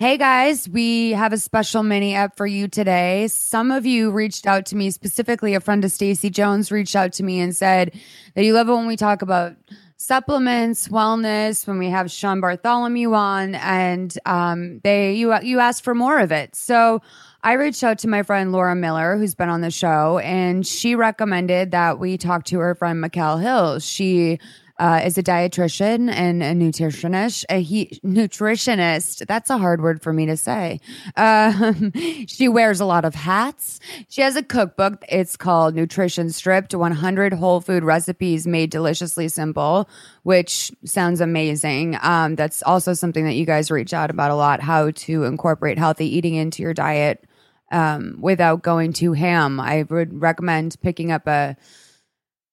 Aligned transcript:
Hey 0.00 0.16
guys, 0.16 0.68
we 0.68 1.10
have 1.10 1.32
a 1.32 1.38
special 1.38 1.82
mini 1.82 2.14
up 2.14 2.36
for 2.36 2.46
you 2.46 2.68
today. 2.68 3.26
Some 3.26 3.72
of 3.72 3.84
you 3.84 4.12
reached 4.12 4.46
out 4.46 4.64
to 4.66 4.76
me, 4.76 4.92
specifically 4.92 5.54
a 5.54 5.60
friend 5.60 5.84
of 5.84 5.90
Stacy 5.90 6.30
Jones 6.30 6.70
reached 6.70 6.94
out 6.94 7.14
to 7.14 7.24
me 7.24 7.40
and 7.40 7.56
said 7.56 8.00
that 8.36 8.44
you 8.44 8.52
love 8.52 8.68
it 8.68 8.74
when 8.74 8.86
we 8.86 8.94
talk 8.94 9.22
about 9.22 9.56
supplements, 9.96 10.86
wellness, 10.86 11.66
when 11.66 11.80
we 11.80 11.88
have 11.88 12.12
Sean 12.12 12.40
Bartholomew 12.40 13.12
on, 13.12 13.56
and 13.56 14.16
um, 14.24 14.78
they 14.84 15.14
you 15.14 15.36
you 15.42 15.58
asked 15.58 15.82
for 15.82 15.96
more 15.96 16.20
of 16.20 16.30
it. 16.30 16.54
So 16.54 17.02
I 17.42 17.54
reached 17.54 17.82
out 17.82 17.98
to 17.98 18.08
my 18.08 18.22
friend 18.22 18.52
Laura 18.52 18.76
Miller, 18.76 19.16
who's 19.16 19.34
been 19.34 19.48
on 19.48 19.62
the 19.62 19.70
show, 19.72 20.18
and 20.18 20.64
she 20.64 20.94
recommended 20.94 21.72
that 21.72 21.98
we 21.98 22.18
talk 22.18 22.44
to 22.44 22.60
her 22.60 22.76
friend 22.76 23.02
McKel 23.02 23.42
Hill. 23.42 23.80
She 23.80 24.38
uh, 24.78 25.00
is 25.04 25.18
a 25.18 25.22
dietitian 25.22 26.10
and 26.10 26.42
a 26.42 26.52
nutritionist. 26.52 27.44
A 27.48 27.60
he, 27.60 28.00
nutritionist. 28.04 29.26
That's 29.26 29.50
a 29.50 29.58
hard 29.58 29.82
word 29.82 30.02
for 30.02 30.12
me 30.12 30.26
to 30.26 30.36
say. 30.36 30.80
Um, 31.16 31.92
she 32.26 32.48
wears 32.48 32.80
a 32.80 32.84
lot 32.84 33.04
of 33.04 33.14
hats. 33.14 33.80
She 34.08 34.20
has 34.20 34.36
a 34.36 34.42
cookbook. 34.42 35.04
It's 35.08 35.36
called 35.36 35.74
Nutrition 35.74 36.30
Stripped 36.30 36.74
100 36.74 37.32
Whole 37.32 37.60
Food 37.60 37.82
Recipes 37.82 38.46
Made 38.46 38.70
Deliciously 38.70 39.28
Simple, 39.28 39.88
which 40.22 40.70
sounds 40.84 41.20
amazing. 41.20 41.96
Um, 42.00 42.36
that's 42.36 42.62
also 42.62 42.94
something 42.94 43.24
that 43.24 43.34
you 43.34 43.46
guys 43.46 43.70
reach 43.70 43.92
out 43.92 44.10
about 44.10 44.30
a 44.30 44.36
lot 44.36 44.60
how 44.60 44.90
to 44.90 45.24
incorporate 45.24 45.78
healthy 45.78 46.06
eating 46.16 46.34
into 46.34 46.62
your 46.62 46.74
diet 46.74 47.24
um, 47.70 48.18
without 48.20 48.62
going 48.62 48.92
too 48.92 49.12
ham. 49.12 49.60
I 49.60 49.82
would 49.82 50.20
recommend 50.20 50.80
picking 50.80 51.12
up 51.12 51.26
a 51.26 51.56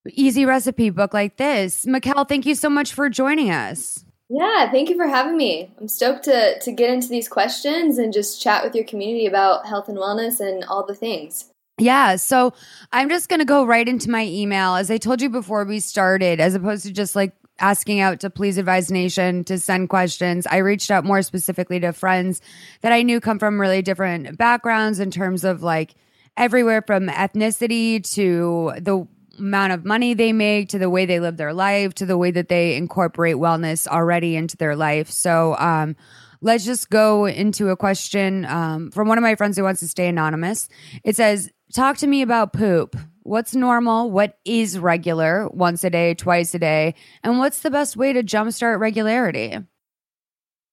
easy 0.10 0.46
recipe 0.46 0.90
book 0.90 1.14
like 1.14 1.38
this. 1.38 1.86
McKel, 1.86 2.28
thank 2.28 2.46
you 2.46 2.56
so 2.56 2.70
much 2.70 2.94
for 2.94 3.10
joining 3.10 3.52
us. 3.52 4.06
Yeah, 4.30 4.72
thank 4.72 4.90
you 4.90 4.96
for 4.96 5.08
having 5.08 5.38
me. 5.38 5.72
I'm 5.80 5.88
stoked 5.88 6.24
to, 6.26 6.60
to 6.60 6.72
get 6.72 6.90
into 6.90 7.08
these 7.08 7.28
questions 7.28 7.98
and 7.98 8.12
just 8.12 8.42
chat 8.42 8.64
with 8.64 8.74
your 8.74 8.86
community 8.86 9.28
about 9.28 9.68
health 9.68 9.88
and 9.88 9.98
wellness 9.98 10.40
and 10.40 10.64
all 10.66 10.86
the 10.86 10.96
things. 10.96 11.46
Yeah, 11.78 12.16
so 12.16 12.54
I'm 12.92 13.10
just 13.10 13.30
going 13.30 13.40
to 13.40 13.46
go 13.46 13.66
right 13.66 13.88
into 13.88 14.10
my 14.10 14.26
email. 14.26 14.76
As 14.76 14.90
I 14.90 14.98
told 14.98 15.22
you 15.22 15.30
before 15.30 15.66
we 15.66 15.80
started, 15.80 16.40
as 16.40 16.56
opposed 16.56 16.86
to 16.86 16.92
just 16.92 17.16
like 17.16 17.34
asking 17.60 18.00
out 18.00 18.22
to 18.22 18.30
Please 18.30 18.58
Advise 18.58 18.90
Nation 18.90 19.44
to 19.44 19.60
send 19.60 19.90
questions, 19.90 20.48
I 20.48 20.58
reached 20.58 20.90
out 20.90 21.06
more 21.06 21.22
specifically 21.22 21.80
to 21.82 21.94
friends 21.94 22.42
that 22.82 22.94
I 22.94 23.04
knew 23.04 23.20
come 23.20 23.40
from 23.40 23.60
really 23.60 23.82
different 23.82 24.38
backgrounds 24.38 25.00
in 25.00 25.12
terms 25.12 25.44
of 25.44 25.64
like 25.64 25.96
everywhere 26.38 26.82
from 26.82 27.08
ethnicity 27.08 28.02
to 28.14 28.74
the 28.78 29.06
amount 29.38 29.74
of 29.74 29.86
money 29.86 30.14
they 30.14 30.34
make 30.34 30.70
to 30.70 30.80
the 30.80 30.90
way 30.90 31.06
they 31.06 31.20
live 31.20 31.38
their 31.38 31.54
life 31.54 31.94
to 31.96 32.06
the 32.06 32.18
way 32.18 32.32
that 32.32 32.50
they 32.50 32.76
incorporate 32.76 33.36
wellness 33.36 33.88
already 33.88 34.36
into 34.36 34.58
their 34.58 34.76
life. 34.76 35.10
So, 35.10 35.56
um, 35.58 35.96
let's 36.42 36.66
just 36.66 36.90
go 36.90 37.26
into 37.26 37.70
a 37.70 37.78
question 37.78 38.46
um, 38.46 38.92
from 38.92 39.08
one 39.08 39.18
of 39.18 39.24
my 39.24 39.36
friends 39.36 39.58
who 39.58 39.64
wants 39.64 39.80
to 39.82 39.88
stay 39.88 40.08
anonymous. 40.08 40.70
It 41.04 41.16
says, 41.16 41.52
Talk 41.74 41.98
to 41.98 42.08
me 42.08 42.22
about 42.22 42.54
poop. 42.54 42.96
What's 43.24 43.56
normal? 43.56 44.12
What 44.12 44.38
is 44.46 44.78
regular? 44.78 45.50
Once 45.50 45.84
a 45.84 45.90
day, 45.90 46.14
twice 46.14 46.54
a 46.54 46.60
day? 46.60 46.94
And 47.24 47.40
what's 47.40 47.62
the 47.62 47.72
best 47.72 47.98
way 47.98 48.14
to 48.14 48.24
jumpstart 48.24 48.80
regularity? 48.80 49.58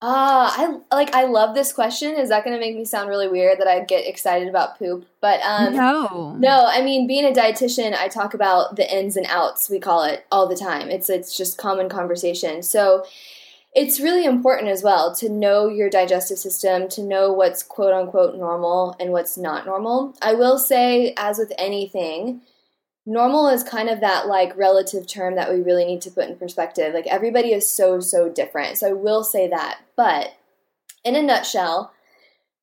Ah, 0.05 0.53
I 0.59 0.95
like 0.95 1.15
I 1.15 1.25
love 1.27 1.55
this 1.55 1.73
question. 1.73 2.17
Is 2.17 2.29
that 2.31 2.45
going 2.45 2.57
to 2.57 2.61
make 2.61 2.77
me 2.77 2.85
sound 2.85 3.09
really 3.09 3.29
weird 3.29 3.61
that 3.61 3.69
I 3.69 3.85
get 3.85 4.05
excited 4.05 4.49
about 4.49 4.77
poop? 4.77 5.07
But 5.21 5.41
um 5.43 5.77
no. 5.77 6.35
No, 6.39 6.67
I 6.67 6.83
mean 6.83 7.07
being 7.07 7.25
a 7.25 7.31
dietitian, 7.31 7.95
I 7.95 8.09
talk 8.09 8.35
about 8.35 8.75
the 8.75 8.93
ins 8.93 9.17
and 9.17 9.27
outs, 9.29 9.71
we 9.71 9.79
call 9.79 10.03
it 10.03 10.27
all 10.33 10.49
the 10.49 10.57
time. 10.57 10.91
It's 10.91 11.09
it's 11.09 11.37
just 11.37 11.57
common 11.57 11.89
conversation. 11.89 12.65
So 12.65 13.05
it's 13.75 14.01
really 14.01 14.25
important 14.25 14.69
as 14.69 14.83
well 14.83 15.15
to 15.15 15.29
know 15.29 15.69
your 15.69 15.89
digestive 15.89 16.39
system, 16.39 16.89
to 16.91 17.03
know 17.03 17.33
what's 17.33 17.63
quote 17.63 17.95
unquote 17.95 18.35
normal 18.37 18.97
and 18.99 19.13
what's 19.13 19.39
not 19.39 19.67
normal. 19.67 20.17
I 20.21 20.35
will 20.35 20.59
say 20.59 21.15
as 21.17 21.39
with 21.39 21.53
anything, 21.57 22.43
normal 23.05 23.49
is 23.49 23.63
kind 23.63 23.89
of 23.89 24.01
that 24.01 24.27
like 24.27 24.57
relative 24.57 25.07
term 25.07 25.35
that 25.37 25.53
we 25.53 25.61
really 25.61 25.85
need 25.85 26.03
to 26.03 26.11
put 26.11 26.29
in 26.29 26.37
perspective. 26.37 26.95
Like 26.95 27.07
everybody 27.07 27.53
is 27.53 27.69
so, 27.69 28.01
so 28.01 28.29
different. 28.29 28.79
So 28.79 28.89
I 28.89 28.93
will 28.93 29.25
say 29.25 29.49
that. 29.49 29.81
But 29.97 30.35
in 31.05 31.17
a 31.17 31.23
nutshell, 31.23 31.93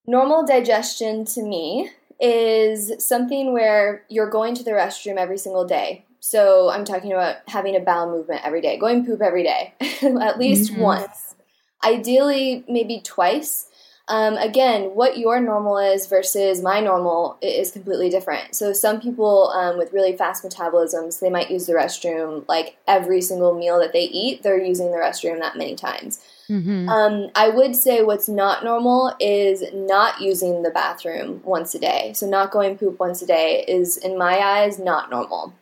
normal 0.08 0.46
digestion 0.46 1.26
to 1.26 1.44
me 1.44 1.90
is 2.20 2.92
something 3.06 3.54
where 3.54 4.04
you're 4.10 4.30
going 4.30 4.56
to 4.56 4.64
the 4.64 4.72
restroom 4.72 5.18
every 5.18 5.38
single 5.38 5.66
day. 5.66 6.06
So 6.20 6.70
I'm 6.70 6.84
talking 6.84 7.14
about 7.14 7.38
having 7.48 7.76
a 7.76 7.80
bowel 7.80 8.12
movement 8.12 8.42
every 8.44 8.62
day, 8.62 8.78
going 8.78 9.06
poop 9.06 9.22
every 9.22 9.44
day, 9.44 9.74
at 10.02 10.38
least 10.38 10.74
mm-hmm. 10.74 10.82
once. 10.82 11.36
Ideally, 11.84 12.66
maybe 12.68 13.00
twice 13.00 13.69
um, 14.10 14.38
again, 14.38 14.86
what 14.96 15.20
your 15.20 15.40
normal 15.40 15.78
is 15.78 16.08
versus 16.08 16.64
my 16.64 16.80
normal 16.80 17.38
is 17.44 17.72
completely 17.72 18.10
different. 18.10 18.56
So 18.56 18.74
some 18.74 19.00
people 19.00 19.50
um, 19.50 19.78
with 19.78 19.94
really 19.94 20.18
fast 20.18 20.44
metabolisms, 20.44 21.20
they 21.20 21.30
might 21.30 21.52
use 21.52 21.68
the 21.68 21.74
restroom 21.74 22.44
like 22.48 22.78
every 22.88 23.22
single 23.22 23.54
meal 23.54 23.80
that 23.80 23.94
they 23.94 24.06
eat. 24.06 24.42
They're 24.42 24.60
using 24.60 24.92
the 24.92 24.98
restroom 24.98 25.40
that 25.40 25.58
many 25.58 25.76
times. 25.76 26.20
Mm-hmm. 26.50 26.90
Um, 26.90 27.30
I 27.36 27.50
would 27.50 27.76
say 27.76 28.02
what's 28.02 28.28
not 28.28 28.64
normal 28.64 29.16
is 29.20 29.64
not 29.74 30.20
using 30.20 30.64
the 30.64 30.72
bathroom 30.72 31.42
once 31.44 31.76
a 31.76 31.80
day. 31.80 32.14
So 32.16 32.28
not 32.28 32.50
going 32.50 32.80
poop 32.80 33.00
once 33.00 33.22
a 33.22 33.28
day 33.28 33.64
is, 33.68 33.98
in 33.98 34.18
my 34.18 34.40
eyes, 34.40 34.80
not 34.80 35.12
normal. 35.12 35.54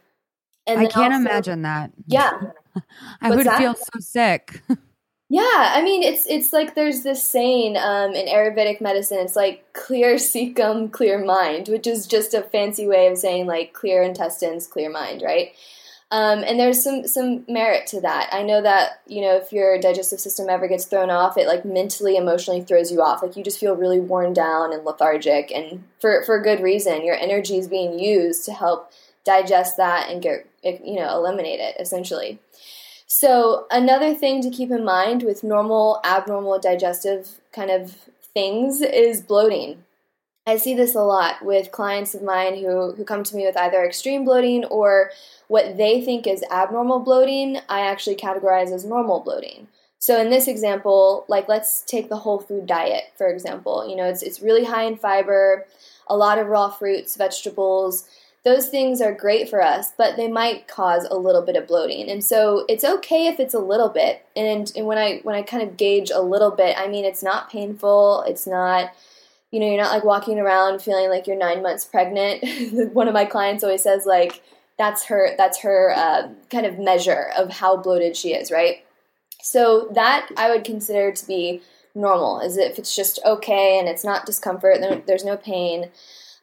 And 0.66 0.80
I 0.80 0.86
can't 0.86 1.14
also, 1.14 1.30
imagine 1.30 1.64
that. 1.64 1.92
Yeah. 2.08 2.32
I 3.22 3.30
What's 3.30 3.38
would 3.38 3.48
that? 3.48 3.58
feel 3.58 3.74
so 3.74 4.00
sick. 4.00 4.62
Yeah, 5.30 5.74
I 5.74 5.82
mean 5.82 6.04
it's 6.04 6.26
it's 6.26 6.54
like 6.54 6.74
there's 6.74 7.04
this 7.04 7.22
saying 7.22 7.76
um, 7.76 8.14
in 8.14 8.28
Ayurvedic 8.28 8.80
medicine. 8.80 9.20
It's 9.20 9.36
like 9.36 9.74
clear 9.74 10.16
cecum, 10.16 10.92
clear 10.92 11.24
mind, 11.24 11.68
which 11.68 11.86
is 11.86 12.08
just 12.08 12.34
a 12.34 12.42
fancy 12.44 12.88
way 12.88 13.08
of 13.08 13.18
saying 13.18 13.46
like 13.46 13.74
clear 13.74 14.02
intestines, 14.04 14.68
clear 14.68 14.90
mind, 14.90 15.22
right? 15.22 15.52
Um, 16.10 16.44
and 16.46 16.58
there's 16.58 16.82
some 16.82 17.06
some 17.08 17.44
merit 17.50 17.88
to 17.88 18.00
that. 18.02 18.30
I 18.32 18.42
know 18.44 18.62
that 18.62 19.02
you 19.08 19.22
know 19.22 19.36
if 19.36 19.52
your 19.52 19.78
digestive 19.78 20.22
system 20.22 20.48
ever 20.50 20.66
gets 20.70 20.86
thrown 20.86 21.10
off, 21.10 21.38
it 21.38 21.48
like 21.48 21.66
mentally, 21.66 22.16
emotionally 22.16 22.62
throws 22.62 22.90
you 22.90 23.02
off. 23.02 23.22
Like 23.22 23.36
you 23.36 23.44
just 23.44 23.60
feel 23.60 23.76
really 23.76 24.00
worn 24.00 24.32
down 24.32 24.72
and 24.72 24.86
lethargic, 24.86 25.52
and 25.52 25.84
for 26.00 26.24
for 26.24 26.40
good 26.42 26.62
reason. 26.62 27.04
Your 27.04 27.16
energy 27.16 27.58
is 27.58 27.68
being 27.68 28.00
used 28.00 28.46
to 28.46 28.54
help 28.54 28.94
digest 29.26 29.76
that 29.76 30.10
and 30.10 30.22
get 30.22 30.48
you 30.64 30.96
know 30.96 31.18
eliminate 31.18 31.60
it 31.60 31.76
essentially. 31.82 32.40
So, 33.10 33.68
another 33.72 34.14
thing 34.14 34.42
to 34.42 34.50
keep 34.50 34.70
in 34.70 34.84
mind 34.84 35.24
with 35.24 35.42
normal, 35.42 36.02
abnormal 36.04 36.60
digestive 36.60 37.40
kind 37.54 37.72
of 37.72 37.96
things 38.34 38.82
is 38.82 39.22
bloating. 39.22 39.86
I 40.46 40.58
see 40.58 40.74
this 40.74 40.94
a 40.94 41.02
lot 41.02 41.44
with 41.44 41.72
clients 41.72 42.14
of 42.14 42.22
mine 42.22 42.58
who, 42.58 42.92
who 42.92 43.06
come 43.06 43.24
to 43.24 43.36
me 43.36 43.46
with 43.46 43.56
either 43.56 43.84
extreme 43.86 44.26
bloating 44.26 44.66
or 44.66 45.12
what 45.48 45.78
they 45.78 46.02
think 46.02 46.28
is 46.28 46.44
abnormal 46.52 47.00
bloating, 47.00 47.60
I 47.70 47.82
actually 47.82 48.18
categorize 48.18 48.74
as 48.74 48.84
normal 48.84 49.22
bloating. 49.22 49.70
So 50.00 50.20
in 50.20 50.30
this 50.30 50.48
example, 50.48 51.26
like 51.30 51.48
let's 51.48 51.82
take 51.82 52.10
the 52.10 52.18
whole 52.18 52.40
food 52.40 52.66
diet, 52.66 53.06
for 53.18 53.28
example. 53.28 53.90
You 53.90 53.96
know, 53.96 54.06
it's 54.06 54.22
it's 54.22 54.42
really 54.42 54.66
high 54.66 54.84
in 54.84 54.98
fiber, 54.98 55.66
a 56.08 56.16
lot 56.16 56.40
of 56.40 56.48
raw 56.48 56.70
fruits, 56.70 57.16
vegetables, 57.16 58.08
those 58.48 58.70
things 58.70 59.02
are 59.02 59.12
great 59.12 59.50
for 59.50 59.62
us, 59.62 59.92
but 59.98 60.16
they 60.16 60.30
might 60.30 60.70
cause 60.70 61.04
a 61.04 61.18
little 61.18 61.42
bit 61.42 61.58
of 61.58 61.68
bloating. 61.68 62.10
And 62.10 62.24
so 62.24 62.66
it's 62.70 62.86
okay 62.86 63.28
if 63.28 63.42
it's 63.42 63.54
a 63.54 63.60
little 63.60 63.90
bit. 63.90 64.26
And, 64.38 64.72
and 64.74 64.86
when 64.86 64.98
I 64.98 65.20
when 65.24 65.36
I 65.36 65.42
kind 65.42 65.62
of 65.62 65.76
gauge 65.76 66.12
a 66.12 66.22
little 66.22 66.52
bit, 66.52 66.78
I 66.78 66.88
mean 66.88 67.04
it's 67.04 67.22
not 67.22 67.52
painful. 67.52 68.24
It's 68.26 68.48
not 68.48 68.92
you 69.52 69.60
know, 69.60 69.68
you're 69.68 69.82
not 69.82 69.92
like 69.92 70.06
walking 70.06 70.40
around 70.40 70.82
feeling 70.82 71.10
like 71.10 71.26
you're 71.26 71.38
9 71.38 71.62
months 71.62 71.86
pregnant. 71.86 72.44
One 72.94 73.08
of 73.08 73.14
my 73.14 73.26
clients 73.26 73.64
always 73.64 73.84
says 73.84 74.06
like 74.06 74.42
that's 74.78 75.06
her 75.06 75.32
that's 75.38 75.60
her 75.60 75.94
uh, 75.94 76.30
kind 76.50 76.66
of 76.66 76.80
measure 76.80 77.32
of 77.38 77.50
how 77.50 77.76
bloated 77.76 78.16
she 78.16 78.34
is, 78.34 78.50
right? 78.50 78.86
So 79.42 79.90
that 79.94 80.30
I 80.38 80.50
would 80.50 80.64
consider 80.64 81.12
to 81.12 81.28
be 81.28 81.62
normal, 81.94 82.40
Is 82.40 82.56
if 82.56 82.80
it's 82.80 82.96
just 82.96 83.20
okay 83.26 83.78
and 83.78 83.90
it's 83.90 84.06
not 84.06 84.26
discomfort, 84.26 84.78
there's 85.06 85.26
no 85.26 85.36
pain. 85.36 85.90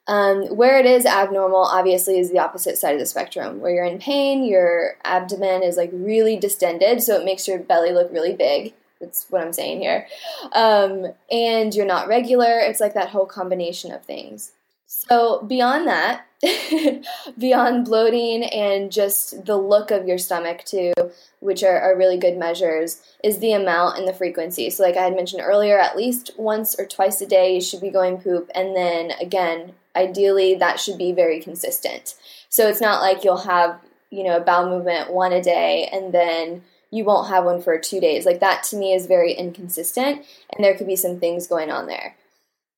Um, 0.07 0.45
where 0.55 0.79
it 0.79 0.85
is 0.85 1.07
abnormal, 1.07 1.65
obviously, 1.65 2.19
is 2.19 2.31
the 2.31 2.39
opposite 2.39 2.77
side 2.77 2.93
of 2.93 3.01
the 3.01 3.07
spectrum, 3.07 3.61
where 3.61 3.75
you're 3.75 3.87
in 3.87 3.99
pain, 3.99 4.45
your 4.45 4.97
abdomen 5.03 5.63
is 5.63 5.77
like 5.77 5.91
really 5.93 6.37
distended, 6.37 7.03
so 7.03 7.19
it 7.19 7.25
makes 7.25 7.49
your 7.49 7.59
belly 7.59 7.93
look 7.93 8.13
really 8.13 8.35
big. 8.35 8.75
That's 9.01 9.27
what 9.31 9.43
I'm 9.43 9.53
saying 9.53 9.81
here. 9.81 10.07
Um, 10.53 11.07
and 11.31 11.75
you're 11.75 11.87
not 11.87 12.09
regular. 12.09 12.59
It's 12.59 12.81
like 12.81 12.95
that 12.95 13.11
whole 13.11 13.27
combination 13.27 13.93
of 13.93 14.05
things. 14.05 14.53
So, 14.97 15.43
beyond 15.43 15.89
that, 15.89 16.27
beyond 17.39 17.85
bloating 17.85 18.45
and 18.45 18.93
just 18.93 19.45
the 19.45 19.57
look 19.57 19.91
of 19.91 20.07
your 20.07 20.19
stomach, 20.19 20.65
too, 20.65 20.93
which 21.41 21.65
are, 21.65 21.81
are, 21.81 21.97
really 21.97 22.17
good 22.17 22.37
measures, 22.37 23.03
is 23.25 23.41
the 23.41 23.53
amount 23.53 23.99
and 23.99 24.07
the 24.07 24.15
frequency. 24.15 24.71
So, 24.71 24.85
like 24.85 24.97
I 24.97 25.03
had 25.03 25.17
mentioned 25.17 25.43
earlier, 25.45 25.81
at 25.81 25.97
least 25.97 26.31
once 26.39 26.79
or 26.79 26.87
twice 26.87 27.21
a 27.21 27.27
day 27.27 27.57
you 27.57 27.61
should 27.61 27.81
be 27.81 27.91
going 27.91 28.19
poop. 28.19 28.51
And 28.55 28.77
then 28.77 29.11
again, 29.21 29.73
ideally, 29.97 30.55
that 30.55 30.79
should 30.79 30.97
be 30.97 31.11
very 31.11 31.41
consistent. 31.41 32.15
So, 32.49 32.69
it's 32.69 32.81
not 32.81 33.03
like 33.03 33.25
you'll 33.25 33.39
have, 33.39 33.81
you 34.11 34.23
know, 34.23 34.37
a 34.37 34.41
bowel 34.41 34.71
movement 34.71 35.13
one 35.13 35.33
a 35.33 35.43
day 35.43 35.89
and 35.93 36.15
then 36.15 36.63
you 36.93 37.05
won't 37.05 37.29
have 37.29 37.45
one 37.45 37.61
for 37.61 37.77
two 37.79 38.01
days. 38.01 38.25
Like 38.25 38.39
that 38.39 38.63
to 38.65 38.77
me 38.77 38.93
is 38.93 39.07
very 39.07 39.33
inconsistent, 39.33 40.25
and 40.53 40.65
there 40.65 40.77
could 40.77 40.87
be 40.87 40.97
some 40.97 41.19
things 41.19 41.49
going 41.49 41.73
on 41.73 41.89
there. 41.89 42.17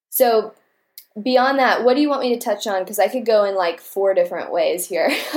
So, 0.09 0.55
beyond 1.23 1.59
that, 1.59 1.85
what 1.85 1.95
do 1.95 2.01
you 2.01 2.09
want 2.09 2.23
me 2.23 2.35
to 2.35 2.41
touch 2.41 2.67
on? 2.67 2.83
Because 2.83 2.99
I 2.99 3.09
could 3.09 3.27
go 3.27 3.45
in 3.45 3.55
like 3.55 3.81
four 3.81 4.15
different 4.15 4.53
ways 4.53 4.87
here 4.87 5.11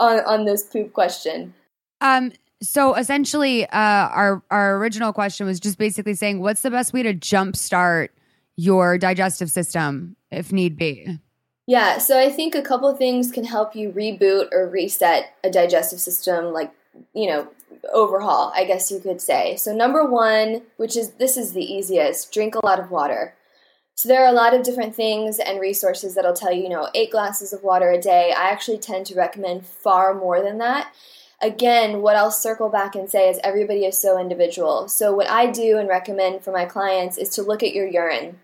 on 0.00 0.20
on 0.20 0.44
this 0.44 0.62
poop 0.62 0.92
question. 0.92 1.54
Um. 2.00 2.32
So 2.62 2.94
essentially, 2.94 3.66
uh, 3.66 4.08
our 4.08 4.42
our 4.50 4.76
original 4.76 5.12
question 5.12 5.46
was 5.46 5.58
just 5.58 5.78
basically 5.78 6.14
saying, 6.14 6.40
what's 6.40 6.62
the 6.62 6.70
best 6.70 6.92
way 6.92 7.02
to 7.02 7.12
jumpstart 7.12 8.10
your 8.56 8.98
digestive 8.98 9.50
system 9.50 10.16
if 10.30 10.52
need 10.52 10.76
be? 10.76 11.18
Yeah, 11.66 11.98
so 11.98 12.18
I 12.18 12.28
think 12.28 12.54
a 12.54 12.62
couple 12.62 12.92
things 12.94 13.30
can 13.30 13.44
help 13.44 13.74
you 13.74 13.90
reboot 13.90 14.48
or 14.52 14.68
reset 14.68 15.34
a 15.42 15.50
digestive 15.50 16.00
system, 16.00 16.46
like 16.52 16.72
you 17.14 17.26
know, 17.26 17.48
overhaul, 17.92 18.52
I 18.54 18.64
guess 18.64 18.90
you 18.90 19.00
could 19.00 19.20
say. 19.20 19.56
So 19.56 19.74
number 19.74 20.04
one, 20.04 20.62
which 20.76 20.96
is 20.96 21.12
this 21.12 21.36
is 21.36 21.52
the 21.52 21.64
easiest, 21.64 22.32
drink 22.32 22.54
a 22.54 22.64
lot 22.64 22.78
of 22.78 22.90
water. 22.90 23.34
So 23.94 24.08
there 24.08 24.24
are 24.24 24.30
a 24.30 24.36
lot 24.36 24.54
of 24.54 24.64
different 24.64 24.94
things 24.94 25.38
and 25.38 25.60
resources 25.60 26.14
that'll 26.14 26.32
tell 26.32 26.52
you, 26.52 26.64
you 26.64 26.68
know, 26.68 26.88
eight 26.94 27.10
glasses 27.10 27.52
of 27.52 27.62
water 27.62 27.90
a 27.90 28.00
day. 28.00 28.32
I 28.36 28.50
actually 28.50 28.78
tend 28.78 29.06
to 29.06 29.14
recommend 29.14 29.66
far 29.66 30.14
more 30.14 30.42
than 30.42 30.58
that. 30.58 30.92
Again, 31.40 32.02
what 32.02 32.16
I'll 32.16 32.30
circle 32.30 32.68
back 32.68 32.94
and 32.94 33.10
say 33.10 33.28
is 33.28 33.38
everybody 33.42 33.84
is 33.84 34.00
so 34.00 34.18
individual. 34.18 34.88
So 34.88 35.14
what 35.14 35.28
I 35.28 35.50
do 35.50 35.78
and 35.78 35.88
recommend 35.88 36.42
for 36.42 36.52
my 36.52 36.64
clients 36.64 37.18
is 37.18 37.28
to 37.30 37.42
look 37.42 37.62
at 37.62 37.74
your 37.74 37.86
urine. 37.86 38.38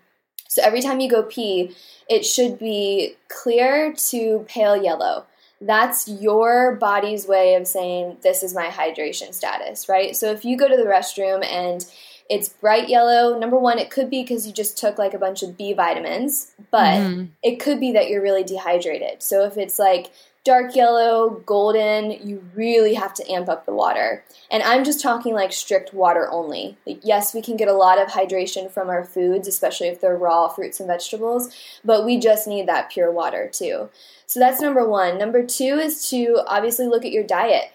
So 0.48 0.62
every 0.62 0.80
time 0.80 0.98
you 0.98 1.10
go 1.10 1.22
pee, 1.22 1.76
it 2.08 2.24
should 2.24 2.58
be 2.58 3.16
clear 3.28 3.92
to 4.08 4.44
pale 4.48 4.82
yellow. 4.82 5.26
That's 5.60 6.08
your 6.08 6.76
body's 6.76 7.26
way 7.26 7.54
of 7.54 7.66
saying 7.66 8.18
this 8.22 8.42
is 8.42 8.54
my 8.54 8.66
hydration 8.66 9.34
status, 9.34 9.88
right? 9.88 10.16
So 10.16 10.30
if 10.30 10.44
you 10.44 10.56
go 10.56 10.68
to 10.68 10.76
the 10.76 10.84
restroom 10.84 11.44
and 11.44 11.84
it's 12.28 12.48
bright 12.48 12.88
yellow. 12.88 13.38
Number 13.38 13.58
one, 13.58 13.78
it 13.78 13.90
could 13.90 14.10
be 14.10 14.22
because 14.22 14.46
you 14.46 14.52
just 14.52 14.76
took 14.76 14.98
like 14.98 15.14
a 15.14 15.18
bunch 15.18 15.42
of 15.42 15.56
B 15.56 15.72
vitamins, 15.72 16.52
but 16.70 16.98
mm-hmm. 16.98 17.24
it 17.42 17.56
could 17.56 17.80
be 17.80 17.92
that 17.92 18.08
you're 18.10 18.22
really 18.22 18.44
dehydrated. 18.44 19.22
So 19.22 19.44
if 19.44 19.56
it's 19.56 19.78
like 19.78 20.12
dark 20.44 20.74
yellow, 20.74 21.42
golden, 21.44 22.10
you 22.26 22.42
really 22.54 22.94
have 22.94 23.12
to 23.14 23.30
amp 23.30 23.48
up 23.48 23.66
the 23.66 23.72
water. 23.72 24.24
And 24.50 24.62
I'm 24.62 24.84
just 24.84 25.00
talking 25.00 25.34
like 25.34 25.52
strict 25.52 25.92
water 25.92 26.30
only. 26.30 26.76
Like, 26.86 27.00
yes, 27.02 27.34
we 27.34 27.42
can 27.42 27.56
get 27.56 27.68
a 27.68 27.74
lot 27.74 28.00
of 28.00 28.08
hydration 28.08 28.70
from 28.70 28.88
our 28.88 29.04
foods, 29.04 29.48
especially 29.48 29.88
if 29.88 30.00
they're 30.00 30.16
raw 30.16 30.48
fruits 30.48 30.80
and 30.80 30.86
vegetables, 30.86 31.54
but 31.84 32.04
we 32.04 32.18
just 32.18 32.46
need 32.46 32.66
that 32.66 32.90
pure 32.90 33.12
water 33.12 33.50
too. 33.52 33.90
So 34.26 34.40
that's 34.40 34.60
number 34.60 34.88
one. 34.88 35.18
Number 35.18 35.44
two 35.44 35.78
is 35.78 36.08
to 36.10 36.42
obviously 36.46 36.86
look 36.86 37.04
at 37.04 37.12
your 37.12 37.24
diet. 37.24 37.70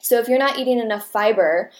So 0.00 0.18
if 0.18 0.28
you're 0.28 0.38
not 0.38 0.58
eating 0.58 0.78
enough 0.78 1.06
fiber, 1.06 1.70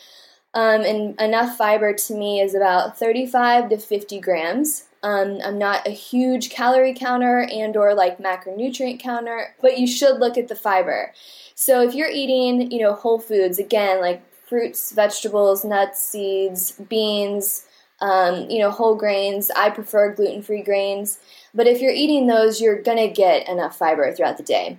um, 0.57 0.81
and 0.87 1.21
enough 1.21 1.59
fiber 1.59 1.93
to 1.93 2.15
me 2.15 2.41
is 2.41 2.55
about 2.55 2.99
35 2.99 3.69
to 3.69 3.77
50 3.77 4.21
grams. 4.21 4.85
Um, 5.03 5.39
I'm 5.45 5.59
not 5.59 5.87
a 5.87 5.91
huge 5.91 6.49
calorie 6.49 6.95
counter 6.95 7.47
and 7.53 7.77
or 7.77 7.95
like 7.95 8.17
macronutrient 8.17 8.99
counter, 8.99 9.55
but 9.61 9.79
you 9.79 9.87
should 9.87 10.19
look 10.19 10.39
at 10.39 10.49
the 10.49 10.57
fiber. 10.57 11.13
So 11.55 11.83
if 11.83 11.95
you're 11.95 12.11
eating, 12.11 12.71
you 12.71 12.81
know, 12.81 12.95
whole 12.95 13.19
foods, 13.19 13.59
again, 13.59 14.01
like 14.01 14.23
fruits, 14.49 14.93
vegetables, 14.93 15.63
nuts, 15.63 16.03
seeds, 16.03 16.73
beans, 16.73 17.67
Um, 18.01 18.51
you 18.51 18.59
know, 18.59 18.71
whole 18.71 18.95
grains. 18.95 19.51
I 19.51 19.71
prefer 19.71 20.15
gluten 20.15 20.43
free 20.43 20.63
grains. 20.63 21.19
But 21.55 21.67
if 21.67 21.81
you're 21.81 21.93
eating 21.93 22.27
those, 22.27 22.61
you're 22.61 22.83
to 22.83 23.09
get 23.09 23.49
enough 23.49 23.77
fiber 23.79 24.11
throughout 24.13 24.37
the 24.37 24.43
day, 24.43 24.79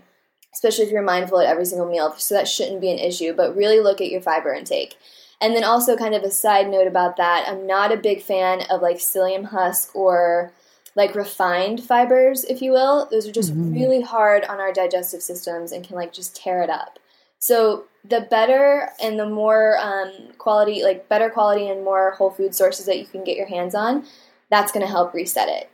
especially 0.54 0.86
if 0.86 0.92
you're 0.92 1.02
mindful 1.02 1.40
at 1.40 1.48
every 1.48 1.66
single 1.66 1.90
meal. 1.90 2.14
So 2.18 2.36
that 2.36 2.48
shouldn't 2.48 2.82
be 2.82 2.92
an 2.92 3.00
issue. 3.00 3.34
But 3.34 3.56
really 3.56 3.80
look 3.80 4.02
at 4.02 4.12
your 4.12 4.22
fiber 4.22 4.54
intake. 4.54 4.98
And 5.40 5.56
then 5.56 5.64
also, 5.64 5.96
kind 5.96 6.16
of 6.16 6.24
a 6.24 6.32
side 6.32 6.70
note 6.70 6.88
about 6.88 7.18
that, 7.18 7.46
I'm 7.48 7.68
not 7.68 7.92
a 7.92 7.98
big 7.98 8.24
fan 8.24 8.62
of 8.72 8.82
like 8.82 8.98
psyllium 8.98 9.46
husk 9.46 9.96
or 9.96 10.52
like 10.96 11.14
refined 11.14 11.84
fibers, 11.84 12.44
if 12.46 12.62
you 12.62 12.72
will. 12.72 13.08
Those 13.12 13.28
are 13.28 13.32
just 13.32 13.54
mm-hmm. 13.54 13.74
really 13.74 14.02
hard 14.02 14.44
on 14.46 14.60
our 14.60 14.74
digestive 14.74 15.22
systems 15.22 15.72
and 15.72 15.86
can 15.86 15.96
like 15.96 16.12
just 16.12 16.36
tear 16.36 16.64
it 16.64 16.72
up. 16.72 16.98
So 17.40 17.86
the 18.04 18.22
better 18.22 18.90
and 19.00 19.20
the 19.20 19.30
more 19.30 19.78
um, 19.80 20.12
quality, 20.40 20.84
like 20.84 21.08
better 21.08 21.30
quality 21.30 21.70
and 21.70 21.84
more 21.84 22.12
whole 22.12 22.32
food 22.32 22.56
sources 22.56 22.88
that 22.88 22.98
you 22.98 23.06
can 23.06 23.24
get 23.24 23.38
your 23.38 23.48
hands 23.48 23.76
on, 23.76 24.06
that's 24.50 24.72
going 24.72 24.86
to 24.86 24.92
help 24.92 25.14
reset 25.14 25.50
it. 25.50 25.70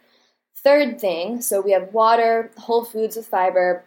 Third 0.57 0.99
thing, 0.99 1.41
so 1.41 1.61
we 1.61 1.71
have 1.71 1.93
water, 1.93 2.51
whole 2.57 2.83
foods 2.83 3.15
with 3.15 3.27
fiber. 3.27 3.83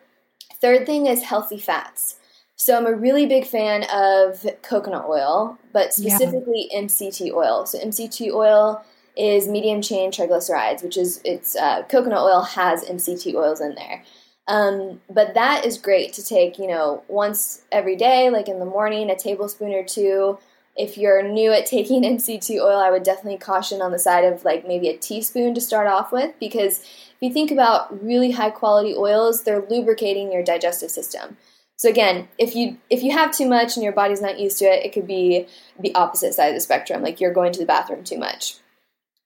Third 0.55 0.87
thing 0.87 1.07
is 1.07 1.23
healthy 1.23 1.59
fats. 1.59 2.17
So 2.57 2.77
I'm 2.77 2.87
a 2.87 2.95
really 2.95 3.27
big 3.27 3.47
fan 3.47 3.85
of 3.93 4.47
coconut 4.63 5.05
oil, 5.07 5.59
but 5.73 5.93
specifically 5.93 6.69
yeah. 6.71 6.81
MCT 6.81 7.33
oil. 7.33 7.67
So 7.67 7.79
MCT 7.79 8.33
oil 8.33 8.83
is 9.15 9.47
medium 9.47 9.83
chain 9.83 10.11
triglycerides, 10.11 10.83
which 10.83 10.97
is 10.97 11.21
it's 11.25 11.55
uh, 11.55 11.83
coconut 11.83 12.21
oil 12.21 12.43
has 12.43 12.85
MCT 12.85 13.35
oils 13.35 13.61
in 13.61 13.75
there. 13.75 14.03
Um, 14.49 15.01
but 15.11 15.35
that 15.35 15.67
is 15.67 15.77
great 15.77 16.13
to 16.15 16.25
take, 16.25 16.59
you 16.59 16.67
know, 16.67 17.03
once 17.09 17.63
every 17.73 17.97
day, 17.97 18.31
like 18.31 18.49
in 18.49 18.59
the 18.59 18.65
morning, 18.65 19.11
a 19.11 19.17
tablespoon 19.17 19.73
or 19.73 19.85
two. 19.85 20.39
If 20.77 20.97
you're 20.97 21.23
new 21.23 21.53
at 21.53 21.67
taking 21.67 22.03
MCT 22.05 22.59
oil, 22.59 22.79
I 22.79 22.91
would 22.91 23.03
definitely 23.03 23.39
caution 23.39 23.83
on 23.83 23.93
the 23.93 23.99
side 23.99 24.25
of 24.25 24.45
like 24.47 24.67
maybe 24.67 24.89
a 24.89 24.97
teaspoon 24.97 25.55
to 25.55 25.61
start 25.61 25.89
off 25.89 26.11
with 26.11 26.35
because 26.41 26.81
if 26.81 27.17
you 27.21 27.33
think 27.33 27.51
about 27.51 28.03
really 28.03 28.31
high 28.31 28.51
quality 28.51 28.95
oils, 28.95 29.43
they're 29.43 29.65
lubricating 29.69 30.33
your 30.33 30.43
digestive 30.43 30.91
system. 30.91 31.37
So 31.77 31.91
again, 31.91 32.29
if 32.39 32.57
you 32.57 32.79
if 32.89 33.03
you 33.03 33.13
have 33.13 33.33
too 33.33 33.47
much 33.47 33.77
and 33.77 33.85
your 33.85 33.93
body's 33.93 34.23
not 34.23 34.39
used 34.41 34.59
to 34.59 34.65
it, 34.65 34.85
it 34.85 34.93
could 34.93 35.07
be 35.07 35.47
the 35.79 35.95
opposite 35.95 36.35
side 36.35 36.49
of 36.49 36.55
the 36.55 36.61
spectrum, 36.61 37.03
like 37.03 37.21
you're 37.21 37.35
going 37.35 37.53
to 37.53 37.61
the 37.61 37.67
bathroom 37.67 38.03
too 38.03 38.19
much. 38.19 38.57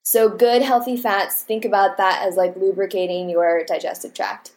So, 0.03 0.29
good 0.29 0.63
healthy 0.63 0.97
fats, 0.97 1.43
think 1.43 1.65
about 1.65 1.97
that 1.99 2.27
as 2.27 2.35
like 2.35 2.57
lubricating 2.57 3.31
your 3.31 3.65
digestive 3.65 4.15
tract. 4.15 4.53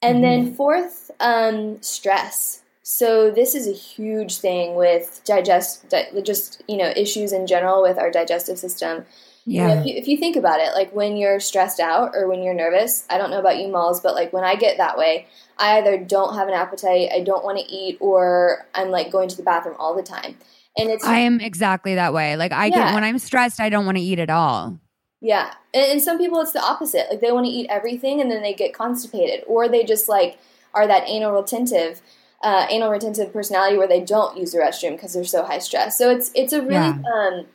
And 0.00 0.18
mm-hmm. 0.18 0.22
then, 0.22 0.54
fourth, 0.54 1.10
um, 1.18 1.82
stress. 1.82 2.62
So, 2.82 3.30
this 3.30 3.54
is 3.54 3.66
a 3.66 3.72
huge 3.72 4.38
thing 4.38 4.76
with 4.76 5.20
digest, 5.24 5.88
di- 5.88 6.22
just, 6.22 6.62
you 6.68 6.76
know, 6.76 6.92
issues 6.94 7.32
in 7.32 7.48
general 7.48 7.82
with 7.82 7.98
our 7.98 8.10
digestive 8.10 8.58
system. 8.58 9.04
Yeah. 9.44 9.62
You 9.62 9.68
know, 9.68 9.80
if, 9.80 9.86
you, 9.86 9.94
if, 9.96 10.08
you, 10.08 10.16
think 10.18 10.36
about 10.36 10.60
it, 10.60 10.74
like 10.74 10.94
when 10.94 11.16
you're 11.16 11.40
stressed 11.40 11.80
out 11.80 12.12
or 12.14 12.28
when 12.28 12.42
you're 12.42 12.54
nervous, 12.54 13.04
I 13.08 13.16
don't 13.16 13.30
know 13.30 13.40
about 13.40 13.58
you, 13.58 13.68
Malls, 13.68 14.00
but 14.00 14.14
like 14.14 14.32
when 14.32 14.44
I 14.44 14.54
get 14.56 14.76
that 14.76 14.98
way, 14.98 15.26
I 15.58 15.78
either 15.78 15.98
don't 15.98 16.34
have 16.34 16.48
an 16.48 16.54
appetite, 16.54 17.10
I 17.12 17.20
don't 17.20 17.44
want 17.44 17.58
to 17.58 17.64
eat, 17.64 17.98
or 18.00 18.66
I'm 18.74 18.90
like 18.90 19.10
going 19.10 19.28
to 19.28 19.36
the 19.36 19.42
bathroom 19.42 19.76
all 19.78 19.94
the 19.94 20.02
time. 20.02 20.36
And 20.76 20.90
it's 20.90 21.04
I 21.04 21.18
am 21.18 21.40
exactly 21.40 21.96
that 21.96 22.12
way. 22.12 22.36
Like 22.36 22.52
I 22.52 22.66
yeah. 22.66 22.86
get 22.86 22.94
when 22.94 23.04
I'm 23.04 23.18
stressed, 23.18 23.60
I 23.60 23.68
don't 23.68 23.84
want 23.84 23.98
to 23.98 24.02
eat 24.02 24.18
at 24.18 24.30
all. 24.30 24.78
Yeah. 25.20 25.52
And, 25.74 25.92
and 25.92 26.02
some 26.02 26.18
people 26.18 26.40
it's 26.40 26.52
the 26.52 26.62
opposite. 26.62 27.06
Like 27.10 27.20
they 27.20 27.32
want 27.32 27.46
to 27.46 27.52
eat 27.52 27.66
everything 27.68 28.20
and 28.20 28.30
then 28.30 28.42
they 28.42 28.54
get 28.54 28.72
constipated. 28.72 29.44
Or 29.46 29.68
they 29.68 29.82
just 29.82 30.08
like 30.08 30.38
are 30.74 30.86
that 30.86 31.08
anal 31.08 31.32
retentive 31.32 32.00
uh, 32.42 32.66
anal 32.70 32.90
retentive 32.90 33.32
personality 33.32 33.76
where 33.76 33.88
they 33.88 34.00
don't 34.00 34.38
use 34.38 34.52
the 34.52 34.58
restroom 34.58 34.92
because 34.92 35.12
they're 35.12 35.24
so 35.24 35.44
high 35.44 35.58
stress. 35.58 35.98
So 35.98 36.10
it's 36.10 36.30
it's 36.34 36.52
a 36.52 36.60
really 36.60 36.74
yeah. 36.74 37.02
um, 37.12 37.46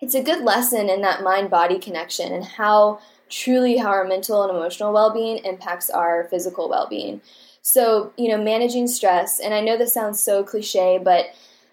it's 0.00 0.14
a 0.14 0.22
good 0.22 0.42
lesson 0.42 0.88
in 0.88 1.02
that 1.02 1.22
mind 1.22 1.50
body 1.50 1.78
connection 1.78 2.32
and 2.32 2.44
how 2.44 3.00
truly 3.28 3.76
how 3.76 3.90
our 3.90 4.04
mental 4.04 4.42
and 4.42 4.50
emotional 4.50 4.92
well 4.92 5.12
being 5.12 5.44
impacts 5.44 5.90
our 5.90 6.24
physical 6.30 6.68
well 6.68 6.88
being. 6.88 7.20
So 7.62 8.12
you 8.16 8.28
know 8.28 8.42
managing 8.42 8.86
stress, 8.86 9.40
and 9.40 9.54
I 9.54 9.60
know 9.60 9.76
this 9.76 9.94
sounds 9.94 10.22
so 10.22 10.42
cliche, 10.42 10.98
but 11.02 11.26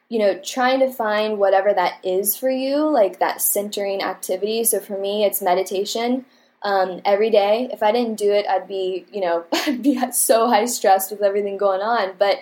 you 0.10 0.20
know, 0.20 0.40
trying 0.40 0.80
to 0.80 0.92
find 0.92 1.38
whatever 1.38 1.74
that 1.74 2.00
is 2.04 2.36
for 2.36 2.50
you, 2.50 2.78
like 2.90 3.20
that 3.20 3.42
centering 3.42 4.02
activity. 4.02 4.64
So 4.64 4.80
for 4.80 4.98
me, 4.98 5.26
it's 5.26 5.42
meditation 5.42 6.26
um, 6.64 7.02
every 7.04 7.30
day. 7.30 7.70
If 7.72 7.84
I 7.84 7.92
didn't 7.92 8.16
do 8.16 8.32
it, 8.32 8.46
I'd 8.48 8.68
be, 8.68 9.06
you 9.12 9.22
know, 9.22 9.46
I'd 9.54 9.84
be 9.84 10.00
so 10.12 10.48
high 10.48 10.66
stressed 10.66 11.12
with 11.12 11.22
everything 11.22 11.58
going 11.58 11.82
on. 11.82 12.14
But 12.18 12.40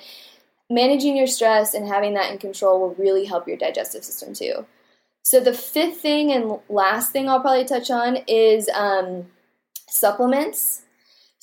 managing 0.70 1.18
your 1.18 1.28
stress 1.28 1.74
and 1.74 1.88
having 1.88 2.14
that 2.14 2.32
in 2.32 2.38
control 2.38 2.80
will 2.80 2.96
really 2.96 3.26
help 3.26 3.48
your 3.48 3.58
digestive 3.58 4.04
system 4.04 4.34
too. 4.34 4.66
So 5.24 5.40
the 5.40 5.54
fifth 5.54 6.02
thing 6.02 6.32
and 6.32 6.60
last 6.70 7.12
thing 7.12 7.28
I'll 7.28 7.42
probably 7.42 7.66
touch 7.66 7.90
on 7.90 8.18
is 8.28 8.70
um, 8.70 9.26
supplements. 9.88 10.84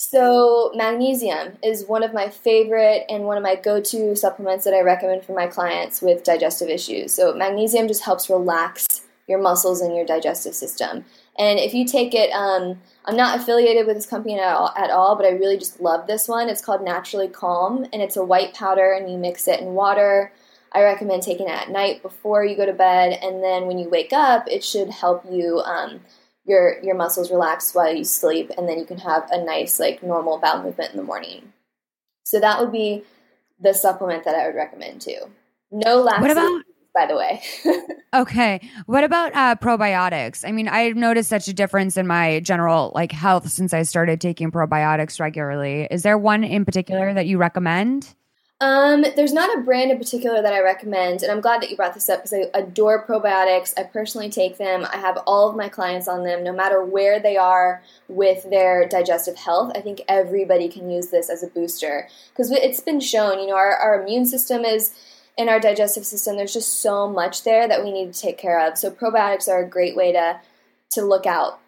So, 0.05 0.73
magnesium 0.75 1.59
is 1.63 1.87
one 1.87 2.03
of 2.03 2.13
my 2.13 2.29
favorite 2.29 3.07
and 3.09 3.23
one 3.23 3.37
of 3.37 3.43
my 3.45 3.55
go 3.55 3.81
to 3.81 4.17
supplements 4.17 4.65
that 4.65 4.75
I 4.75 4.81
recommend 4.81 5.25
for 5.25 5.33
my 5.33 5.47
clients 5.47 6.03
with 6.03 6.25
digestive 6.25 6.69
issues. 6.69 7.13
So, 7.13 7.33
magnesium 7.35 7.87
just 7.87 8.03
helps 8.03 8.29
relax 8.29 9.03
your 9.29 9.41
muscles 9.41 9.81
and 9.81 9.95
your 9.95 10.05
digestive 10.05 10.57
system. 10.57 11.05
And 11.39 11.61
if 11.61 11.73
you 11.73 11.87
take 11.87 12.17
it, 12.17 12.33
um, 12.33 12.81
I'm 13.05 13.17
not 13.17 13.39
affiliated 13.39 13.87
with 13.87 13.95
this 13.95 14.05
company 14.05 14.41
at 14.41 14.53
all, 14.53 14.75
at 14.77 14.91
all, 14.91 15.15
but 15.15 15.25
I 15.25 15.31
really 15.31 15.57
just 15.57 15.81
love 15.81 16.09
this 16.09 16.27
one. 16.27 16.49
It's 16.49 16.63
called 16.63 16.83
Naturally 16.83 17.29
Calm, 17.29 17.87
and 17.93 18.03
it's 18.03 18.17
a 18.17 18.25
white 18.25 18.55
powder, 18.55 18.93
and 18.93 19.09
you 19.09 19.17
mix 19.17 19.47
it 19.47 19.61
in 19.61 19.75
water. 19.75 20.33
I 20.73 20.83
recommend 20.83 21.23
taking 21.23 21.47
it 21.47 21.53
at 21.53 21.71
night 21.71 22.03
before 22.03 22.45
you 22.45 22.57
go 22.57 22.67
to 22.67 22.73
bed, 22.73 23.21
and 23.23 23.41
then 23.41 23.67
when 23.67 23.79
you 23.79 23.89
wake 23.89 24.13
up, 24.13 24.49
it 24.49 24.65
should 24.65 24.91
help 24.91 25.25
you. 25.31 25.61
Um, 25.61 26.01
your 26.45 26.83
your 26.83 26.95
muscles 26.95 27.31
relax 27.31 27.75
while 27.75 27.95
you 27.95 28.05
sleep 28.05 28.51
and 28.57 28.69
then 28.69 28.79
you 28.79 28.85
can 28.85 28.99
have 28.99 29.29
a 29.31 29.43
nice 29.45 29.79
like 29.79 30.03
normal 30.03 30.39
bowel 30.39 30.63
movement 30.63 30.91
in 30.91 30.97
the 30.97 31.03
morning. 31.03 31.53
So 32.25 32.41
that 32.41 32.61
would 32.61 32.73
be 32.73 33.05
the 33.61 33.75
supplement 33.75 34.25
that 34.25 34.35
i 34.35 34.47
would 34.47 34.57
recommend 34.57 35.01
too. 35.01 35.19
No 35.71 36.05
lactose 36.05 36.21
what 36.21 36.31
about 36.31 36.63
by 36.95 37.07
the 37.07 37.17
way. 37.17 37.43
Okay. 38.15 38.61
What 38.85 39.05
about 39.05 39.35
uh, 39.35 39.57
probiotics? 39.57 40.47
I 40.47 40.53
mean 40.53 40.69
i've 40.69 40.97
noticed 40.97 41.31
such 41.31 41.49
a 41.49 41.55
difference 41.55 41.97
in 41.97 42.07
my 42.07 42.41
general 42.41 42.93
like 42.95 43.11
health 43.11 43.49
since 43.49 43.73
i 43.73 43.83
started 43.83 44.21
taking 44.21 44.51
probiotics 44.51 45.19
regularly. 45.19 45.89
Is 45.91 46.03
there 46.03 46.19
one 46.19 46.45
in 46.45 46.65
particular 46.65 47.15
that 47.15 47.27
you 47.27 47.39
recommend 47.39 48.15
um, 48.63 49.05
there's 49.17 49.33
not 49.33 49.59
a 49.59 49.61
brand 49.61 49.91
in 49.91 49.99
particular 49.99 50.41
that 50.41 50.53
I 50.53 50.61
recommend, 50.61 51.25
and 51.25 51.33
I'm 51.33 51.41
glad 51.41 51.61
that 51.61 51.69
you 51.69 51.77
brought 51.77 51.95
this 51.95 52.09
up 52.09 52.21
because 52.21 52.33
I 52.33 52.45
adore 52.57 53.05
probiotics. 53.05 53.75
I 53.77 53.83
personally 53.83 54.31
take 54.31 54.57
them. 54.57 54.87
I 54.93 54.99
have 54.99 55.19
all 55.27 55.51
of 55.51 55.57
my 55.57 55.69
clients 55.69 56.07
on 56.07 56.23
them, 56.23 56.45
no 56.45 56.53
matter 56.53 56.81
where 56.81 57.19
they 57.19 57.37
are 57.37 57.83
with 58.07 58.49
their 58.51 58.87
digestive 58.87 59.37
health. 59.37 59.73
I 59.75 59.81
think 59.81 60.03
everybody 60.07 60.69
can 60.69 60.89
use 60.89 61.09
this 61.09 61.29
as 61.29 61.43
a 61.43 61.49
booster 61.49 62.09
because 62.29 62.53
it's 62.53 62.79
been 62.79 63.01
shown, 63.01 63.41
you 63.41 63.49
know, 63.49 63.57
our, 63.57 63.75
our 63.75 64.01
immune 64.01 64.27
system 64.27 64.65
is 64.65 64.95
in 65.37 65.49
our 65.49 65.59
digestive 65.59 66.07
system. 66.07 66.37
There's 66.37 66.53
just 66.53 66.81
so 66.81 67.09
much 67.09 67.43
there 67.43 67.67
that 67.67 67.83
we 67.83 67.91
need 67.91 68.15
to 68.15 68.21
take 68.21 68.39
care 68.39 68.65
of. 68.65 68.79
So 68.79 68.93
probiotics 68.93 69.49
are 69.49 69.65
a 69.65 69.69
great 69.69 69.97
way 69.97 70.13
to 70.13 70.41
to 70.93 71.03
look 71.03 71.27
out 71.27 71.59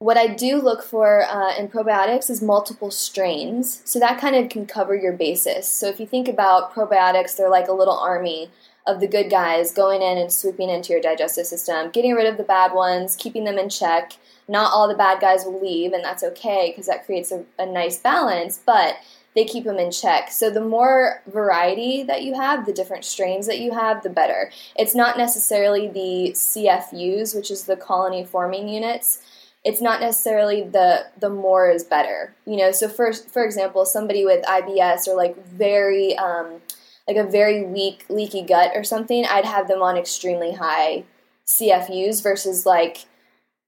what 0.00 0.16
I 0.16 0.28
do 0.28 0.56
look 0.56 0.82
for 0.82 1.24
uh, 1.24 1.54
in 1.58 1.68
probiotics 1.68 2.30
is 2.30 2.40
multiple 2.40 2.90
strains. 2.90 3.82
So 3.84 3.98
that 3.98 4.18
kind 4.18 4.34
of 4.34 4.48
can 4.48 4.64
cover 4.64 4.96
your 4.96 5.12
basis. 5.12 5.68
So 5.68 5.88
if 5.88 6.00
you 6.00 6.06
think 6.06 6.26
about 6.26 6.74
probiotics, 6.74 7.36
they're 7.36 7.50
like 7.50 7.68
a 7.68 7.74
little 7.74 7.98
army 7.98 8.50
of 8.86 9.00
the 9.00 9.06
good 9.06 9.28
guys 9.28 9.74
going 9.74 10.00
in 10.00 10.16
and 10.16 10.32
swooping 10.32 10.70
into 10.70 10.94
your 10.94 11.02
digestive 11.02 11.44
system, 11.44 11.90
getting 11.90 12.14
rid 12.14 12.26
of 12.26 12.38
the 12.38 12.42
bad 12.42 12.72
ones, 12.72 13.14
keeping 13.14 13.44
them 13.44 13.58
in 13.58 13.68
check. 13.68 14.14
Not 14.48 14.72
all 14.72 14.88
the 14.88 14.94
bad 14.94 15.20
guys 15.20 15.44
will 15.44 15.60
leave, 15.60 15.92
and 15.92 16.02
that's 16.02 16.24
okay 16.24 16.70
because 16.70 16.86
that 16.86 17.04
creates 17.04 17.30
a, 17.30 17.44
a 17.58 17.66
nice 17.66 17.98
balance, 17.98 18.58
but 18.64 18.96
they 19.34 19.44
keep 19.44 19.64
them 19.64 19.78
in 19.78 19.90
check. 19.90 20.30
So 20.30 20.48
the 20.48 20.62
more 20.62 21.22
variety 21.26 22.04
that 22.04 22.22
you 22.22 22.34
have, 22.36 22.64
the 22.64 22.72
different 22.72 23.04
strains 23.04 23.46
that 23.46 23.60
you 23.60 23.72
have, 23.74 24.02
the 24.02 24.08
better. 24.08 24.50
It's 24.76 24.94
not 24.94 25.18
necessarily 25.18 25.88
the 25.88 26.32
CFUs, 26.32 27.36
which 27.36 27.50
is 27.50 27.64
the 27.64 27.76
colony 27.76 28.24
forming 28.24 28.66
units 28.66 29.22
it's 29.64 29.80
not 29.80 30.00
necessarily 30.00 30.62
the 30.62 31.06
the 31.18 31.30
more 31.30 31.70
is 31.70 31.84
better 31.84 32.34
you 32.46 32.56
know 32.56 32.72
so 32.72 32.88
for 32.88 33.12
for 33.12 33.44
example 33.44 33.84
somebody 33.84 34.24
with 34.24 34.44
ibs 34.44 35.06
or 35.06 35.14
like 35.14 35.36
very 35.46 36.16
um, 36.16 36.60
like 37.06 37.16
a 37.16 37.24
very 37.24 37.64
weak 37.64 38.04
leaky 38.08 38.42
gut 38.42 38.72
or 38.74 38.84
something 38.84 39.24
i'd 39.26 39.44
have 39.44 39.68
them 39.68 39.82
on 39.82 39.96
extremely 39.96 40.52
high 40.52 41.04
cfus 41.46 42.22
versus 42.22 42.64
like 42.64 43.04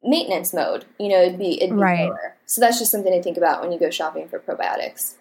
maintenance 0.02 0.52
mode 0.52 0.84
you 0.98 1.08
know 1.08 1.22
it'd 1.22 1.38
be, 1.38 1.62
it'd 1.62 1.76
be 1.76 1.82
right. 1.82 2.08
lower 2.08 2.36
so 2.46 2.60
that's 2.60 2.78
just 2.78 2.90
something 2.90 3.12
to 3.12 3.22
think 3.22 3.36
about 3.36 3.60
when 3.60 3.70
you 3.72 3.78
go 3.78 3.90
shopping 3.90 4.28
for 4.28 4.38
probiotics 4.38 5.14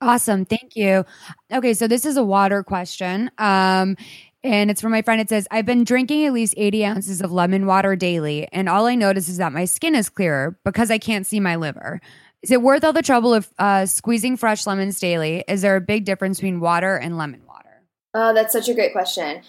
Awesome. 0.00 0.44
Thank 0.44 0.76
you. 0.76 1.04
Okay. 1.50 1.72
So 1.72 1.88
this 1.88 2.04
is 2.04 2.16
a 2.16 2.22
water 2.22 2.62
question. 2.62 3.30
Um, 3.38 3.96
and 4.46 4.70
it's 4.70 4.80
from 4.80 4.92
my 4.92 5.02
friend. 5.02 5.20
It 5.20 5.28
says, 5.28 5.48
I've 5.50 5.66
been 5.66 5.84
drinking 5.84 6.24
at 6.26 6.32
least 6.32 6.54
80 6.56 6.84
ounces 6.84 7.20
of 7.20 7.32
lemon 7.32 7.66
water 7.66 7.96
daily, 7.96 8.48
and 8.52 8.68
all 8.68 8.86
I 8.86 8.94
notice 8.94 9.28
is 9.28 9.38
that 9.38 9.52
my 9.52 9.64
skin 9.64 9.94
is 9.94 10.08
clearer 10.08 10.58
because 10.64 10.90
I 10.90 10.98
can't 10.98 11.26
see 11.26 11.40
my 11.40 11.56
liver. 11.56 12.00
Is 12.42 12.50
it 12.50 12.62
worth 12.62 12.84
all 12.84 12.92
the 12.92 13.02
trouble 13.02 13.34
of 13.34 13.52
uh, 13.58 13.86
squeezing 13.86 14.36
fresh 14.36 14.66
lemons 14.66 15.00
daily? 15.00 15.44
Is 15.48 15.62
there 15.62 15.76
a 15.76 15.80
big 15.80 16.04
difference 16.04 16.38
between 16.38 16.60
water 16.60 16.96
and 16.96 17.18
lemon 17.18 17.42
water? 17.46 17.82
Oh, 18.14 18.32
that's 18.32 18.52
such 18.52 18.68
a 18.68 18.74
great 18.74 18.92
question. 18.92 19.42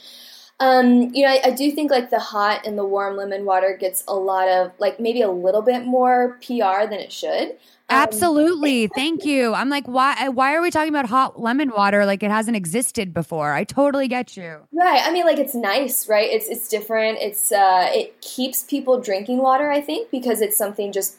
Um, 0.59 1.13
you 1.13 1.23
know, 1.23 1.31
I, 1.31 1.41
I, 1.45 1.51
do 1.51 1.71
think 1.71 1.91
like 1.91 2.09
the 2.09 2.19
hot 2.19 2.65
and 2.65 2.75
the 2.77 2.83
warm 2.83 3.15
lemon 3.15 3.45
water 3.45 3.77
gets 3.79 4.03
a 4.07 4.15
lot 4.15 4.47
of 4.47 4.71
like 4.79 4.99
maybe 4.99 5.21
a 5.21 5.29
little 5.29 5.61
bit 5.61 5.85
more 5.85 6.39
PR 6.41 6.87
than 6.89 6.93
it 6.93 7.11
should. 7.11 7.51
Um, 7.89 7.99
Absolutely. 7.99 8.87
Thank 8.87 9.23
you. 9.23 9.53
I'm 9.53 9.69
like, 9.69 9.87
why 9.87 10.29
why 10.29 10.55
are 10.55 10.61
we 10.61 10.71
talking 10.71 10.89
about 10.89 11.05
hot 11.05 11.39
lemon 11.39 11.69
water 11.69 12.07
like 12.07 12.23
it 12.23 12.31
hasn't 12.31 12.57
existed 12.57 13.13
before? 13.13 13.53
I 13.53 13.65
totally 13.65 14.07
get 14.07 14.35
you. 14.35 14.57
Right. 14.73 15.01
I 15.03 15.11
mean 15.11 15.25
like 15.25 15.37
it's 15.37 15.53
nice, 15.53 16.09
right? 16.09 16.29
It's 16.29 16.47
it's 16.47 16.67
different. 16.67 17.19
It's 17.21 17.51
uh 17.51 17.89
it 17.93 18.19
keeps 18.21 18.63
people 18.63 18.99
drinking 18.99 19.37
water, 19.37 19.71
I 19.71 19.79
think, 19.79 20.09
because 20.09 20.41
it's 20.41 20.57
something 20.57 20.91
just 20.91 21.17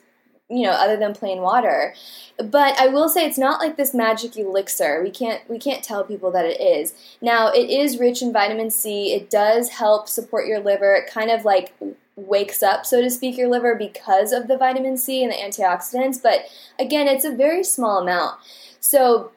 you 0.51 0.63
know, 0.63 0.73
other 0.73 0.97
than 0.97 1.15
plain 1.15 1.41
water. 1.43 1.95
But 2.39 2.79
I 2.79 2.87
will 2.87 3.09
say 3.09 3.27
it's 3.27 3.39
not 3.39 3.61
like 3.61 3.77
this 3.77 3.93
magic 3.93 4.37
elixir. 4.37 5.03
We 5.03 5.11
can't 5.11 5.43
we 5.49 5.59
can't 5.59 5.85
tell 5.85 6.05
people 6.05 6.31
that 6.33 6.47
it 6.47 6.61
is. 6.61 6.95
Now, 7.21 7.49
it 7.49 7.69
is 7.69 7.99
rich 7.99 8.23
in 8.23 8.33
vitamin 8.33 8.71
C. 8.71 9.13
It 9.13 9.29
does 9.29 9.69
help 9.69 10.09
support 10.09 10.47
your 10.47 10.61
liver. 10.61 10.95
It 10.95 11.11
kind 11.11 11.31
of 11.31 11.45
like 11.45 11.75
wakes 12.19 12.63
up, 12.63 12.85
so 12.85 13.01
to 13.01 13.11
speak, 13.11 13.37
your 13.37 13.49
liver 13.49 13.75
because 13.75 14.33
of 14.33 14.49
the 14.49 14.59
vitamin 14.59 14.97
C 14.97 15.23
and 15.23 15.33
the 15.33 15.37
antioxidants, 15.37 16.21
but 16.21 16.47
again, 16.79 17.07
it's 17.07 17.25
a 17.25 17.35
very 17.35 17.63
small 17.63 18.01
amount. 18.01 18.39
So 18.81 19.31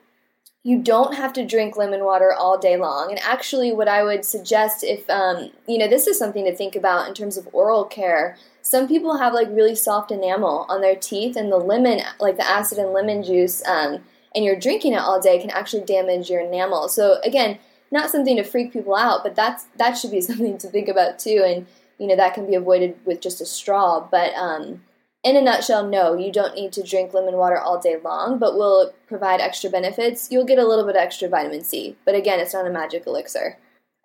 you 0.63 0.77
don't 0.77 1.15
have 1.15 1.34
to 1.34 1.46
drink 1.46 1.75
lemon 1.75 2.03
water 2.03 2.32
all 2.32 2.58
day 2.58 2.77
long. 2.77 3.10
And 3.10 3.20
actually, 3.24 3.74
what 3.74 3.88
I 3.88 4.03
would 4.03 4.24
suggest 4.24 4.84
if, 4.84 5.10
um, 5.10 5.50
you 5.68 5.80
know, 5.80 5.88
this 5.88 6.06
is 6.06 6.20
something 6.20 6.46
to 6.46 6.56
think 6.56 6.75
about 6.75 7.08
in 7.08 7.15
terms 7.15 7.36
of 7.36 7.50
oral 7.51 7.84
care. 7.84 8.38
Some 8.62 8.88
people 8.88 9.18
have 9.18 9.34
like 9.34 9.48
really 9.50 9.74
soft 9.74 10.12
enamel 10.12 10.68
on 10.70 10.82
their 10.82 10.96
teeth, 10.96 11.36
and 11.36 11.51
the 11.51 11.58
lemon, 11.58 12.01
like 12.20 12.38
the 12.38 12.48
acid 12.48 12.77
and 12.77 12.94
lemon 12.94 13.24
juice, 13.24 13.65
um, 13.68 14.03
and 14.36 14.46
you're 14.46 14.60
drinking 14.60 14.94
it 14.94 15.00
all 15.00 15.20
day 15.20 15.41
can 15.41 15.50
actually 15.50 15.84
damage 15.84 16.30
your 16.30 16.41
enamel. 16.41 16.88
So, 16.88 17.20
again, 17.24 17.58
not 17.89 18.12
something 18.12 18.38
to 18.38 18.44
freak 18.44 18.72
people 18.72 18.96
out, 18.96 19.24
but 19.24 19.36
that's 19.36 19.65
that 19.77 19.94
should 19.98 20.12
be 20.12 20.22
something 20.30 20.60
to 20.60 20.68
think 20.68 20.88
about 20.88 21.18
too. 21.18 21.44
And, 21.46 21.65
you 21.98 22.06
know, 22.06 22.15
that 22.15 22.36
can 22.36 22.46
be 22.46 22.56
avoided 22.56 22.98
with 23.03 23.20
just 23.20 23.41
a 23.41 23.46
straw. 23.46 24.08
But, 24.10 24.34
um, 24.36 24.84
in 25.24 25.36
a 25.36 25.42
nutshell, 25.42 25.88
no, 25.88 26.16
you 26.16 26.32
don't 26.32 26.56
need 26.56 26.72
to 26.74 26.84
drink 26.84 27.13
lemon 27.13 27.36
water 27.36 27.58
all 27.58 27.80
day 27.80 27.98
long, 28.04 28.40
but 28.40 28.56
will 28.56 28.82
it 28.82 28.96
provide 29.08 29.40
extra 29.40 29.70
benefits? 29.70 30.32
You'll 30.32 30.46
get 30.46 30.58
a 30.58 30.68
little 30.68 30.86
bit 30.86 30.96
extra 30.96 31.30
vitamin 31.30 31.63
C. 31.63 31.96
But 32.06 32.16
again, 32.16 32.40
it's 32.40 32.54
not 32.54 32.66
a 32.66 32.72
magic 32.72 33.06
elixir. 33.06 33.58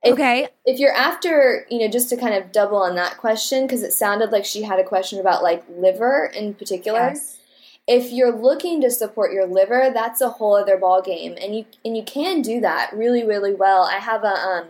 If, 0.03 0.13
okay. 0.13 0.49
If 0.67 0.79
you're 0.79 0.93
after, 0.93 1.67
you 1.71 1.79
know, 1.79 1.89
just 1.89 2.11
to 2.11 2.17
kind 2.17 2.35
of 2.35 2.53
double 2.53 2.77
on 2.77 2.97
that 2.97 3.17
question, 3.17 3.67
because 3.67 3.83
it 3.83 3.93
sounded 3.93 4.31
like 4.31 4.45
she 4.45 4.63
had 4.63 4.79
a 4.79 4.85
question 4.85 5.19
about 5.19 5.43
like 5.43 5.65
liver 5.69 6.31
in 6.35 6.55
particular. 6.55 6.99
Yes. 6.99 7.39
If 7.89 8.13
you're 8.13 8.37
looking 8.37 8.81
to 8.83 8.91
support 8.91 9.33
your 9.33 9.47
liver, 9.47 9.91
that's 9.95 10.21
a 10.21 10.29
whole 10.29 10.57
other 10.57 10.77
ball 10.77 11.01
game, 11.01 11.37
and 11.41 11.57
you 11.57 11.67
and 11.85 11.97
you 11.97 12.03
can 12.03 12.43
do 12.43 12.61
that 12.61 12.91
really, 12.93 13.25
really 13.25 13.55
well. 13.55 13.83
I 13.83 13.99
have 13.99 14.25
a 14.25 14.35
um, 14.35 14.67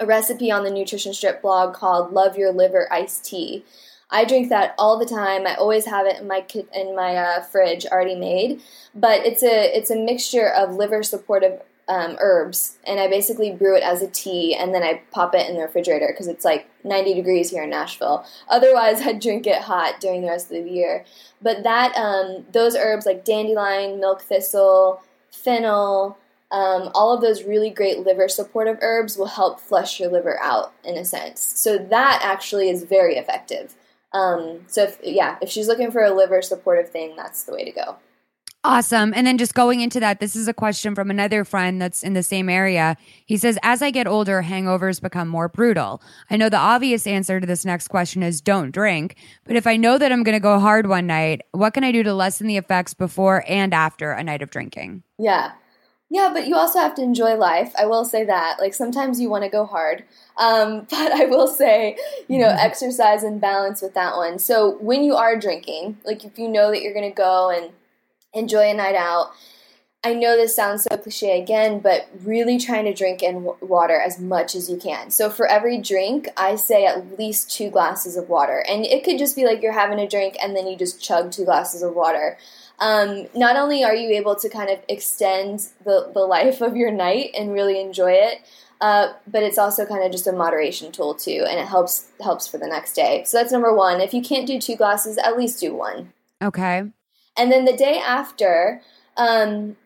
a 0.00 0.06
recipe 0.06 0.50
on 0.50 0.64
the 0.64 0.70
Nutrition 0.70 1.12
Stripped 1.12 1.42
blog 1.42 1.74
called 1.74 2.14
"Love 2.14 2.38
Your 2.38 2.52
Liver 2.52 2.90
Iced 2.90 3.26
Tea," 3.26 3.62
I 4.10 4.24
drink 4.24 4.48
that 4.50 4.74
all 4.78 4.98
the 4.98 5.06
time. 5.06 5.46
I 5.46 5.56
always 5.56 5.86
have 5.86 6.06
it 6.06 6.20
in 6.20 6.28
my 6.28 6.44
in 6.72 6.94
my 6.94 7.16
uh, 7.16 7.42
fridge 7.42 7.86
already 7.86 8.14
made. 8.14 8.62
But 8.94 9.26
it's 9.26 9.42
a 9.42 9.76
it's 9.76 9.90
a 9.90 9.96
mixture 9.96 10.48
of 10.48 10.74
liver 10.74 11.02
supportive 11.02 11.60
um, 11.88 12.16
herbs, 12.20 12.78
and 12.84 12.98
I 12.98 13.08
basically 13.08 13.52
brew 13.52 13.76
it 13.76 13.82
as 13.82 14.02
a 14.02 14.08
tea, 14.08 14.54
and 14.54 14.74
then 14.74 14.82
I 14.82 15.02
pop 15.12 15.34
it 15.34 15.48
in 15.48 15.56
the 15.56 15.62
refrigerator 15.62 16.08
because 16.08 16.26
it's 16.26 16.44
like 16.44 16.68
90 16.82 17.14
degrees 17.14 17.50
here 17.50 17.62
in 17.62 17.70
Nashville. 17.70 18.24
Otherwise, 18.48 19.00
I'd 19.06 19.20
drink 19.20 19.46
it 19.46 19.62
hot 19.62 20.00
during 20.00 20.22
the 20.22 20.28
rest 20.28 20.50
of 20.50 20.64
the 20.64 20.70
year. 20.70 21.04
But 21.42 21.62
that 21.64 21.94
um, 21.96 22.44
those 22.52 22.76
herbs 22.76 23.06
like 23.06 23.24
dandelion, 23.24 24.00
milk 24.00 24.22
thistle, 24.22 25.02
fennel. 25.30 26.18
Um, 26.52 26.92
all 26.94 27.12
of 27.12 27.20
those 27.20 27.42
really 27.42 27.70
great 27.70 27.98
liver 28.06 28.28
supportive 28.28 28.78
herbs 28.80 29.16
will 29.16 29.26
help 29.26 29.58
flush 29.58 29.98
your 29.98 30.08
liver 30.08 30.40
out 30.40 30.72
in 30.84 30.96
a 30.96 31.04
sense. 31.04 31.40
So 31.40 31.76
that 31.76 32.20
actually 32.22 32.70
is 32.70 32.84
very 32.84 33.16
effective. 33.16 33.74
Um, 34.16 34.60
so 34.66 34.84
if, 34.84 34.98
yeah, 35.02 35.36
if 35.42 35.50
she's 35.50 35.68
looking 35.68 35.90
for 35.90 36.02
a 36.02 36.10
liver 36.10 36.40
supportive 36.40 36.90
thing, 36.90 37.14
that's 37.16 37.44
the 37.44 37.52
way 37.52 37.64
to 37.64 37.70
go. 37.70 37.96
Awesome. 38.64 39.12
And 39.14 39.24
then 39.26 39.38
just 39.38 39.54
going 39.54 39.80
into 39.80 40.00
that, 40.00 40.18
this 40.18 40.34
is 40.34 40.48
a 40.48 40.54
question 40.54 40.96
from 40.96 41.08
another 41.08 41.44
friend 41.44 41.80
that's 41.80 42.02
in 42.02 42.14
the 42.14 42.22
same 42.22 42.48
area. 42.48 42.96
He 43.24 43.36
says, 43.36 43.58
As 43.62 43.80
I 43.80 43.92
get 43.92 44.08
older, 44.08 44.42
hangovers 44.42 45.00
become 45.00 45.28
more 45.28 45.48
brutal. 45.48 46.02
I 46.30 46.36
know 46.36 46.48
the 46.48 46.56
obvious 46.56 47.06
answer 47.06 47.38
to 47.38 47.46
this 47.46 47.64
next 47.64 47.88
question 47.88 48.24
is 48.24 48.40
don't 48.40 48.72
drink. 48.72 49.14
But 49.44 49.54
if 49.54 49.68
I 49.68 49.76
know 49.76 49.98
that 49.98 50.10
I'm 50.10 50.24
going 50.24 50.34
to 50.34 50.40
go 50.40 50.58
hard 50.58 50.88
one 50.88 51.06
night, 51.06 51.42
what 51.52 51.74
can 51.74 51.84
I 51.84 51.92
do 51.92 52.02
to 52.02 52.12
lessen 52.12 52.48
the 52.48 52.56
effects 52.56 52.92
before 52.92 53.44
and 53.46 53.72
after 53.72 54.10
a 54.10 54.24
night 54.24 54.42
of 54.42 54.50
drinking? 54.50 55.04
Yeah. 55.16 55.52
Yeah, 56.08 56.30
but 56.32 56.46
you 56.46 56.54
also 56.54 56.78
have 56.78 56.94
to 56.96 57.02
enjoy 57.02 57.34
life. 57.34 57.72
I 57.76 57.86
will 57.86 58.04
say 58.04 58.24
that. 58.24 58.58
Like 58.60 58.74
sometimes 58.74 59.20
you 59.20 59.28
want 59.28 59.44
to 59.44 59.50
go 59.50 59.66
hard, 59.66 60.04
um, 60.36 60.86
but 60.90 61.12
I 61.12 61.26
will 61.26 61.48
say, 61.48 61.96
you 62.28 62.38
know, 62.38 62.48
mm-hmm. 62.48 62.66
exercise 62.66 63.22
and 63.22 63.40
balance 63.40 63.82
with 63.82 63.94
that 63.94 64.16
one. 64.16 64.38
So 64.38 64.76
when 64.78 65.02
you 65.02 65.14
are 65.16 65.36
drinking, 65.38 65.98
like 66.04 66.24
if 66.24 66.38
you 66.38 66.48
know 66.48 66.70
that 66.70 66.82
you're 66.82 66.94
going 66.94 67.10
to 67.10 67.14
go 67.14 67.50
and 67.50 67.72
enjoy 68.32 68.70
a 68.70 68.74
night 68.74 68.94
out, 68.94 69.32
I 70.04 70.14
know 70.14 70.36
this 70.36 70.54
sounds 70.54 70.84
so 70.84 70.96
cliche 70.98 71.40
again, 71.40 71.80
but 71.80 72.08
really 72.22 72.58
trying 72.58 72.84
to 72.84 72.94
drink 72.94 73.24
in 73.24 73.42
water 73.60 74.00
as 74.00 74.20
much 74.20 74.54
as 74.54 74.70
you 74.70 74.76
can. 74.76 75.10
So 75.10 75.28
for 75.28 75.48
every 75.48 75.78
drink, 75.78 76.28
I 76.36 76.54
say 76.54 76.86
at 76.86 77.18
least 77.18 77.50
two 77.50 77.70
glasses 77.70 78.16
of 78.16 78.28
water, 78.28 78.64
and 78.68 78.84
it 78.84 79.02
could 79.02 79.18
just 79.18 79.34
be 79.34 79.44
like 79.44 79.62
you're 79.62 79.72
having 79.72 79.98
a 79.98 80.06
drink 80.06 80.36
and 80.40 80.54
then 80.54 80.68
you 80.68 80.76
just 80.76 81.02
chug 81.02 81.32
two 81.32 81.44
glasses 81.44 81.82
of 81.82 81.94
water 81.94 82.38
um, 82.78 83.26
not 83.34 83.56
only 83.56 83.84
are 83.84 83.94
you 83.94 84.10
able 84.10 84.36
to 84.36 84.48
kind 84.48 84.70
of 84.70 84.78
extend 84.88 85.68
the, 85.84 86.10
the 86.12 86.20
life 86.20 86.60
of 86.60 86.76
your 86.76 86.90
night 86.90 87.30
and 87.34 87.52
really 87.52 87.80
enjoy 87.80 88.12
it, 88.12 88.40
uh, 88.80 89.12
but 89.26 89.42
it's 89.42 89.58
also 89.58 89.86
kind 89.86 90.04
of 90.04 90.12
just 90.12 90.26
a 90.26 90.32
moderation 90.32 90.92
tool 90.92 91.14
too, 91.14 91.44
and 91.48 91.58
it 91.58 91.66
helps 91.66 92.08
helps 92.20 92.46
for 92.46 92.58
the 92.58 92.66
next 92.66 92.92
day. 92.92 93.24
So 93.24 93.38
that's 93.38 93.52
number 93.52 93.74
one. 93.74 94.00
If 94.00 94.12
you 94.12 94.22
can't 94.22 94.46
do 94.46 94.60
two 94.60 94.76
glasses, 94.76 95.16
at 95.18 95.36
least 95.36 95.60
do 95.60 95.74
one. 95.74 96.12
Okay. 96.42 96.84
And 97.38 97.52
then 97.52 97.64
the 97.64 97.76
day 97.76 97.98
after, 97.98 98.82
um, 99.16 99.76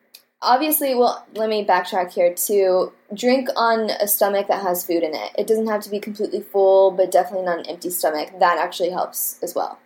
obviously, 0.42 0.94
well, 0.94 1.24
let 1.34 1.48
me 1.48 1.64
backtrack 1.64 2.12
here 2.12 2.34
too. 2.34 2.92
Drink 3.14 3.48
on 3.54 3.90
a 3.90 4.08
stomach 4.08 4.48
that 4.48 4.62
has 4.62 4.84
food 4.84 5.04
in 5.04 5.14
it. 5.14 5.30
It 5.38 5.46
doesn't 5.46 5.68
have 5.68 5.82
to 5.82 5.90
be 5.90 6.00
completely 6.00 6.40
full, 6.40 6.90
but 6.90 7.12
definitely 7.12 7.46
not 7.46 7.60
an 7.60 7.66
empty 7.66 7.90
stomach. 7.90 8.30
That 8.40 8.58
actually 8.58 8.90
helps 8.90 9.38
as 9.42 9.54
well. 9.54 9.78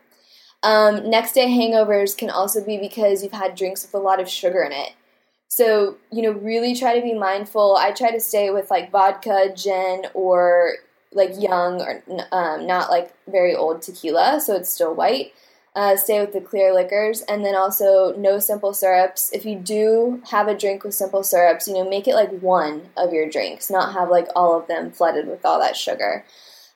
Um, 0.64 1.10
next 1.10 1.34
day 1.34 1.46
hangovers 1.46 2.16
can 2.16 2.30
also 2.30 2.64
be 2.64 2.78
because 2.78 3.22
you've 3.22 3.32
had 3.32 3.54
drinks 3.54 3.82
with 3.82 3.94
a 3.94 3.98
lot 3.98 4.18
of 4.18 4.30
sugar 4.30 4.62
in 4.62 4.72
it. 4.72 4.94
So, 5.48 5.98
you 6.10 6.22
know, 6.22 6.32
really 6.32 6.74
try 6.74 6.96
to 6.96 7.02
be 7.02 7.12
mindful. 7.12 7.76
I 7.76 7.92
try 7.92 8.10
to 8.10 8.18
stay 8.18 8.50
with 8.50 8.70
like 8.70 8.90
vodka, 8.90 9.52
gin, 9.54 10.06
or 10.14 10.76
like 11.12 11.30
young 11.38 11.82
or 11.82 12.02
um, 12.32 12.66
not 12.66 12.90
like 12.90 13.12
very 13.28 13.54
old 13.54 13.82
tequila, 13.82 14.40
so 14.40 14.56
it's 14.56 14.72
still 14.72 14.94
white. 14.94 15.32
Uh, 15.76 15.96
stay 15.96 16.20
with 16.20 16.32
the 16.32 16.40
clear 16.40 16.72
liquors, 16.72 17.20
and 17.22 17.44
then 17.44 17.54
also 17.54 18.14
no 18.16 18.38
simple 18.38 18.72
syrups. 18.72 19.30
If 19.32 19.44
you 19.44 19.56
do 19.56 20.22
have 20.30 20.48
a 20.48 20.56
drink 20.56 20.82
with 20.82 20.94
simple 20.94 21.24
syrups, 21.24 21.68
you 21.68 21.74
know, 21.74 21.88
make 21.88 22.08
it 22.08 22.14
like 22.14 22.30
one 22.40 22.88
of 22.96 23.12
your 23.12 23.28
drinks, 23.28 23.70
not 23.70 23.92
have 23.92 24.08
like 24.08 24.28
all 24.34 24.58
of 24.58 24.66
them 24.66 24.92
flooded 24.92 25.26
with 25.26 25.44
all 25.44 25.60
that 25.60 25.76
sugar. 25.76 26.24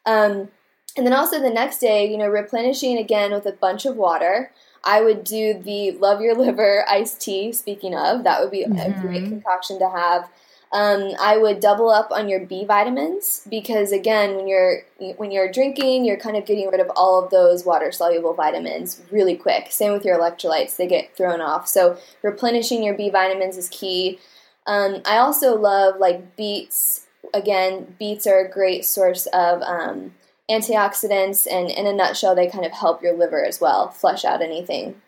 Um, 0.04 0.50
and 0.96 1.06
then 1.06 1.14
also 1.14 1.40
the 1.40 1.50
next 1.50 1.78
day, 1.78 2.10
you 2.10 2.18
know, 2.18 2.28
replenishing 2.28 2.98
again 2.98 3.32
with 3.32 3.46
a 3.46 3.52
bunch 3.52 3.86
of 3.86 3.96
water. 3.96 4.50
I 4.84 5.02
would 5.02 5.24
do 5.24 5.54
the 5.54 5.92
Love 5.92 6.20
Your 6.20 6.34
Liver 6.34 6.84
iced 6.88 7.20
tea, 7.20 7.52
speaking 7.52 7.94
of. 7.94 8.24
That 8.24 8.40
would 8.40 8.50
be 8.50 8.64
mm-hmm. 8.64 8.78
a 8.78 9.00
great 9.00 9.24
concoction 9.24 9.78
to 9.80 9.88
have. 9.88 10.28
Um, 10.70 11.12
I 11.18 11.38
would 11.38 11.60
double 11.60 11.88
up 11.88 12.10
on 12.10 12.28
your 12.28 12.40
B 12.40 12.64
vitamins 12.64 13.46
because 13.48 13.90
again, 13.90 14.36
when 14.36 14.46
you're 14.46 14.82
when 15.16 15.30
you're 15.30 15.50
drinking, 15.50 16.04
you're 16.04 16.18
kind 16.18 16.36
of 16.36 16.44
getting 16.44 16.68
rid 16.68 16.80
of 16.80 16.90
all 16.94 17.24
of 17.24 17.30
those 17.30 17.64
water 17.64 17.90
soluble 17.90 18.34
vitamins 18.34 19.00
really 19.10 19.34
quick. 19.34 19.68
Same 19.70 19.92
with 19.92 20.04
your 20.04 20.18
electrolytes; 20.18 20.76
they 20.76 20.86
get 20.86 21.16
thrown 21.16 21.40
off. 21.40 21.66
So 21.66 21.96
replenishing 22.22 22.82
your 22.82 22.94
B 22.94 23.08
vitamins 23.08 23.56
is 23.56 23.70
key. 23.70 24.18
Um, 24.66 25.00
I 25.06 25.16
also 25.18 25.56
love 25.56 25.98
like 25.98 26.36
beets. 26.36 27.06
Again, 27.34 27.94
beets 27.98 28.26
are 28.26 28.40
a 28.40 28.50
great 28.50 28.84
source 28.84 29.26
of 29.26 29.60
um, 29.62 30.12
antioxidants, 30.50 31.46
and 31.50 31.70
in 31.70 31.86
a 31.86 31.92
nutshell, 31.92 32.34
they 32.34 32.48
kind 32.48 32.64
of 32.64 32.72
help 32.72 33.02
your 33.02 33.16
liver 33.16 33.44
as 33.44 33.60
well, 33.60 33.88
flush 33.88 34.24
out 34.24 34.42
anything. 34.42 35.00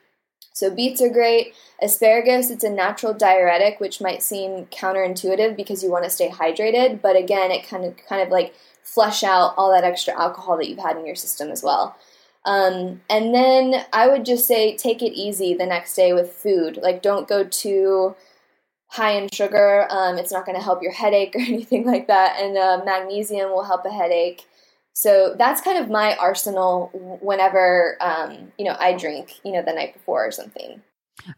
So 0.52 0.74
beets 0.74 1.00
are 1.00 1.08
great. 1.08 1.54
Asparagus, 1.80 2.50
it's 2.50 2.64
a 2.64 2.70
natural 2.70 3.14
diuretic, 3.14 3.80
which 3.80 4.00
might 4.00 4.22
seem 4.22 4.66
counterintuitive 4.66 5.56
because 5.56 5.82
you 5.82 5.90
want 5.90 6.04
to 6.04 6.10
stay 6.10 6.28
hydrated, 6.28 7.00
but 7.00 7.16
again, 7.16 7.50
it 7.50 7.66
kind 7.66 7.84
of 7.84 7.96
kind 8.08 8.22
of 8.22 8.28
like 8.28 8.54
flush 8.82 9.22
out 9.22 9.54
all 9.56 9.70
that 9.70 9.84
extra 9.84 10.20
alcohol 10.20 10.56
that 10.58 10.68
you've 10.68 10.78
had 10.78 10.96
in 10.96 11.06
your 11.06 11.14
system 11.14 11.50
as 11.50 11.62
well. 11.62 11.96
Um, 12.44 13.02
and 13.08 13.34
then 13.34 13.84
I 13.92 14.08
would 14.08 14.24
just 14.24 14.46
say 14.46 14.76
take 14.76 15.02
it 15.02 15.12
easy 15.12 15.54
the 15.54 15.66
next 15.66 15.94
day 15.94 16.12
with 16.12 16.32
food. 16.32 16.78
Like 16.82 17.02
don't 17.02 17.28
go 17.28 17.44
too 17.44 18.16
high 18.88 19.12
in 19.12 19.28
sugar. 19.32 19.86
Um, 19.90 20.18
it's 20.18 20.32
not 20.32 20.44
going 20.44 20.58
to 20.58 20.64
help 20.64 20.82
your 20.82 20.92
headache 20.92 21.34
or 21.36 21.40
anything 21.40 21.86
like 21.86 22.06
that. 22.08 22.40
And 22.40 22.56
uh, 22.56 22.82
magnesium 22.84 23.50
will 23.50 23.64
help 23.64 23.84
a 23.84 23.90
headache. 23.90 24.44
So 25.00 25.34
that's 25.38 25.62
kind 25.62 25.78
of 25.78 25.88
my 25.88 26.14
arsenal 26.16 26.90
whenever 27.22 27.96
um, 28.02 28.52
you 28.58 28.66
know 28.66 28.76
I 28.78 28.92
drink, 28.92 29.40
you 29.46 29.52
know, 29.52 29.62
the 29.62 29.72
night 29.72 29.94
before 29.94 30.26
or 30.26 30.30
something. 30.30 30.82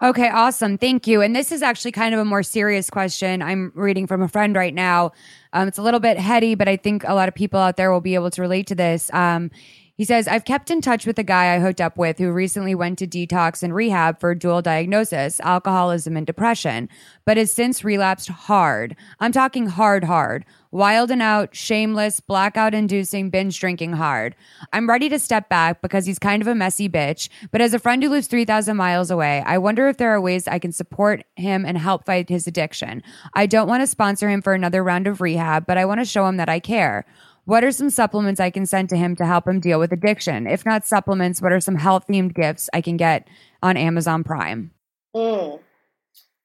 Okay, 0.03 0.29
awesome. 0.29 0.79
Thank 0.79 1.07
you. 1.07 1.23
And 1.23 1.35
this 1.35 1.53
is 1.53 1.63
actually 1.63 1.93
kind 1.93 2.13
of 2.13 2.19
a 2.19 2.25
more 2.25 2.43
serious 2.43 2.91
question. 2.91 3.41
I'm 3.41 3.71
reading 3.77 4.09
from 4.09 4.21
a 4.21 4.27
friend 4.27 4.57
right 4.57 4.75
now. 4.75 5.13
Um, 5.53 5.69
it's 5.69 5.79
a 5.79 5.83
little 5.83 6.01
bit 6.01 6.19
heady, 6.19 6.57
but 6.57 6.67
I 6.67 6.77
think 6.77 7.05
a 7.05 7.15
lot 7.15 7.29
of 7.29 7.37
people 7.37 7.61
out 7.61 7.77
there 7.77 7.93
will 7.93 8.01
be 8.01 8.17
able 8.17 8.31
to 8.31 8.43
relate 8.43 8.67
to 8.67 8.75
this. 8.75 9.13
Um, 9.15 9.53
he 9.95 10.05
says, 10.05 10.27
I've 10.27 10.45
kept 10.45 10.71
in 10.71 10.81
touch 10.81 11.07
with 11.07 11.19
a 11.19 11.25
guy 11.25 11.55
I 11.55 11.59
hooked 11.59 11.81
up 11.81 11.99
with 11.99 12.19
who 12.19 12.33
recently 12.33 12.75
went 12.75 12.99
to 12.99 13.07
detox 13.07 13.63
and 13.63 13.75
rehab 13.75 14.21
for 14.21 14.35
dual 14.35 14.63
diagnosis, 14.63 15.39
alcoholism 15.41 16.17
and 16.17 16.27
depression, 16.27 16.89
but 17.27 17.37
has 17.37 17.53
since 17.53 17.85
relapsed 17.85 18.29
hard. 18.29 18.97
I'm 19.21 19.33
talking 19.33 19.67
hard, 19.67 20.05
hard. 20.05 20.47
Wild 20.71 21.11
and 21.11 21.21
out, 21.21 21.55
shameless, 21.55 22.21
blackout 22.21 22.73
inducing, 22.73 23.29
binge 23.29 23.61
drinking 23.61 23.93
hard. 23.93 24.35
I'm 24.73 24.89
ready 24.89 25.11
to 25.11 25.19
step 25.19 25.51
back 25.51 25.83
because 25.83 26.07
he's 26.07 26.19
kind 26.19 26.41
of 26.41 26.49
a 26.49 26.55
messy 26.55 26.89
bitch, 26.89 27.29
but 27.51 27.61
as 27.61 27.75
a 27.75 27.79
friend 27.79 28.03
who 28.03 28.09
lives 28.09 28.27
3,000 28.27 28.75
miles 28.75 29.11
away, 29.11 29.43
I 29.45 29.59
wonder 29.59 29.89
if 29.89 29.99
there 29.99 30.15
are 30.15 30.21
ways 30.21 30.49
I 30.49 30.59
can 30.59 30.73
support 30.73 31.25
him 31.37 31.67
and 31.67 31.77
help 31.77 32.07
fight 32.07 32.31
his 32.31 32.47
addiction. 32.47 33.03
I 33.35 33.45
don't 33.45 33.69
want 33.69 33.83
to 33.83 33.87
sponsor 33.87 34.31
him 34.31 34.41
for 34.41 34.55
another 34.55 34.83
round 34.83 35.07
of 35.07 35.21
rehab, 35.21 35.67
but 35.67 35.77
I 35.77 35.85
want 35.85 36.01
to 36.01 36.07
show 36.07 36.27
him 36.27 36.39
that 36.39 36.49
I 36.49 36.59
care. 36.59 37.05
What 37.45 37.65
are 37.65 37.73
some 37.73 37.91
supplements 37.91 38.41
I 38.41 38.51
can 38.51 38.67
send 38.67 38.89
to 38.91 38.97
him 38.97 39.17
to 39.17 39.27
help 39.27 39.49
him 39.49 39.59
deal 39.59 39.81
with 39.81 39.93
addiction? 39.93 40.47
If 40.47 40.65
not 40.65 40.87
supplements, 40.87 41.43
what 41.43 41.53
are 41.53 41.61
some 41.61 41.77
health 41.77 42.07
themed 42.09 42.35
gifts 42.35 42.71
I 42.73 42.81
can 42.81 42.97
get 42.97 43.27
on 43.63 43.77
Amazon 43.77 44.23
Prime? 44.23 44.71
Mm, 45.15 45.59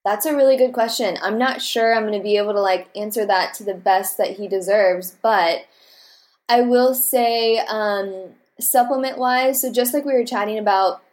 that's 0.04 0.26
a 0.26 0.36
really 0.36 0.58
good 0.58 0.74
question. 0.74 1.18
I'm 1.22 1.38
not 1.38 1.62
sure 1.62 1.94
I'm 1.94 2.08
going 2.08 2.18
to 2.18 2.24
be 2.24 2.38
able 2.38 2.54
to 2.54 2.62
like 2.62 2.88
answer 2.96 3.26
that 3.28 3.54
to 3.56 3.64
the 3.64 3.76
best 3.76 4.18
that 4.18 4.38
he 4.38 4.48
deserves, 4.48 5.16
but 5.22 5.66
I 6.50 6.62
will 6.62 6.96
say 6.96 7.60
um, 7.60 8.32
supplement 8.60 9.20
wise. 9.20 9.62
So 9.62 9.72
just 9.72 9.94
like 9.94 10.06
we 10.06 10.14
were 10.14 10.26
chatting 10.26 10.58
about, 10.58 11.04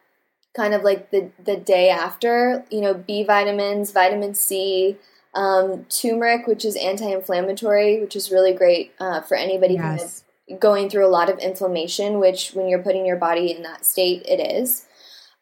kind 0.57 0.73
of 0.73 0.83
like 0.83 1.11
the 1.11 1.31
the 1.45 1.57
day 1.57 1.91
after, 1.91 2.65
you 2.71 2.81
know, 2.81 2.95
B 2.95 3.25
vitamins, 3.25 3.91
vitamin 3.91 4.35
C 4.35 4.97
um, 5.35 5.85
turmeric, 5.89 6.47
which 6.47 6.65
is 6.65 6.77
anti-inflammatory, 6.77 8.01
which 8.01 8.17
is 8.17 8.31
really 8.31 8.53
great 8.53 8.93
uh, 9.01 9.21
for 9.21 9.37
anybody 9.37 9.75
yes. 9.75 9.83
kind 9.83 10.01
of 10.01 10.61
going 10.61 10.89
through 10.89 11.07
a 11.07 11.09
lot 11.09 11.31
of 11.31 11.39
inflammation. 11.39 12.21
Which, 12.21 12.53
when 12.53 12.69
you're 12.69 12.83
putting 12.83 13.05
your 13.07 13.17
body 13.17 13.51
in 13.51 13.63
that 13.63 13.85
state, 13.85 14.23
it 14.27 14.41
is. 14.41 14.87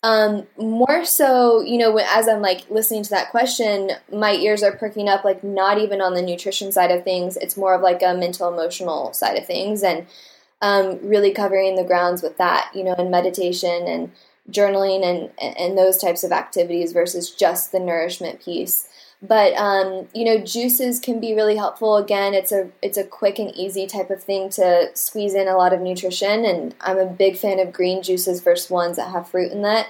Um, 0.04 0.48
more 0.56 1.04
so, 1.04 1.60
you 1.60 1.78
know, 1.78 1.96
as 1.98 2.26
I'm 2.26 2.42
like 2.42 2.68
listening 2.68 3.04
to 3.04 3.10
that 3.10 3.30
question, 3.30 3.92
my 4.12 4.32
ears 4.32 4.62
are 4.64 4.72
perking 4.72 5.08
up. 5.08 5.24
Like, 5.24 5.44
not 5.44 5.78
even 5.78 6.00
on 6.00 6.14
the 6.14 6.22
nutrition 6.22 6.72
side 6.72 6.90
of 6.90 7.04
things. 7.04 7.36
It's 7.36 7.56
more 7.56 7.74
of 7.74 7.82
like 7.82 8.02
a 8.02 8.14
mental, 8.14 8.52
emotional 8.52 9.12
side 9.12 9.38
of 9.38 9.46
things, 9.46 9.82
and 9.82 10.06
um, 10.60 10.98
really 11.02 11.32
covering 11.32 11.76
the 11.76 11.84
grounds 11.84 12.22
with 12.22 12.36
that. 12.38 12.72
You 12.74 12.82
know, 12.82 12.94
and 12.98 13.10
meditation 13.10 13.86
and 13.86 14.12
journaling 14.50 15.04
and 15.04 15.30
and 15.56 15.78
those 15.78 15.98
types 15.98 16.24
of 16.24 16.32
activities 16.32 16.92
versus 16.92 17.30
just 17.30 17.70
the 17.70 17.78
nourishment 17.78 18.44
piece. 18.44 18.88
But 19.22 19.54
um, 19.54 20.08
you 20.12 20.24
know, 20.24 20.38
juices 20.38 20.98
can 20.98 21.20
be 21.20 21.34
really 21.34 21.56
helpful. 21.56 21.96
Again, 21.96 22.34
it's 22.34 22.50
a 22.50 22.70
it's 22.82 22.98
a 22.98 23.04
quick 23.04 23.38
and 23.38 23.54
easy 23.54 23.86
type 23.86 24.10
of 24.10 24.22
thing 24.22 24.50
to 24.50 24.90
squeeze 24.94 25.34
in 25.34 25.46
a 25.46 25.56
lot 25.56 25.72
of 25.72 25.80
nutrition. 25.80 26.44
And 26.44 26.74
I'm 26.80 26.98
a 26.98 27.06
big 27.06 27.36
fan 27.36 27.60
of 27.60 27.72
green 27.72 28.02
juices 28.02 28.40
versus 28.40 28.68
ones 28.68 28.96
that 28.96 29.12
have 29.12 29.28
fruit 29.28 29.52
in 29.52 29.62
that 29.62 29.88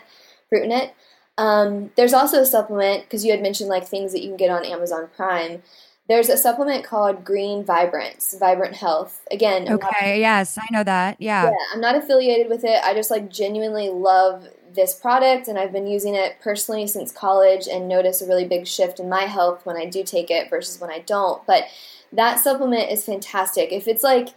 fruit 0.51 0.65
in 0.65 0.73
it. 0.73 0.95
Um, 1.39 1.91
there's 1.97 2.13
also 2.13 2.43
a 2.43 2.47
supplement 2.47 3.05
because 3.05 3.25
you 3.25 3.31
had 3.31 3.41
mentioned 3.41 3.71
like 3.71 3.89
things 3.89 4.13
that 4.13 4.21
you 4.21 4.29
can 4.29 4.37
get 4.37 4.51
on 4.51 4.67
Amazon 4.67 5.09
Prime. 5.17 5.63
There's 6.09 6.29
a 6.29 6.37
supplement 6.37 6.85
called 6.85 7.25
Green 7.25 7.65
Vibrance, 7.65 8.37
Vibrant 8.39 8.77
Health. 8.77 9.23
Again, 9.31 9.67
I'm 9.67 9.75
okay, 9.77 10.11
not, 10.11 10.19
yes, 10.19 10.59
I 10.59 10.67
know 10.71 10.85
that. 10.85 11.17
Yeah. 11.21 11.45
yeah, 11.45 11.55
I'm 11.73 11.81
not 11.81 11.95
affiliated 11.95 12.51
with 12.51 12.65
it. 12.65 12.83
I 12.85 12.93
just 12.93 13.11
like 13.11 13.31
genuinely 13.31 13.89
love 13.89 14.47
this 14.75 14.95
product 14.95 15.49
and 15.49 15.59
I've 15.59 15.73
been 15.73 15.87
using 15.87 16.15
it 16.15 16.37
personally 16.41 16.87
since 16.87 17.13
college 17.13 17.67
and 17.67 17.89
notice 17.89 18.23
a 18.23 18.27
really 18.27 18.47
big 18.47 18.67
shift 18.67 19.01
in 19.01 19.09
my 19.09 19.23
health 19.23 19.65
when 19.65 19.77
I 19.77 19.87
do 19.87 20.03
take 20.03 20.31
it 20.31 20.51
versus 20.51 20.81
when 20.81 20.91
I 20.91 21.01
don't. 21.01 21.45
But 21.47 21.65
that 22.13 22.41
supplement 22.41 22.91
is 22.91 23.05
fantastic. 23.05 23.73
If 23.73 23.89
it's 23.89 24.03
like, 24.03 24.29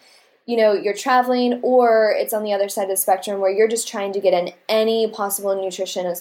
you 0.45 0.57
know, 0.57 0.73
you're 0.73 0.93
traveling 0.93 1.59
or 1.63 2.13
it's 2.17 2.33
on 2.33 2.43
the 2.43 2.53
other 2.53 2.69
side 2.69 2.83
of 2.83 2.89
the 2.89 2.97
spectrum 2.97 3.41
where 3.41 3.51
you're 3.51 3.67
just 3.67 3.87
trying 3.87 4.13
to 4.13 4.19
get 4.19 4.33
in 4.33 4.53
any 4.69 5.07
possible 5.09 5.55
nutrition, 5.55 6.13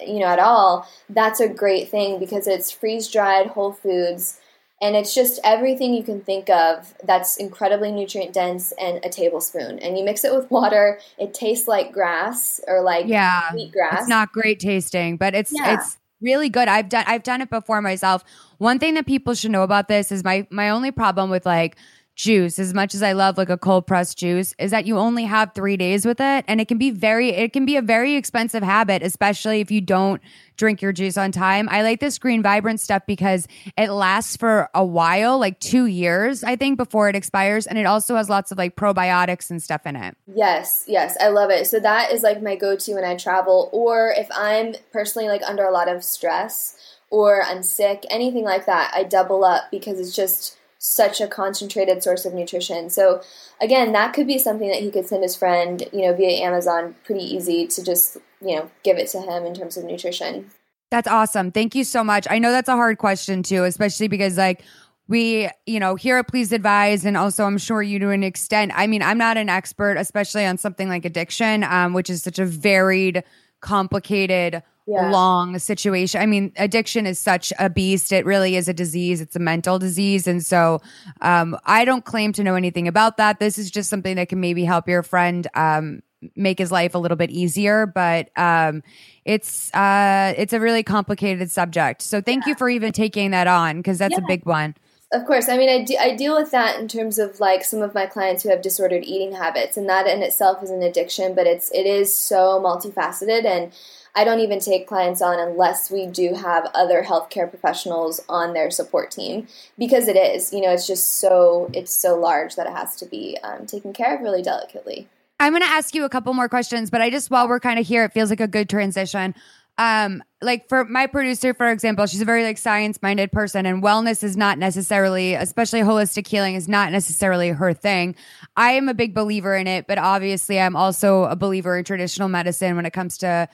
you 0.00 0.18
know, 0.18 0.26
at 0.26 0.40
all, 0.40 0.88
that's 1.08 1.40
a 1.40 1.48
great 1.48 1.88
thing 1.88 2.18
because 2.18 2.46
it's 2.46 2.70
freeze 2.70 3.08
dried 3.08 3.48
whole 3.48 3.72
foods 3.72 4.40
and 4.80 4.94
it's 4.94 5.14
just 5.14 5.40
everything 5.42 5.94
you 5.94 6.02
can 6.02 6.20
think 6.20 6.50
of 6.50 6.94
that's 7.04 7.36
incredibly 7.38 7.90
nutrient 7.90 8.34
dense 8.34 8.72
and 8.72 9.02
a 9.04 9.08
tablespoon. 9.08 9.78
And 9.78 9.96
you 9.96 10.04
mix 10.04 10.22
it 10.22 10.34
with 10.34 10.50
water. 10.50 11.00
It 11.18 11.32
tastes 11.32 11.66
like 11.66 11.92
grass 11.92 12.60
or 12.68 12.82
like 12.82 13.06
yeah, 13.06 13.52
wheat 13.54 13.72
grass. 13.72 14.00
It's 14.00 14.08
not 14.08 14.32
great 14.32 14.60
tasting, 14.60 15.16
but 15.16 15.34
it's 15.34 15.52
yeah. 15.52 15.74
it's 15.74 15.96
really 16.20 16.50
good. 16.50 16.68
I've 16.68 16.90
done 16.90 17.04
I've 17.06 17.22
done 17.22 17.40
it 17.40 17.48
before 17.48 17.80
myself. 17.80 18.22
One 18.58 18.78
thing 18.78 18.94
that 18.94 19.06
people 19.06 19.34
should 19.34 19.50
know 19.50 19.62
about 19.62 19.88
this 19.88 20.12
is 20.12 20.22
my 20.22 20.46
my 20.50 20.68
only 20.70 20.90
problem 20.90 21.30
with 21.30 21.46
like 21.46 21.76
juice 22.16 22.58
as 22.58 22.72
much 22.72 22.94
as 22.94 23.02
i 23.02 23.12
love 23.12 23.36
like 23.36 23.50
a 23.50 23.58
cold 23.58 23.86
pressed 23.86 24.18
juice 24.18 24.54
is 24.58 24.70
that 24.70 24.86
you 24.86 24.98
only 24.98 25.24
have 25.24 25.52
three 25.54 25.76
days 25.76 26.06
with 26.06 26.18
it 26.18 26.44
and 26.48 26.60
it 26.60 26.66
can 26.66 26.78
be 26.78 26.90
very 26.90 27.28
it 27.28 27.52
can 27.52 27.66
be 27.66 27.76
a 27.76 27.82
very 27.82 28.14
expensive 28.14 28.62
habit 28.62 29.02
especially 29.02 29.60
if 29.60 29.70
you 29.70 29.82
don't 29.82 30.22
drink 30.56 30.82
your 30.82 30.92
juice 30.92 31.16
on 31.16 31.32
time. 31.32 31.68
I 31.68 31.82
like 31.82 32.00
this 32.00 32.18
green 32.18 32.42
vibrant 32.42 32.80
stuff 32.80 33.02
because 33.06 33.46
it 33.76 33.90
lasts 33.90 34.36
for 34.36 34.70
a 34.74 34.84
while 34.84 35.38
like 35.38 35.60
two 35.60 35.86
years 35.86 36.42
i 36.42 36.56
think 36.56 36.78
before 36.78 37.08
it 37.08 37.16
expires 37.16 37.66
and 37.66 37.78
it 37.78 37.84
also 37.84 38.16
has 38.16 38.28
lots 38.28 38.50
of 38.50 38.58
like 38.58 38.76
probiotics 38.76 39.50
and 39.50 39.62
stuff 39.62 39.86
in 39.86 39.96
it. 39.96 40.16
Yes 40.34 40.84
yes 40.88 41.16
i 41.20 41.28
love 41.28 41.50
it. 41.50 41.66
So 41.66 41.78
that 41.80 42.12
is 42.12 42.22
like 42.22 42.42
my 42.42 42.56
go-to 42.56 42.94
when 42.94 43.04
i 43.04 43.16
travel 43.16 43.68
or 43.72 44.14
if 44.16 44.28
i'm 44.32 44.74
personally 44.92 45.28
like 45.28 45.42
under 45.46 45.64
a 45.64 45.72
lot 45.72 45.88
of 45.88 46.02
stress 46.02 46.76
or 47.10 47.42
i'm 47.42 47.62
sick 47.62 48.04
anything 48.10 48.44
like 48.44 48.66
that 48.66 48.90
i 48.94 49.04
double 49.04 49.44
up 49.44 49.64
because 49.70 50.00
it's 50.00 50.16
just 50.16 50.56
such 50.86 51.20
a 51.20 51.26
concentrated 51.26 52.02
source 52.02 52.24
of 52.24 52.32
nutrition. 52.32 52.88
So 52.88 53.20
again, 53.60 53.92
that 53.92 54.14
could 54.14 54.26
be 54.26 54.38
something 54.38 54.68
that 54.68 54.80
he 54.80 54.90
could 54.90 55.06
send 55.06 55.24
his 55.24 55.34
friend, 55.34 55.82
you 55.92 56.02
know, 56.02 56.14
via 56.14 56.44
Amazon, 56.44 56.94
pretty 57.04 57.24
easy 57.24 57.66
to 57.66 57.82
just, 57.82 58.18
you 58.40 58.54
know, 58.54 58.70
give 58.84 58.96
it 58.96 59.08
to 59.08 59.20
him 59.20 59.44
in 59.44 59.54
terms 59.54 59.76
of 59.76 59.84
nutrition. 59.84 60.50
That's 60.90 61.08
awesome. 61.08 61.50
Thank 61.50 61.74
you 61.74 61.82
so 61.82 62.04
much. 62.04 62.28
I 62.30 62.38
know 62.38 62.52
that's 62.52 62.68
a 62.68 62.76
hard 62.76 62.98
question 62.98 63.42
too, 63.42 63.64
especially 63.64 64.06
because 64.06 64.36
like 64.36 64.62
we, 65.08 65.48
you 65.66 65.80
know, 65.80 65.96
here 65.96 66.18
at 66.18 66.28
Please 66.28 66.52
Advise, 66.52 67.04
and 67.04 67.16
also 67.16 67.44
I'm 67.44 67.58
sure 67.58 67.82
you 67.82 67.98
to 67.98 68.10
an 68.10 68.22
extent. 68.22 68.72
I 68.74 68.86
mean, 68.86 69.02
I'm 69.02 69.18
not 69.18 69.36
an 69.36 69.48
expert, 69.48 69.96
especially 69.96 70.46
on 70.46 70.58
something 70.58 70.88
like 70.88 71.04
addiction, 71.04 71.64
um, 71.64 71.92
which 71.94 72.10
is 72.10 72.22
such 72.22 72.38
a 72.38 72.44
varied, 72.44 73.24
complicated 73.60 74.62
yeah. 74.86 75.10
long 75.10 75.58
situation. 75.58 76.20
I 76.20 76.26
mean, 76.26 76.52
addiction 76.56 77.06
is 77.06 77.18
such 77.18 77.52
a 77.58 77.68
beast. 77.68 78.12
It 78.12 78.24
really 78.24 78.56
is 78.56 78.68
a 78.68 78.74
disease. 78.74 79.20
It's 79.20 79.36
a 79.36 79.40
mental 79.40 79.78
disease. 79.78 80.26
And 80.26 80.44
so 80.44 80.80
um, 81.20 81.58
I 81.64 81.84
don't 81.84 82.04
claim 82.04 82.32
to 82.34 82.44
know 82.44 82.54
anything 82.54 82.86
about 82.86 83.16
that. 83.16 83.40
This 83.40 83.58
is 83.58 83.70
just 83.70 83.90
something 83.90 84.16
that 84.16 84.28
can 84.28 84.40
maybe 84.40 84.64
help 84.64 84.88
your 84.88 85.02
friend 85.02 85.46
um, 85.54 86.02
make 86.34 86.58
his 86.58 86.70
life 86.70 86.94
a 86.94 86.98
little 86.98 87.16
bit 87.16 87.30
easier. 87.30 87.86
But 87.86 88.30
um, 88.36 88.82
it's 89.24 89.74
uh, 89.74 90.34
it's 90.36 90.52
a 90.52 90.60
really 90.60 90.82
complicated 90.82 91.50
subject. 91.50 92.02
So 92.02 92.20
thank 92.20 92.44
yeah. 92.44 92.50
you 92.50 92.54
for 92.54 92.68
even 92.68 92.92
taking 92.92 93.32
that 93.32 93.48
on 93.48 93.78
because 93.78 93.98
that's 93.98 94.12
yeah. 94.12 94.24
a 94.24 94.26
big 94.26 94.46
one. 94.46 94.76
Of 95.12 95.24
course. 95.24 95.48
I 95.48 95.56
mean, 95.56 95.68
I, 95.68 95.84
de- 95.84 95.98
I 95.98 96.16
deal 96.16 96.36
with 96.36 96.50
that 96.50 96.80
in 96.80 96.88
terms 96.88 97.20
of 97.20 97.38
like 97.38 97.62
some 97.64 97.80
of 97.80 97.94
my 97.94 98.06
clients 98.06 98.42
who 98.42 98.48
have 98.48 98.60
disordered 98.60 99.04
eating 99.04 99.32
habits, 99.32 99.76
and 99.76 99.88
that 99.88 100.08
in 100.08 100.20
itself 100.22 100.62
is 100.64 100.70
an 100.70 100.82
addiction, 100.82 101.34
but 101.34 101.46
it's 101.46 101.70
it 101.70 101.86
is 101.86 102.12
so 102.12 102.60
multifaceted 102.60 103.44
and 103.44 103.72
I 104.16 104.24
don't 104.24 104.40
even 104.40 104.60
take 104.60 104.86
clients 104.86 105.20
on 105.20 105.38
unless 105.38 105.90
we 105.90 106.06
do 106.06 106.34
have 106.34 106.70
other 106.74 107.04
healthcare 107.04 107.48
professionals 107.48 108.18
on 108.30 108.54
their 108.54 108.70
support 108.70 109.10
team 109.10 109.46
because 109.78 110.08
it 110.08 110.16
is, 110.16 110.54
you 110.54 110.62
know, 110.62 110.72
it's 110.72 110.86
just 110.86 111.18
so 111.18 111.70
it's 111.74 111.94
so 111.94 112.18
large 112.18 112.56
that 112.56 112.66
it 112.66 112.72
has 112.72 112.96
to 112.96 113.06
be 113.06 113.36
um, 113.44 113.66
taken 113.66 113.92
care 113.92 114.16
of 114.16 114.22
really 114.22 114.40
delicately. 114.40 115.06
I'm 115.38 115.52
going 115.52 115.62
to 115.62 115.68
ask 115.68 115.94
you 115.94 116.06
a 116.06 116.08
couple 116.08 116.32
more 116.32 116.48
questions, 116.48 116.90
but 116.90 117.02
I 117.02 117.10
just 117.10 117.30
while 117.30 117.46
we're 117.46 117.60
kind 117.60 117.78
of 117.78 117.86
here, 117.86 118.04
it 118.04 118.12
feels 118.14 118.30
like 118.30 118.40
a 118.40 118.48
good 118.48 118.70
transition. 118.70 119.34
Um, 119.76 120.22
like 120.40 120.70
for 120.70 120.86
my 120.86 121.06
producer, 121.06 121.52
for 121.52 121.70
example, 121.70 122.06
she's 122.06 122.22
a 122.22 122.24
very 122.24 122.42
like 122.42 122.56
science 122.56 122.98
minded 123.02 123.30
person, 123.32 123.66
and 123.66 123.82
wellness 123.82 124.24
is 124.24 124.34
not 124.34 124.58
necessarily, 124.58 125.34
especially 125.34 125.80
holistic 125.80 126.26
healing, 126.26 126.54
is 126.54 126.68
not 126.68 126.90
necessarily 126.90 127.50
her 127.50 127.74
thing. 127.74 128.14
I 128.56 128.72
am 128.72 128.88
a 128.88 128.94
big 128.94 129.12
believer 129.12 129.54
in 129.54 129.66
it, 129.66 129.86
but 129.86 129.98
obviously, 129.98 130.58
I'm 130.58 130.74
also 130.74 131.24
a 131.24 131.36
believer 131.36 131.76
in 131.76 131.84
traditional 131.84 132.30
medicine 132.30 132.76
when 132.76 132.86
it 132.86 132.94
comes 132.94 133.18
to 133.18 133.50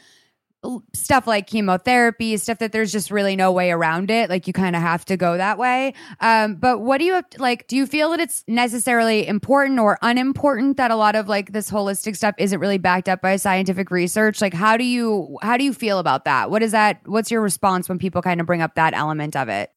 stuff 0.92 1.26
like 1.26 1.46
chemotherapy, 1.46 2.36
stuff 2.36 2.58
that 2.58 2.72
there's 2.72 2.92
just 2.92 3.10
really 3.10 3.34
no 3.34 3.50
way 3.50 3.70
around 3.70 4.10
it. 4.10 4.30
Like 4.30 4.46
you 4.46 4.52
kind 4.52 4.76
of 4.76 4.82
have 4.82 5.04
to 5.06 5.16
go 5.16 5.36
that 5.36 5.58
way. 5.58 5.94
Um, 6.20 6.54
but 6.54 6.80
what 6.80 6.98
do 6.98 7.04
you 7.04 7.14
have 7.14 7.28
to, 7.30 7.42
like? 7.42 7.66
Do 7.66 7.76
you 7.76 7.86
feel 7.86 8.10
that 8.10 8.20
it's 8.20 8.44
necessarily 8.46 9.26
important 9.26 9.80
or 9.80 9.98
unimportant 10.02 10.76
that 10.76 10.90
a 10.90 10.96
lot 10.96 11.16
of 11.16 11.28
like 11.28 11.52
this 11.52 11.70
holistic 11.70 12.16
stuff 12.16 12.34
isn't 12.38 12.60
really 12.60 12.78
backed 12.78 13.08
up 13.08 13.20
by 13.20 13.36
scientific 13.36 13.90
research? 13.90 14.40
Like, 14.40 14.54
how 14.54 14.76
do 14.76 14.84
you 14.84 15.38
how 15.42 15.56
do 15.56 15.64
you 15.64 15.74
feel 15.74 15.98
about 15.98 16.24
that? 16.24 16.50
What 16.50 16.62
is 16.62 16.72
that? 16.72 17.00
What's 17.06 17.30
your 17.30 17.40
response 17.40 17.88
when 17.88 17.98
people 17.98 18.22
kind 18.22 18.40
of 18.40 18.46
bring 18.46 18.62
up 18.62 18.76
that 18.76 18.94
element 18.94 19.36
of 19.36 19.48
it? 19.48 19.72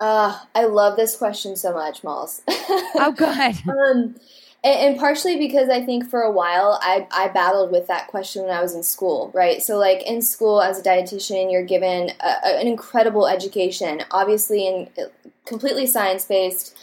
Uh, 0.00 0.38
I 0.54 0.64
love 0.64 0.96
this 0.96 1.14
question 1.14 1.56
so 1.56 1.74
much, 1.74 2.02
Malls. 2.02 2.40
oh, 2.48 3.14
good. 3.16 3.56
um, 3.68 4.16
and, 4.62 4.80
and, 4.80 4.98
partially 4.98 5.36
because 5.36 5.68
I 5.68 5.84
think 5.84 6.08
for 6.08 6.20
a 6.20 6.30
while 6.30 6.78
I, 6.82 7.06
I 7.10 7.28
battled 7.28 7.72
with 7.72 7.86
that 7.86 8.08
question 8.08 8.42
when 8.42 8.54
I 8.54 8.60
was 8.60 8.74
in 8.74 8.82
school, 8.82 9.30
right? 9.34 9.62
So, 9.62 9.78
like 9.78 10.02
in 10.02 10.22
school 10.22 10.60
as 10.60 10.78
a 10.78 10.82
dietitian, 10.82 11.50
you're 11.50 11.64
given 11.64 12.10
a, 12.20 12.28
a, 12.44 12.60
an 12.60 12.66
incredible 12.66 13.26
education, 13.26 14.02
obviously, 14.10 14.66
in 14.66 14.88
uh, 14.98 15.08
completely 15.44 15.86
science 15.86 16.24
based 16.24 16.76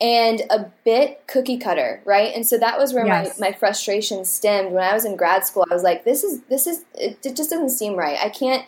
and 0.00 0.42
a 0.50 0.70
bit 0.84 1.26
cookie 1.26 1.56
cutter, 1.56 2.02
right? 2.04 2.34
And 2.34 2.46
so 2.46 2.58
that 2.58 2.78
was 2.78 2.92
where 2.92 3.06
yes. 3.06 3.40
my, 3.40 3.48
my 3.48 3.52
frustration 3.56 4.24
stemmed 4.24 4.72
when 4.72 4.84
I 4.84 4.92
was 4.92 5.04
in 5.04 5.16
grad 5.16 5.46
school. 5.46 5.64
I 5.70 5.74
was 5.74 5.82
like, 5.82 6.04
this 6.04 6.22
is 6.22 6.42
this 6.42 6.66
is 6.66 6.84
it, 6.94 7.18
it 7.24 7.36
just 7.36 7.50
doesn't 7.50 7.70
seem 7.70 7.96
right. 7.96 8.18
I 8.22 8.28
can't 8.28 8.66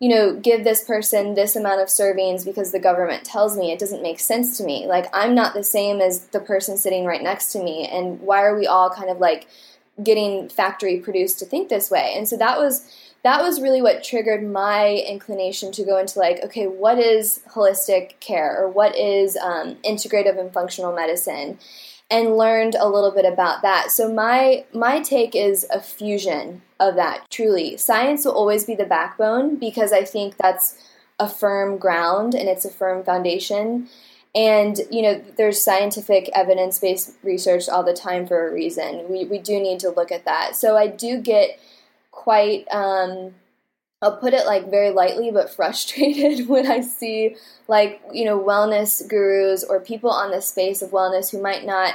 you 0.00 0.08
know, 0.08 0.34
give 0.34 0.64
this 0.64 0.84
person 0.84 1.34
this 1.34 1.56
amount 1.56 1.80
of 1.80 1.88
servings 1.88 2.44
because 2.44 2.72
the 2.72 2.78
government 2.78 3.24
tells 3.24 3.56
me. 3.56 3.72
It 3.72 3.78
doesn't 3.78 4.02
make 4.02 4.20
sense 4.20 4.58
to 4.58 4.64
me. 4.64 4.86
Like, 4.86 5.06
I'm 5.12 5.34
not 5.34 5.54
the 5.54 5.62
same 5.62 6.00
as 6.00 6.26
the 6.26 6.40
person 6.40 6.76
sitting 6.76 7.04
right 7.04 7.22
next 7.22 7.52
to 7.52 7.62
me. 7.62 7.86
And 7.86 8.20
why 8.20 8.42
are 8.42 8.58
we 8.58 8.66
all 8.66 8.90
kind 8.90 9.08
of 9.08 9.18
like 9.18 9.46
getting 10.02 10.48
factory 10.48 10.98
produced 10.98 11.38
to 11.38 11.46
think 11.46 11.68
this 11.68 11.90
way? 11.90 12.14
And 12.16 12.28
so 12.28 12.36
that 12.36 12.58
was. 12.58 12.90
That 13.22 13.42
was 13.42 13.62
really 13.62 13.80
what 13.80 14.04
triggered 14.04 14.46
my 14.46 14.96
inclination 14.96 15.72
to 15.72 15.82
go 15.82 15.96
into 15.96 16.18
like, 16.18 16.44
okay, 16.44 16.66
what 16.66 16.98
is 16.98 17.40
holistic 17.48 18.20
care 18.20 18.54
or 18.62 18.68
what 18.68 18.94
is 18.98 19.34
um, 19.38 19.76
integrative 19.76 20.38
and 20.38 20.52
functional 20.52 20.94
medicine? 20.94 21.58
and 22.10 22.36
learned 22.36 22.74
a 22.74 22.88
little 22.88 23.10
bit 23.10 23.24
about 23.24 23.62
that. 23.62 23.90
So 23.90 24.12
my 24.12 24.64
my 24.72 25.00
take 25.00 25.34
is 25.34 25.66
a 25.70 25.80
fusion 25.80 26.62
of 26.88 26.96
that. 26.96 27.30
Truly, 27.30 27.76
science 27.76 28.24
will 28.24 28.32
always 28.32 28.64
be 28.64 28.74
the 28.74 28.84
backbone 28.84 29.56
because 29.56 29.92
I 29.92 30.04
think 30.04 30.36
that's 30.36 30.76
a 31.18 31.28
firm 31.28 31.78
ground 31.78 32.34
and 32.34 32.48
it's 32.48 32.64
a 32.64 32.70
firm 32.70 33.04
foundation. 33.04 33.88
And 34.34 34.80
you 34.90 35.02
know, 35.02 35.22
there's 35.36 35.62
scientific 35.62 36.28
evidence-based 36.34 37.14
research 37.22 37.68
all 37.68 37.84
the 37.84 37.92
time 37.92 38.26
for 38.26 38.48
a 38.48 38.52
reason. 38.52 39.08
We 39.08 39.24
we 39.24 39.38
do 39.38 39.60
need 39.60 39.80
to 39.80 39.90
look 39.90 40.10
at 40.10 40.24
that. 40.24 40.56
So 40.56 40.76
I 40.76 40.88
do 40.88 41.20
get 41.20 41.58
quite 42.10 42.66
um, 42.72 43.34
I'll 44.04 44.18
put 44.18 44.34
it 44.34 44.44
like 44.44 44.70
very 44.70 44.90
lightly, 44.90 45.30
but 45.30 45.50
frustrated 45.56 46.46
when 46.48 46.70
I 46.70 46.80
see 46.80 47.36
like, 47.66 48.02
you 48.12 48.24
know, 48.24 48.38
wellness 48.38 49.06
gurus 49.08 49.64
or 49.64 49.80
people 49.80 50.10
on 50.10 50.30
the 50.30 50.42
space 50.42 50.82
of 50.82 50.90
wellness 50.90 51.30
who 51.30 51.40
might 51.40 51.64
not, 51.64 51.94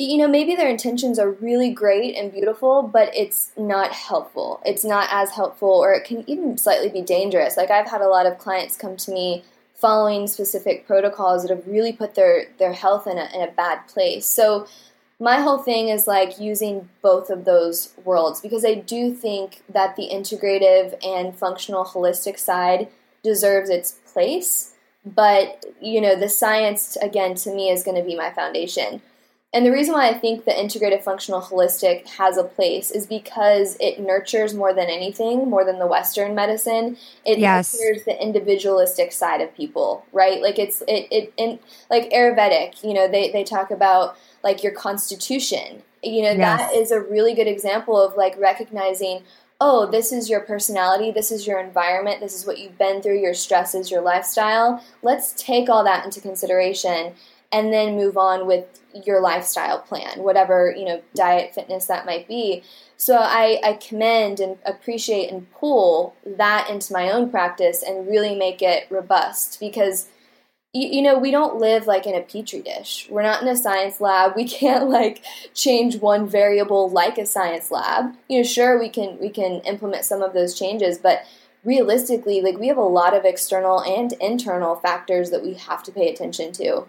you 0.00 0.16
know, 0.16 0.28
maybe 0.28 0.54
their 0.54 0.70
intentions 0.70 1.18
are 1.18 1.30
really 1.30 1.70
great 1.70 2.16
and 2.16 2.32
beautiful, 2.32 2.82
but 2.82 3.14
it's 3.14 3.52
not 3.58 3.92
helpful. 3.92 4.62
It's 4.64 4.84
not 4.84 5.08
as 5.12 5.30
helpful, 5.32 5.68
or 5.68 5.92
it 5.92 6.04
can 6.04 6.24
even 6.26 6.56
slightly 6.56 6.88
be 6.88 7.02
dangerous. 7.02 7.58
Like, 7.58 7.70
I've 7.70 7.90
had 7.90 8.00
a 8.00 8.08
lot 8.08 8.24
of 8.24 8.38
clients 8.38 8.78
come 8.78 8.96
to 8.96 9.12
me 9.12 9.44
following 9.74 10.26
specific 10.26 10.86
protocols 10.86 11.42
that 11.42 11.54
have 11.54 11.66
really 11.66 11.92
put 11.92 12.14
their, 12.14 12.46
their 12.58 12.72
health 12.72 13.06
in 13.06 13.18
a, 13.18 13.28
in 13.34 13.46
a 13.46 13.52
bad 13.52 13.86
place. 13.88 14.24
So, 14.24 14.66
my 15.22 15.42
whole 15.42 15.58
thing 15.58 15.90
is 15.90 16.06
like 16.06 16.40
using 16.40 16.88
both 17.02 17.28
of 17.28 17.44
those 17.44 17.92
worlds 18.02 18.40
because 18.40 18.64
I 18.64 18.72
do 18.72 19.12
think 19.12 19.60
that 19.68 19.94
the 19.94 20.08
integrative 20.10 20.96
and 21.04 21.36
functional 21.36 21.84
holistic 21.84 22.38
side 22.38 22.88
deserves 23.22 23.68
its 23.68 23.98
place. 24.10 24.72
But, 25.04 25.66
you 25.78 26.00
know, 26.00 26.16
the 26.16 26.30
science, 26.30 26.96
again, 27.02 27.34
to 27.36 27.54
me 27.54 27.68
is 27.68 27.82
going 27.82 27.98
to 27.98 28.02
be 28.02 28.16
my 28.16 28.30
foundation. 28.30 29.02
And 29.52 29.66
the 29.66 29.72
reason 29.72 29.94
why 29.94 30.08
I 30.08 30.14
think 30.14 30.44
the 30.44 30.52
integrative 30.52 31.02
functional 31.02 31.40
holistic 31.40 32.06
has 32.10 32.36
a 32.36 32.44
place 32.44 32.92
is 32.92 33.06
because 33.06 33.76
it 33.80 33.98
nurtures 33.98 34.54
more 34.54 34.72
than 34.72 34.88
anything, 34.88 35.50
more 35.50 35.64
than 35.64 35.80
the 35.80 35.88
Western 35.88 36.36
medicine. 36.36 36.96
It 37.24 37.38
yes. 37.38 37.74
nurtures 37.74 38.04
the 38.04 38.22
individualistic 38.22 39.10
side 39.10 39.40
of 39.40 39.52
people, 39.56 40.06
right? 40.12 40.40
Like 40.40 40.60
it's 40.60 40.82
it 40.86 41.08
it 41.10 41.32
in 41.36 41.58
like 41.90 42.10
Ayurvedic, 42.10 42.84
you 42.84 42.94
know, 42.94 43.08
they, 43.08 43.32
they 43.32 43.42
talk 43.42 43.72
about 43.72 44.16
like 44.44 44.62
your 44.62 44.72
constitution. 44.72 45.82
You 46.02 46.22
know, 46.22 46.30
yes. 46.30 46.38
that 46.38 46.74
is 46.74 46.92
a 46.92 47.00
really 47.00 47.34
good 47.34 47.48
example 47.48 48.00
of 48.00 48.16
like 48.16 48.38
recognizing, 48.38 49.24
oh, 49.60 49.84
this 49.84 50.12
is 50.12 50.30
your 50.30 50.40
personality, 50.40 51.10
this 51.10 51.32
is 51.32 51.46
your 51.46 51.58
environment, 51.58 52.20
this 52.20 52.34
is 52.34 52.46
what 52.46 52.58
you've 52.58 52.78
been 52.78 53.02
through, 53.02 53.18
your 53.18 53.34
stresses, 53.34 53.90
your 53.90 54.00
lifestyle. 54.00 54.82
Let's 55.02 55.34
take 55.36 55.68
all 55.68 55.82
that 55.84 56.04
into 56.04 56.20
consideration 56.20 57.14
and 57.52 57.72
then 57.72 57.96
move 57.96 58.16
on 58.16 58.46
with 58.46 58.80
your 59.06 59.20
lifestyle 59.20 59.80
plan, 59.80 60.22
whatever, 60.22 60.74
you 60.76 60.84
know, 60.84 61.02
diet, 61.14 61.54
fitness 61.54 61.86
that 61.86 62.06
might 62.06 62.28
be. 62.28 62.62
So 62.96 63.16
I, 63.16 63.60
I 63.64 63.72
commend 63.74 64.40
and 64.40 64.58
appreciate 64.64 65.30
and 65.30 65.50
pull 65.52 66.14
that 66.24 66.68
into 66.70 66.92
my 66.92 67.10
own 67.10 67.30
practice 67.30 67.82
and 67.82 68.06
really 68.06 68.34
make 68.34 68.62
it 68.62 68.86
robust 68.90 69.60
because– 69.60 70.08
you, 70.72 70.88
you 70.88 71.02
know, 71.02 71.18
we 71.18 71.30
don't 71.30 71.58
live 71.58 71.86
like 71.86 72.06
in 72.06 72.14
a 72.14 72.20
petri 72.20 72.62
dish. 72.62 73.08
We're 73.10 73.22
not 73.22 73.42
in 73.42 73.48
a 73.48 73.56
science 73.56 74.00
lab. 74.00 74.34
We 74.36 74.44
can't 74.48 74.88
like 74.88 75.24
change 75.54 75.96
one 75.96 76.28
variable 76.28 76.88
like 76.88 77.18
a 77.18 77.26
science 77.26 77.70
lab. 77.70 78.14
You 78.28 78.38
know, 78.38 78.44
sure 78.44 78.78
we 78.78 78.88
can 78.88 79.18
we 79.18 79.30
can 79.30 79.60
implement 79.60 80.04
some 80.04 80.22
of 80.22 80.32
those 80.32 80.58
changes, 80.58 80.98
but 80.98 81.24
realistically, 81.64 82.40
like 82.40 82.58
we 82.58 82.68
have 82.68 82.76
a 82.76 82.82
lot 82.82 83.14
of 83.14 83.24
external 83.24 83.82
and 83.82 84.12
internal 84.14 84.76
factors 84.76 85.30
that 85.30 85.42
we 85.42 85.54
have 85.54 85.82
to 85.84 85.92
pay 85.92 86.12
attention 86.12 86.52
to. 86.52 86.86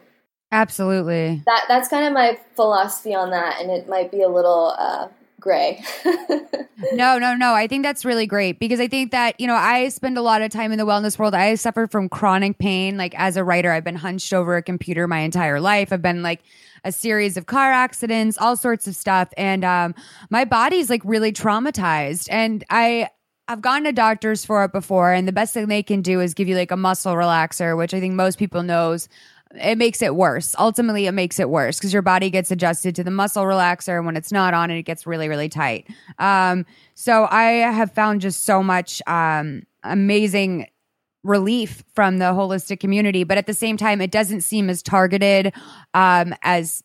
Absolutely. 0.52 1.42
That 1.46 1.66
that's 1.68 1.88
kind 1.88 2.06
of 2.06 2.14
my 2.14 2.38
philosophy 2.56 3.16
on 3.16 3.32
that, 3.32 3.62
and 3.62 3.72
it 3.72 3.88
might 3.88 4.12
be 4.12 4.22
a 4.22 4.28
little 4.28 4.76
uh, 4.78 5.08
gray. 5.42 5.84
no, 6.94 7.18
no, 7.18 7.36
no. 7.36 7.54
I 7.54 7.68
think 7.68 7.84
that's 7.84 8.06
really 8.06 8.26
great 8.26 8.60
because 8.60 8.80
I 8.80 8.88
think 8.88 9.12
that, 9.12 9.38
you 9.40 9.48
know, 9.48 9.56
I 9.56 9.90
spend 9.90 10.18
a 10.18 10.22
lot 10.22 10.42
of 10.42 10.52
time 10.52 10.72
in 10.72 10.78
the 10.78 10.86
wellness 10.86 11.20
world. 11.20 11.36
I 11.36 11.56
suffer 11.56 11.88
from 11.88 12.08
chronic 12.08 12.60
pain. 12.60 12.96
Like 12.96 13.14
as 13.18 13.36
a 13.36 13.44
writer, 13.44 13.72
I've 13.72 13.84
been 13.84 13.96
hunched 13.96 14.32
over 14.32 14.56
a 14.56 14.62
computer 14.62 15.08
my 15.08 15.20
entire 15.20 15.60
life. 15.60 15.92
I've 15.92 16.02
been 16.02 16.22
like 16.24 16.42
a 16.86 16.92
series 16.92 17.36
of 17.36 17.48
car 17.48 17.72
accidents, 17.72 18.38
all 18.38 18.56
sorts 18.56 18.88
of 18.88 18.96
stuff. 18.96 19.30
And 19.36 19.66
um, 19.66 19.94
my 20.30 20.46
body's 20.46 20.90
like 20.90 21.02
really 21.04 21.34
traumatized. 21.34 22.28
And 22.32 22.64
I, 22.70 23.10
I've 23.48 23.62
gone 23.62 23.84
to 23.84 23.92
doctors 23.92 24.46
for 24.46 24.64
it 24.64 24.72
before, 24.72 25.12
and 25.12 25.28
the 25.28 25.34
best 25.34 25.54
thing 25.54 25.68
they 25.68 25.84
can 25.84 26.02
do 26.02 26.22
is 26.22 26.34
give 26.34 26.48
you 26.48 26.56
like 26.56 26.72
a 26.72 26.78
muscle 26.78 27.16
relaxer, 27.16 27.76
which 27.76 27.94
I 27.94 28.00
think 28.00 28.14
most 28.14 28.40
people 28.40 28.64
knows 28.64 29.10
it 29.56 29.78
makes 29.78 30.02
it 30.02 30.16
worse. 30.16 30.56
Ultimately, 30.58 31.08
it 31.08 31.12
makes 31.12 31.40
it 31.40 31.50
worse 31.50 31.78
because 31.78 31.94
your 31.94 32.02
body 32.02 32.30
gets 32.30 32.52
adjusted 32.52 32.96
to 32.96 33.04
the 33.04 33.12
muscle 33.12 33.44
relaxer. 33.44 33.98
And 33.98 34.06
when 34.06 34.18
it's 34.18 34.32
not 34.32 34.54
on, 34.54 34.72
it 34.72 34.84
gets 34.84 35.06
really, 35.06 35.28
really 35.30 35.50
tight. 35.50 35.88
Um, 36.20 36.66
so 36.94 37.28
I 37.30 37.44
have 37.44 37.92
found 37.94 38.22
just 38.22 38.44
so 38.44 38.64
much 38.64 39.02
um, 39.08 39.64
amazing 39.84 40.68
relief 41.24 41.84
from 41.94 42.18
the 42.18 42.26
holistic 42.26 42.80
community. 42.80 43.24
But 43.24 43.38
at 43.38 43.46
the 43.46 43.54
same 43.54 43.78
time, 43.78 44.02
it 44.02 44.12
doesn't 44.12 44.42
seem 44.42 44.70
as 44.70 44.82
targeted 44.82 45.54
um, 45.94 46.34
as 46.42 46.84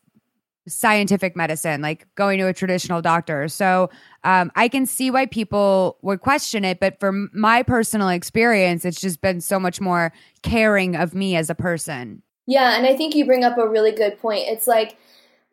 scientific 0.68 1.36
medicine, 1.36 1.80
like 1.80 2.06
going 2.16 2.38
to 2.38 2.48
a 2.48 2.52
traditional 2.52 3.00
doctor. 3.00 3.48
So 3.48 3.88
um, 4.24 4.50
I 4.56 4.68
can 4.68 4.84
see 4.84 5.10
why 5.10 5.26
people 5.26 5.96
would 6.02 6.20
question 6.20 6.64
it. 6.64 6.80
But 6.80 6.98
from 6.98 7.30
my 7.32 7.62
personal 7.62 8.08
experience, 8.08 8.84
it's 8.84 9.00
just 9.00 9.20
been 9.20 9.40
so 9.40 9.60
much 9.60 9.80
more 9.80 10.12
caring 10.42 10.96
of 10.96 11.14
me 11.14 11.36
as 11.36 11.50
a 11.50 11.54
person. 11.54 12.22
Yeah, 12.46 12.76
and 12.76 12.86
I 12.86 12.96
think 12.96 13.14
you 13.14 13.24
bring 13.26 13.44
up 13.44 13.58
a 13.58 13.68
really 13.68 13.92
good 13.92 14.20
point. 14.20 14.44
It's 14.46 14.66
like 14.66 14.96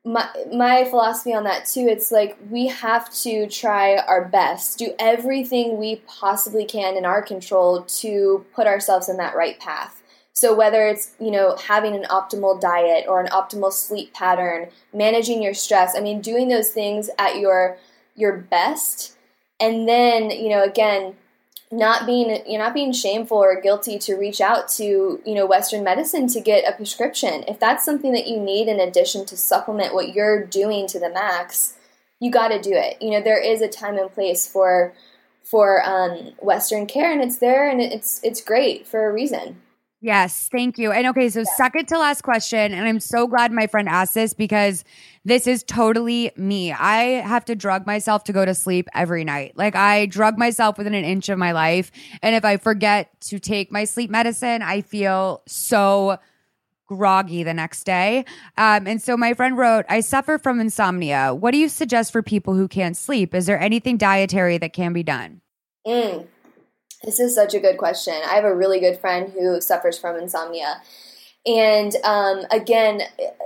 my 0.06 0.27
my 0.53 0.86
philosophy 0.86 1.34
on 1.34 1.43
that 1.45 1.65
too. 1.65 1.88
It's 1.89 2.12
like 2.12 2.38
we 2.49 2.67
have 2.67 3.12
to 3.21 3.47
try 3.47 3.97
our 3.97 4.25
best, 4.25 4.77
do 4.77 4.93
everything 4.99 5.77
we 5.77 5.97
possibly 6.08 6.65
can 6.65 6.95
in 6.97 7.06
our 7.06 7.21
control 7.21 7.84
to 7.84 8.45
put 8.53 8.67
ourselves 8.67 9.10
in 9.10 9.17
that 9.17 9.36
right 9.36 9.60
path. 9.60 10.01
So 10.36 10.56
whether 10.56 10.88
it's, 10.88 11.13
you 11.19 11.29
know, 11.29 11.56
having 11.58 11.95
an 11.95 12.06
optimal 12.06 12.60
diet 12.60 13.06
or 13.08 13.21
an 13.21 13.27
optimal 13.27 13.71
sleep 13.71 14.13
pattern, 14.13 14.69
managing 14.93 15.43
your 15.43 15.53
stress, 15.53 15.95
I 15.95 16.01
mean 16.01 16.21
doing 16.21 16.47
those 16.47 16.69
things 16.71 17.10
at 17.17 17.39
your 17.39 17.77
your 18.15 18.38
best 18.38 19.15
and 19.60 19.88
then, 19.88 20.29
you 20.29 20.49
know, 20.49 20.63
again, 20.63 21.15
not 21.73 22.05
being 22.05 22.41
you're 22.45 22.62
not 22.62 22.73
being 22.73 22.93
shameful 22.93 23.38
or 23.38 23.59
guilty 23.59 23.97
to 23.97 24.15
reach 24.15 24.39
out 24.39 24.67
to 24.67 25.19
you 25.25 25.33
know 25.33 25.45
western 25.45 25.83
medicine 25.83 26.27
to 26.27 26.39
get 26.39 26.67
a 26.71 26.75
prescription 26.75 27.43
if 27.47 27.59
that's 27.59 27.83
something 27.83 28.13
that 28.13 28.27
you 28.27 28.39
need 28.39 28.67
in 28.67 28.79
addition 28.79 29.25
to 29.25 29.36
supplement 29.36 29.93
what 29.93 30.13
you're 30.13 30.45
doing 30.45 30.86
to 30.86 30.99
the 30.99 31.09
max 31.09 31.75
you 32.19 32.29
got 32.29 32.49
to 32.49 32.62
do 32.62 32.71
it 32.73 33.01
you 33.01 33.09
know 33.09 33.21
there 33.21 33.41
is 33.41 33.62
a 33.62 33.67
time 33.67 33.97
and 33.97 34.13
place 34.13 34.47
for 34.47 34.93
for 35.43 35.83
um, 35.83 36.33
western 36.39 36.86
care 36.86 37.12
and 37.12 37.21
it's 37.21 37.38
there 37.38 37.67
and 37.67 37.81
it's 37.81 38.19
it's 38.23 38.41
great 38.41 38.86
for 38.86 39.09
a 39.09 39.12
reason 39.13 39.62
Yes, 40.05 40.49
thank 40.51 40.77
you. 40.77 40.91
And 40.91 41.07
okay, 41.07 41.29
so 41.29 41.39
yeah. 41.39 41.55
second 41.55 41.88
to 41.88 41.97
last 41.97 42.23
question, 42.23 42.73
and 42.73 42.86
I'm 42.86 42.99
so 42.99 43.25
glad 43.25 43.53
my 43.53 43.67
friend 43.67 43.88
asked 43.88 44.15
this 44.15 44.33
because 44.33 44.83
this 45.25 45.47
is 45.47 45.63
totally 45.63 46.31
me. 46.36 46.71
I 46.71 47.21
have 47.21 47.45
to 47.45 47.55
drug 47.55 47.86
myself 47.86 48.25
to 48.25 48.33
go 48.33 48.43
to 48.43 48.53
sleep 48.53 48.89
every 48.93 49.23
night. 49.23 49.53
Like 49.55 49.75
I 49.75 50.05
drug 50.05 50.38
myself 50.38 50.77
within 50.77 50.93
an 50.93 51.05
inch 51.05 51.29
of 51.29 51.38
my 51.38 51.53
life. 51.53 51.91
And 52.21 52.36
if 52.36 52.43
I 52.43 52.57
forget 52.57 53.09
to 53.21 53.39
take 53.39 53.71
my 53.71 53.86
sleep 53.86 54.09
medicine, 54.09 54.62
I 54.62 54.81
feel 54.81 55.41
so 55.47 56.17
groggy 56.88 57.43
the 57.43 57.53
next 57.53 57.86
day. 57.86 58.25
Um, 58.57 58.86
and 58.86 59.01
so 59.01 59.15
my 59.15 59.33
friend 59.33 59.57
wrote, 59.57 59.86
I 59.88 60.01
suffer 60.01 60.38
from 60.38 60.59
insomnia. 60.59 61.33
What 61.33 61.51
do 61.51 61.57
you 61.57 61.69
suggest 61.69 62.12
for 62.12 62.21
people 62.21 62.53
who 62.53 62.67
can't 62.67 62.97
sleep? 62.97 63.33
Is 63.33 63.45
there 63.45 63.59
anything 63.59 63.97
dietary 63.97 64.57
that 64.57 64.73
can 64.73 64.91
be 64.91 65.03
done? 65.03 65.41
Mm. 65.88 66.27
This 67.03 67.19
is 67.19 67.33
such 67.33 67.53
a 67.53 67.59
good 67.59 67.77
question. 67.77 68.13
I 68.13 68.36
have 68.36 68.45
a 68.45 68.55
really 68.55 68.79
good 68.79 68.99
friend 68.99 69.31
who 69.31 69.59
suffers 69.62 69.97
from 69.97 70.17
insomnia. 70.17 70.81
And 71.45 71.93
um, 72.03 72.45
again, 72.51 73.01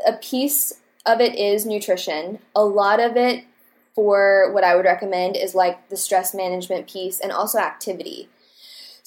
a 0.07 0.13
piece 0.13 0.73
of 1.07 1.21
it 1.21 1.35
is 1.35 1.65
nutrition. 1.65 2.39
A 2.55 2.63
lot 2.63 2.99
of 2.99 3.15
it 3.15 3.45
for 3.95 4.51
what 4.53 4.63
I 4.63 4.75
would 4.75 4.85
recommend 4.85 5.35
is 5.35 5.55
like 5.55 5.89
the 5.89 5.97
stress 5.97 6.35
management 6.35 6.87
piece 6.87 7.19
and 7.19 7.31
also 7.31 7.57
activity. 7.57 8.29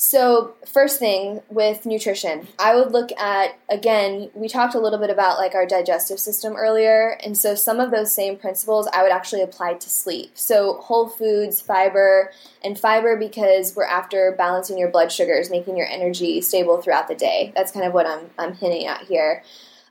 So, 0.02 0.54
first 0.66 0.98
thing 0.98 1.42
with 1.50 1.84
nutrition, 1.84 2.48
I 2.58 2.74
would 2.74 2.90
look 2.90 3.12
at 3.20 3.58
again, 3.68 4.30
we 4.32 4.48
talked 4.48 4.74
a 4.74 4.80
little 4.80 4.98
bit 4.98 5.10
about 5.10 5.36
like 5.36 5.54
our 5.54 5.66
digestive 5.66 6.18
system 6.18 6.56
earlier, 6.56 7.18
and 7.22 7.36
so 7.36 7.54
some 7.54 7.80
of 7.80 7.90
those 7.90 8.10
same 8.10 8.38
principles 8.38 8.88
I 8.94 9.02
would 9.02 9.12
actually 9.12 9.42
apply 9.42 9.74
to 9.74 9.90
sleep. 9.90 10.30
So, 10.32 10.78
whole 10.78 11.06
foods, 11.06 11.60
fiber, 11.60 12.32
and 12.64 12.78
fiber 12.78 13.14
because 13.14 13.76
we're 13.76 13.84
after 13.84 14.34
balancing 14.38 14.78
your 14.78 14.90
blood 14.90 15.12
sugars, 15.12 15.50
making 15.50 15.76
your 15.76 15.86
energy 15.86 16.40
stable 16.40 16.80
throughout 16.80 17.06
the 17.06 17.14
day. 17.14 17.52
That's 17.54 17.70
kind 17.70 17.84
of 17.84 17.92
what 17.92 18.06
I'm 18.06 18.30
I'm 18.38 18.54
hinting 18.54 18.86
at 18.86 19.02
here. 19.02 19.44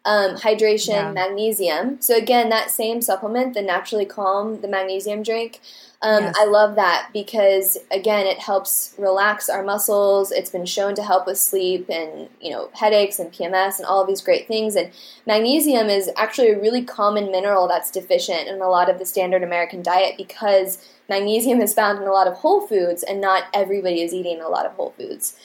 Um, 0.05 0.37
hydration, 0.37 0.93
yeah. 0.93 1.11
magnesium. 1.11 2.01
So 2.01 2.15
again, 2.15 2.49
that 2.49 2.71
same 2.71 3.01
supplement, 3.01 3.53
the 3.53 3.61
naturally 3.61 4.05
calm, 4.05 4.61
the 4.61 4.67
magnesium 4.67 5.23
drink. 5.23 5.59
Um, 6.01 6.23
yes. 6.23 6.35
I 6.39 6.45
love 6.45 6.75
that 6.75 7.09
because 7.11 7.77
again, 7.91 8.25
it 8.25 8.39
helps 8.39 8.95
relax 8.97 9.49
our 9.49 9.63
muscles. 9.63 10.31
It's 10.31 10.49
been 10.49 10.65
shown 10.65 10.95
to 10.95 11.03
help 11.03 11.27
with 11.27 11.37
sleep 11.37 11.89
and 11.89 12.29
you 12.39 12.51
know 12.51 12.69
headaches 12.73 13.19
and 13.19 13.31
PMS 13.33 13.77
and 13.77 13.85
all 13.85 14.01
of 14.01 14.07
these 14.07 14.21
great 14.21 14.47
things. 14.47 14.77
And 14.77 14.91
magnesium 15.27 15.89
is 15.89 16.09
actually 16.15 16.51
a 16.51 16.59
really 16.59 16.83
common 16.83 17.31
mineral 17.31 17.67
that's 17.67 17.91
deficient 17.91 18.47
in 18.47 18.61
a 18.61 18.69
lot 18.69 18.89
of 18.89 18.97
the 18.97 19.05
standard 19.05 19.43
American 19.43 19.83
diet 19.83 20.15
because 20.15 20.77
magnesium 21.09 21.59
is 21.59 21.73
found 21.73 22.01
in 22.01 22.07
a 22.07 22.13
lot 22.13 22.27
of 22.27 22.35
whole 22.35 22.65
foods, 22.65 23.03
and 23.03 23.19
not 23.19 23.47
everybody 23.53 24.01
is 24.01 24.13
eating 24.13 24.39
a 24.39 24.47
lot 24.47 24.65
of 24.65 24.71
whole 24.73 24.91
foods. 24.91 25.35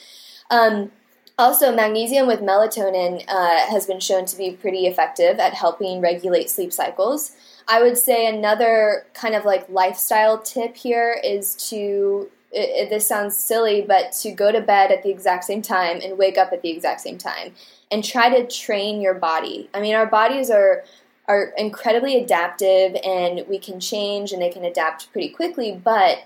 Um, 0.49 0.91
also, 1.37 1.75
magnesium 1.75 2.27
with 2.27 2.39
melatonin 2.39 3.23
uh, 3.27 3.67
has 3.69 3.85
been 3.85 3.99
shown 3.99 4.25
to 4.25 4.37
be 4.37 4.51
pretty 4.51 4.87
effective 4.87 5.37
at 5.39 5.53
helping 5.53 5.99
regulate 5.99 6.49
sleep 6.49 6.71
cycles. 6.71 7.31
I 7.67 7.81
would 7.81 7.97
say 7.97 8.27
another 8.27 9.05
kind 9.13 9.35
of 9.35 9.43
like 9.43 9.67
lifestyle 9.69 10.37
tip 10.37 10.77
here 10.77 11.19
is 11.23 11.55
to 11.69 12.29
it, 12.51 12.85
it, 12.85 12.89
this 12.89 13.05
sounds 13.05 13.35
silly, 13.35 13.81
but 13.81 14.13
to 14.13 14.31
go 14.31 14.51
to 14.51 14.61
bed 14.61 14.91
at 14.91 15.03
the 15.03 15.09
exact 15.09 15.43
same 15.43 15.61
time 15.61 15.99
and 16.01 16.17
wake 16.17 16.37
up 16.37 16.53
at 16.53 16.61
the 16.61 16.69
exact 16.69 17.01
same 17.01 17.17
time, 17.17 17.53
and 17.91 18.03
try 18.03 18.29
to 18.29 18.47
train 18.47 19.01
your 19.01 19.15
body. 19.15 19.69
I 19.73 19.81
mean, 19.81 19.95
our 19.95 20.05
bodies 20.05 20.49
are 20.49 20.85
are 21.27 21.51
incredibly 21.57 22.15
adaptive, 22.21 22.95
and 23.03 23.45
we 23.49 23.59
can 23.59 23.79
change 23.79 24.31
and 24.31 24.41
they 24.41 24.49
can 24.49 24.63
adapt 24.63 25.11
pretty 25.11 25.29
quickly, 25.29 25.79
but 25.83 26.19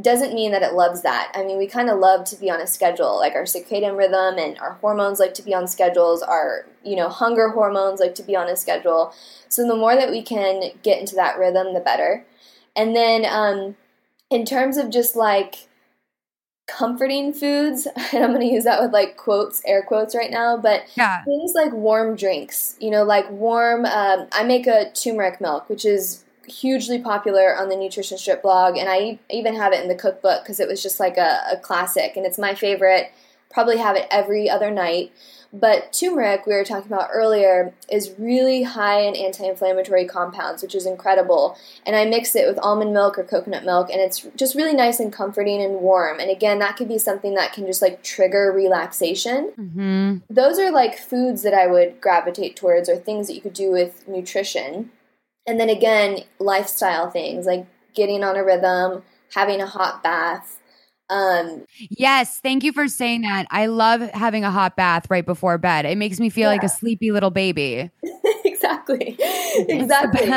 doesn't 0.00 0.34
mean 0.34 0.52
that 0.52 0.62
it 0.62 0.74
loves 0.74 1.02
that. 1.02 1.32
I 1.34 1.42
mean, 1.42 1.58
we 1.58 1.66
kind 1.66 1.90
of 1.90 1.98
love 1.98 2.24
to 2.26 2.36
be 2.36 2.50
on 2.50 2.60
a 2.60 2.66
schedule, 2.66 3.16
like 3.16 3.34
our 3.34 3.42
circadian 3.42 3.96
rhythm 3.98 4.38
and 4.38 4.56
our 4.58 4.74
hormones 4.74 5.18
like 5.18 5.34
to 5.34 5.42
be 5.42 5.54
on 5.54 5.66
schedules, 5.66 6.22
our, 6.22 6.66
you 6.84 6.94
know, 6.94 7.08
hunger 7.08 7.48
hormones 7.48 7.98
like 7.98 8.14
to 8.16 8.22
be 8.22 8.36
on 8.36 8.48
a 8.48 8.56
schedule. 8.56 9.12
So 9.48 9.66
the 9.66 9.74
more 9.74 9.96
that 9.96 10.10
we 10.10 10.22
can 10.22 10.70
get 10.84 11.00
into 11.00 11.16
that 11.16 11.36
rhythm, 11.36 11.74
the 11.74 11.80
better. 11.80 12.24
And 12.76 12.94
then 12.94 13.24
um, 13.24 13.76
in 14.30 14.44
terms 14.44 14.76
of 14.76 14.90
just 14.90 15.16
like 15.16 15.66
comforting 16.68 17.32
foods, 17.32 17.88
and 18.12 18.22
I'm 18.22 18.32
going 18.32 18.46
to 18.46 18.54
use 18.54 18.64
that 18.64 18.80
with 18.80 18.92
like 18.92 19.16
quotes, 19.16 19.62
air 19.66 19.82
quotes 19.82 20.14
right 20.14 20.30
now, 20.30 20.56
but 20.56 20.84
yeah. 20.94 21.24
things 21.24 21.54
like 21.56 21.72
warm 21.72 22.14
drinks, 22.14 22.76
you 22.78 22.92
know, 22.92 23.02
like 23.02 23.28
warm, 23.32 23.84
um, 23.84 24.28
I 24.30 24.44
make 24.44 24.68
a 24.68 24.92
turmeric 24.92 25.40
milk, 25.40 25.68
which 25.68 25.84
is 25.84 26.24
hugely 26.50 26.98
popular 26.98 27.56
on 27.56 27.68
the 27.68 27.76
Nutrition 27.76 28.18
Stripped 28.18 28.42
blog, 28.42 28.76
and 28.76 28.88
I 28.88 29.18
even 29.30 29.54
have 29.54 29.72
it 29.72 29.82
in 29.82 29.88
the 29.88 29.94
cookbook 29.94 30.42
because 30.42 30.60
it 30.60 30.68
was 30.68 30.82
just 30.82 31.00
like 31.00 31.16
a, 31.16 31.40
a 31.52 31.56
classic, 31.56 32.16
and 32.16 32.26
it's 32.26 32.38
my 32.38 32.54
favorite. 32.54 33.12
Probably 33.50 33.78
have 33.78 33.96
it 33.96 34.06
every 34.10 34.50
other 34.50 34.70
night. 34.70 35.12
But 35.52 35.94
turmeric, 35.94 36.46
we 36.46 36.52
were 36.52 36.64
talking 36.64 36.92
about 36.92 37.08
earlier, 37.10 37.72
is 37.90 38.14
really 38.18 38.64
high 38.64 39.00
in 39.00 39.16
anti 39.16 39.46
inflammatory 39.46 40.04
compounds, 40.04 40.62
which 40.62 40.74
is 40.74 40.84
incredible. 40.84 41.56
And 41.86 41.96
I 41.96 42.04
mix 42.04 42.36
it 42.36 42.46
with 42.46 42.58
almond 42.58 42.92
milk 42.92 43.18
or 43.18 43.24
coconut 43.24 43.64
milk, 43.64 43.88
and 43.90 44.00
it's 44.00 44.26
just 44.36 44.54
really 44.54 44.74
nice 44.74 45.00
and 45.00 45.12
comforting 45.12 45.62
and 45.62 45.76
warm. 45.76 46.20
And 46.20 46.30
again, 46.30 46.58
that 46.58 46.76
could 46.76 46.88
be 46.88 46.98
something 46.98 47.34
that 47.34 47.54
can 47.54 47.64
just 47.64 47.80
like 47.80 48.02
trigger 48.02 48.52
relaxation. 48.54 49.52
Mm-hmm. 49.58 50.16
Those 50.28 50.58
are 50.58 50.70
like 50.70 50.98
foods 50.98 51.42
that 51.42 51.54
I 51.54 51.66
would 51.66 52.00
gravitate 52.00 52.54
towards, 52.54 52.88
or 52.88 52.96
things 52.96 53.26
that 53.28 53.34
you 53.34 53.40
could 53.40 53.54
do 53.54 53.70
with 53.70 54.06
nutrition. 54.06 54.90
And 55.48 55.58
then 55.58 55.70
again, 55.70 56.24
lifestyle 56.38 57.10
things 57.10 57.46
like 57.46 57.66
getting 57.94 58.22
on 58.22 58.36
a 58.36 58.44
rhythm, 58.44 59.02
having 59.34 59.62
a 59.62 59.66
hot 59.66 60.02
bath. 60.02 60.60
Um, 61.08 61.64
yes, 61.78 62.38
thank 62.40 62.62
you 62.64 62.72
for 62.72 62.86
saying 62.86 63.22
that. 63.22 63.46
I 63.50 63.64
love 63.64 64.02
having 64.10 64.44
a 64.44 64.50
hot 64.50 64.76
bath 64.76 65.06
right 65.08 65.24
before 65.24 65.56
bed. 65.56 65.86
It 65.86 65.96
makes 65.96 66.20
me 66.20 66.28
feel 66.28 66.50
yeah. 66.50 66.56
like 66.56 66.64
a 66.64 66.68
sleepy 66.68 67.12
little 67.12 67.30
baby. 67.30 67.90
exactly. 68.44 69.16
exactly. 69.68 70.28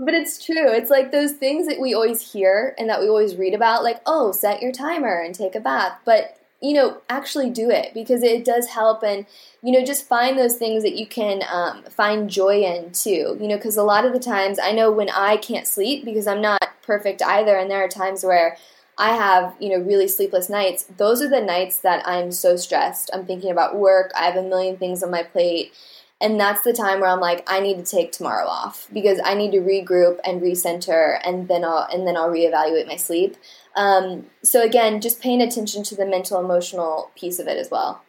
But 0.00 0.14
it's 0.14 0.44
true. 0.44 0.68
It's 0.72 0.90
like 0.90 1.12
those 1.12 1.34
things 1.34 1.68
that 1.68 1.80
we 1.80 1.94
always 1.94 2.32
hear 2.32 2.74
and 2.76 2.90
that 2.90 2.98
we 2.98 3.08
always 3.08 3.36
read 3.36 3.54
about, 3.54 3.84
like, 3.84 4.00
oh, 4.04 4.32
set 4.32 4.60
your 4.60 4.72
timer 4.72 5.22
and 5.22 5.32
take 5.32 5.54
a 5.54 5.60
bath. 5.60 5.96
But 6.04 6.36
you 6.64 6.72
know, 6.72 6.96
actually 7.10 7.50
do 7.50 7.68
it 7.68 7.92
because 7.92 8.22
it 8.22 8.42
does 8.42 8.68
help 8.68 9.02
and, 9.02 9.26
you 9.62 9.70
know, 9.70 9.84
just 9.84 10.08
find 10.08 10.38
those 10.38 10.56
things 10.56 10.82
that 10.82 10.96
you 10.96 11.06
can 11.06 11.42
um, 11.52 11.82
find 11.90 12.30
joy 12.30 12.62
in 12.62 12.90
too. 12.90 13.36
You 13.38 13.48
know, 13.48 13.56
because 13.56 13.76
a 13.76 13.82
lot 13.82 14.06
of 14.06 14.14
the 14.14 14.18
times 14.18 14.58
I 14.58 14.72
know 14.72 14.90
when 14.90 15.10
I 15.10 15.36
can't 15.36 15.66
sleep 15.66 16.06
because 16.06 16.26
I'm 16.26 16.40
not 16.40 16.62
perfect 16.82 17.22
either, 17.22 17.56
and 17.56 17.70
there 17.70 17.84
are 17.84 17.88
times 17.88 18.24
where 18.24 18.56
I 18.96 19.14
have, 19.14 19.54
you 19.60 19.68
know, 19.68 19.84
really 19.84 20.08
sleepless 20.08 20.48
nights. 20.48 20.84
Those 20.96 21.20
are 21.20 21.28
the 21.28 21.42
nights 21.42 21.80
that 21.80 22.06
I'm 22.08 22.32
so 22.32 22.56
stressed. 22.56 23.10
I'm 23.12 23.26
thinking 23.26 23.50
about 23.50 23.76
work, 23.76 24.10
I 24.18 24.24
have 24.24 24.36
a 24.36 24.48
million 24.48 24.78
things 24.78 25.02
on 25.02 25.10
my 25.10 25.22
plate. 25.22 25.74
And 26.20 26.40
that's 26.40 26.62
the 26.62 26.72
time 26.72 27.00
where 27.00 27.10
I'm 27.10 27.20
like, 27.20 27.44
I 27.46 27.60
need 27.60 27.76
to 27.76 27.84
take 27.84 28.12
tomorrow 28.12 28.46
off 28.46 28.88
because 28.92 29.20
I 29.22 29.34
need 29.34 29.50
to 29.50 29.58
regroup 29.58 30.20
and 30.24 30.40
recenter, 30.40 31.18
and 31.22 31.48
then 31.48 31.64
I'll 31.64 31.86
and 31.92 32.06
then 32.06 32.16
I'll 32.16 32.30
reevaluate 32.30 32.86
my 32.86 32.96
sleep. 32.96 33.36
Um, 33.76 34.26
so 34.42 34.62
again, 34.62 35.00
just 35.00 35.20
paying 35.20 35.40
attention 35.40 35.82
to 35.84 35.96
the 35.96 36.06
mental 36.06 36.40
emotional 36.40 37.10
piece 37.16 37.38
of 37.38 37.48
it 37.48 37.58
as 37.58 37.70
well. 37.70 38.02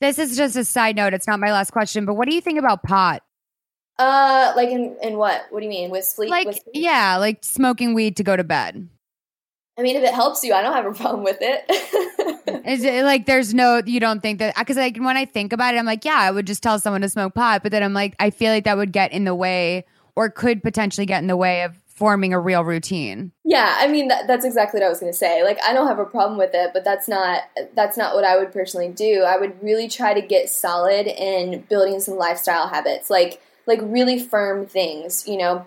This 0.00 0.18
is 0.18 0.36
just 0.36 0.56
a 0.56 0.64
side 0.64 0.96
note. 0.96 1.14
It's 1.14 1.28
not 1.28 1.38
my 1.38 1.52
last 1.52 1.70
question, 1.70 2.04
but 2.04 2.14
what 2.14 2.28
do 2.28 2.34
you 2.34 2.40
think 2.40 2.58
about 2.58 2.82
pot? 2.82 3.22
Uh, 3.98 4.52
like 4.56 4.70
in 4.70 4.96
in 5.02 5.16
what? 5.16 5.44
What 5.50 5.60
do 5.60 5.64
you 5.64 5.70
mean 5.70 5.90
with 5.90 6.04
sleep? 6.04 6.30
Like 6.30 6.46
with 6.46 6.56
sleep? 6.56 6.74
yeah, 6.74 7.18
like 7.18 7.44
smoking 7.44 7.94
weed 7.94 8.16
to 8.16 8.24
go 8.24 8.36
to 8.36 8.42
bed. 8.42 8.88
I 9.78 9.82
mean, 9.82 9.96
if 9.96 10.02
it 10.02 10.12
helps 10.12 10.42
you, 10.44 10.54
I 10.54 10.62
don't 10.62 10.72
have 10.72 10.86
a 10.86 10.92
problem 11.00 11.22
with 11.22 11.38
it. 11.40 11.64
Is 12.66 12.84
it 12.84 13.04
like 13.04 13.26
there's 13.26 13.54
no 13.54 13.80
you 13.84 14.00
don't 14.00 14.20
think 14.20 14.40
that 14.40 14.56
because 14.56 14.76
like 14.76 14.96
when 14.96 15.16
I 15.16 15.24
think 15.24 15.52
about 15.52 15.74
it, 15.74 15.78
I'm 15.78 15.86
like, 15.86 16.04
yeah, 16.04 16.18
I 16.18 16.30
would 16.30 16.46
just 16.46 16.62
tell 16.62 16.78
someone 16.78 17.02
to 17.02 17.08
smoke 17.08 17.34
pot, 17.34 17.62
but 17.62 17.70
then 17.70 17.82
I'm 17.82 17.94
like, 17.94 18.16
I 18.18 18.30
feel 18.30 18.52
like 18.52 18.64
that 18.64 18.76
would 18.76 18.92
get 18.92 19.12
in 19.12 19.24
the 19.24 19.34
way 19.34 19.84
or 20.16 20.30
could 20.30 20.62
potentially 20.62 21.06
get 21.06 21.22
in 21.22 21.28
the 21.28 21.36
way 21.36 21.62
of 21.62 21.76
forming 22.02 22.32
a 22.32 22.40
real 22.40 22.64
routine. 22.64 23.30
Yeah, 23.44 23.76
I 23.78 23.86
mean 23.86 24.08
that, 24.08 24.26
that's 24.26 24.44
exactly 24.44 24.80
what 24.80 24.86
I 24.86 24.88
was 24.88 24.98
going 24.98 25.12
to 25.12 25.16
say. 25.16 25.44
Like 25.44 25.62
I 25.64 25.72
don't 25.72 25.86
have 25.86 26.00
a 26.00 26.04
problem 26.04 26.36
with 26.36 26.50
it, 26.52 26.72
but 26.74 26.82
that's 26.82 27.06
not 27.06 27.42
that's 27.76 27.96
not 27.96 28.16
what 28.16 28.24
I 28.24 28.36
would 28.36 28.52
personally 28.52 28.88
do. 28.88 29.22
I 29.22 29.36
would 29.36 29.62
really 29.62 29.86
try 29.86 30.12
to 30.12 30.20
get 30.20 30.50
solid 30.50 31.06
in 31.06 31.60
building 31.70 32.00
some 32.00 32.16
lifestyle 32.16 32.66
habits, 32.66 33.08
like 33.08 33.40
like 33.68 33.78
really 33.82 34.18
firm 34.18 34.66
things, 34.66 35.28
you 35.28 35.36
know. 35.36 35.64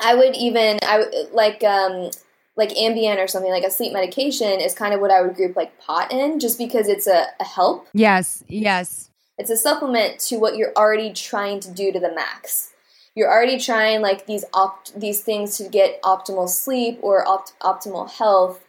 I 0.00 0.14
would 0.14 0.34
even 0.36 0.78
I 0.82 1.04
like 1.34 1.62
um 1.62 2.10
like 2.56 2.70
Ambien 2.70 3.22
or 3.22 3.28
something 3.28 3.52
like 3.52 3.64
a 3.64 3.70
sleep 3.70 3.92
medication 3.92 4.60
is 4.60 4.72
kind 4.72 4.94
of 4.94 5.02
what 5.02 5.10
I 5.10 5.20
would 5.20 5.34
group 5.34 5.54
like 5.54 5.78
pot 5.78 6.10
in 6.12 6.40
just 6.40 6.56
because 6.56 6.88
it's 6.88 7.06
a, 7.06 7.26
a 7.38 7.44
help. 7.44 7.88
Yes, 7.92 8.42
yes. 8.48 9.10
It's 9.36 9.50
a 9.50 9.56
supplement 9.56 10.18
to 10.20 10.38
what 10.38 10.56
you're 10.56 10.72
already 10.76 11.12
trying 11.12 11.60
to 11.60 11.70
do 11.70 11.92
to 11.92 12.00
the 12.00 12.14
max 12.14 12.70
you're 13.14 13.30
already 13.30 13.58
trying 13.58 14.00
like 14.00 14.26
these 14.26 14.44
opt 14.52 14.98
these 14.98 15.20
things 15.20 15.56
to 15.58 15.68
get 15.68 16.00
optimal 16.02 16.48
sleep 16.48 16.98
or 17.02 17.26
opt- 17.26 17.54
optimal 17.60 18.10
health 18.10 18.64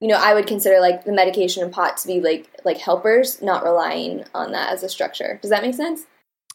you 0.00 0.08
know 0.08 0.18
i 0.20 0.34
would 0.34 0.46
consider 0.46 0.80
like 0.80 1.04
the 1.04 1.12
medication 1.12 1.62
and 1.62 1.72
pot 1.72 1.96
to 1.96 2.06
be 2.06 2.20
like 2.20 2.48
like 2.64 2.78
helpers 2.78 3.40
not 3.42 3.64
relying 3.64 4.24
on 4.34 4.52
that 4.52 4.72
as 4.72 4.82
a 4.82 4.88
structure 4.88 5.38
does 5.42 5.50
that 5.50 5.62
make 5.62 5.74
sense 5.74 6.06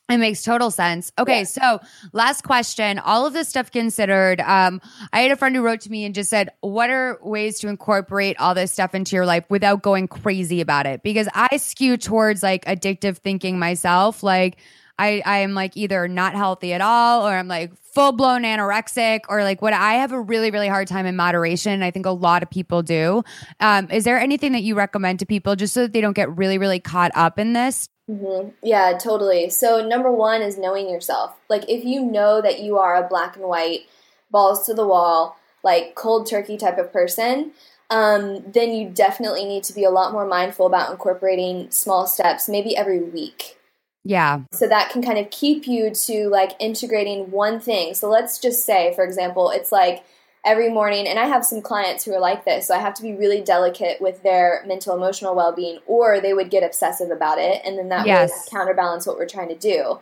it 0.09 0.17
makes 0.17 0.43
total 0.43 0.69
sense. 0.69 1.13
Okay, 1.17 1.39
yeah. 1.39 1.43
so 1.45 1.79
last 2.11 2.43
question. 2.43 2.99
All 2.99 3.25
of 3.25 3.31
this 3.31 3.47
stuff 3.47 3.71
considered, 3.71 4.41
um, 4.41 4.81
I 5.13 5.21
had 5.21 5.31
a 5.31 5.37
friend 5.37 5.55
who 5.55 5.61
wrote 5.61 5.79
to 5.81 5.89
me 5.89 6.03
and 6.03 6.13
just 6.13 6.29
said, 6.29 6.49
What 6.59 6.89
are 6.89 7.17
ways 7.21 7.59
to 7.59 7.69
incorporate 7.69 8.37
all 8.37 8.53
this 8.53 8.73
stuff 8.73 8.93
into 8.93 9.15
your 9.15 9.25
life 9.25 9.45
without 9.49 9.81
going 9.81 10.09
crazy 10.09 10.59
about 10.59 10.85
it? 10.85 11.03
Because 11.03 11.29
I 11.33 11.55
skew 11.55 11.95
towards 11.95 12.43
like 12.43 12.65
addictive 12.65 13.17
thinking 13.17 13.57
myself. 13.57 14.23
Like, 14.23 14.57
I 14.99 15.21
I 15.25 15.39
am 15.39 15.53
like 15.53 15.75
either 15.75 16.07
not 16.07 16.33
healthy 16.33 16.73
at 16.73 16.81
all 16.81 17.27
or 17.27 17.31
I'm 17.31 17.47
like 17.47 17.71
full 17.93 18.11
blown 18.11 18.43
anorexic 18.43 19.21
or 19.29 19.43
like 19.43 19.61
what 19.61 19.73
I 19.73 19.95
have 19.95 20.11
a 20.11 20.21
really 20.21 20.51
really 20.51 20.67
hard 20.67 20.87
time 20.87 21.05
in 21.05 21.15
moderation. 21.15 21.83
I 21.83 21.91
think 21.91 22.05
a 22.05 22.11
lot 22.11 22.43
of 22.43 22.49
people 22.49 22.83
do. 22.83 23.23
Um, 23.59 23.89
is 23.91 24.03
there 24.03 24.19
anything 24.19 24.51
that 24.53 24.63
you 24.63 24.75
recommend 24.75 25.19
to 25.19 25.25
people 25.25 25.55
just 25.55 25.73
so 25.73 25.81
that 25.81 25.93
they 25.93 26.01
don't 26.01 26.13
get 26.13 26.35
really 26.35 26.57
really 26.57 26.79
caught 26.79 27.11
up 27.15 27.39
in 27.39 27.53
this? 27.53 27.89
Mm-hmm. 28.09 28.49
Yeah, 28.61 28.97
totally. 28.97 29.49
So 29.49 29.85
number 29.85 30.11
one 30.11 30.41
is 30.41 30.57
knowing 30.57 30.89
yourself. 30.89 31.35
Like 31.49 31.69
if 31.69 31.85
you 31.85 32.03
know 32.03 32.41
that 32.41 32.61
you 32.61 32.77
are 32.77 33.03
a 33.03 33.07
black 33.07 33.35
and 33.35 33.45
white, 33.45 33.81
balls 34.29 34.65
to 34.65 34.73
the 34.73 34.85
wall, 34.85 35.37
like 35.63 35.95
cold 35.95 36.27
turkey 36.29 36.57
type 36.57 36.77
of 36.77 36.91
person, 36.91 37.51
um, 37.89 38.43
then 38.51 38.73
you 38.73 38.89
definitely 38.89 39.45
need 39.45 39.63
to 39.65 39.73
be 39.73 39.83
a 39.83 39.89
lot 39.89 40.11
more 40.11 40.25
mindful 40.25 40.65
about 40.65 40.91
incorporating 40.91 41.71
small 41.71 42.05
steps, 42.05 42.49
maybe 42.49 42.75
every 42.75 42.99
week 42.99 43.57
Yeah. 44.03 44.41
So 44.51 44.67
that 44.67 44.91
can 44.91 45.01
kind 45.01 45.17
of 45.17 45.29
keep 45.31 45.67
you 45.67 45.91
to 45.91 46.27
like 46.29 46.51
integrating 46.59 47.31
one 47.31 47.59
thing. 47.59 47.93
So 47.93 48.09
let's 48.09 48.37
just 48.37 48.65
say, 48.65 48.93
for 48.95 49.03
example, 49.03 49.49
it's 49.49 49.71
like 49.71 50.03
every 50.45 50.69
morning, 50.69 51.07
and 51.07 51.17
I 51.17 51.25
have 51.25 51.45
some 51.45 51.61
clients 51.61 52.03
who 52.03 52.13
are 52.13 52.19
like 52.19 52.43
this, 52.43 52.67
so 52.67 52.75
I 52.75 52.79
have 52.79 52.93
to 52.95 53.01
be 53.01 53.13
really 53.13 53.39
delicate 53.41 54.01
with 54.01 54.21
their 54.23 54.63
mental 54.67 54.95
emotional 54.95 55.35
well 55.35 55.53
being, 55.53 55.79
or 55.87 56.19
they 56.19 56.33
would 56.33 56.49
get 56.49 56.63
obsessive 56.63 57.11
about 57.11 57.39
it, 57.39 57.61
and 57.65 57.77
then 57.77 57.89
that 57.89 58.05
Yes. 58.05 58.29
would 58.29 58.51
counterbalance 58.51 59.07
what 59.07 59.17
we're 59.17 59.27
trying 59.27 59.49
to 59.49 59.57
do. 59.57 59.99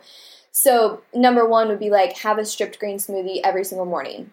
So 0.50 1.02
number 1.14 1.46
one 1.46 1.68
would 1.68 1.78
be 1.78 1.90
like 1.90 2.18
have 2.18 2.38
a 2.38 2.44
stripped 2.44 2.78
green 2.78 2.98
smoothie 2.98 3.40
every 3.42 3.64
single 3.64 3.86
morning. 3.86 4.30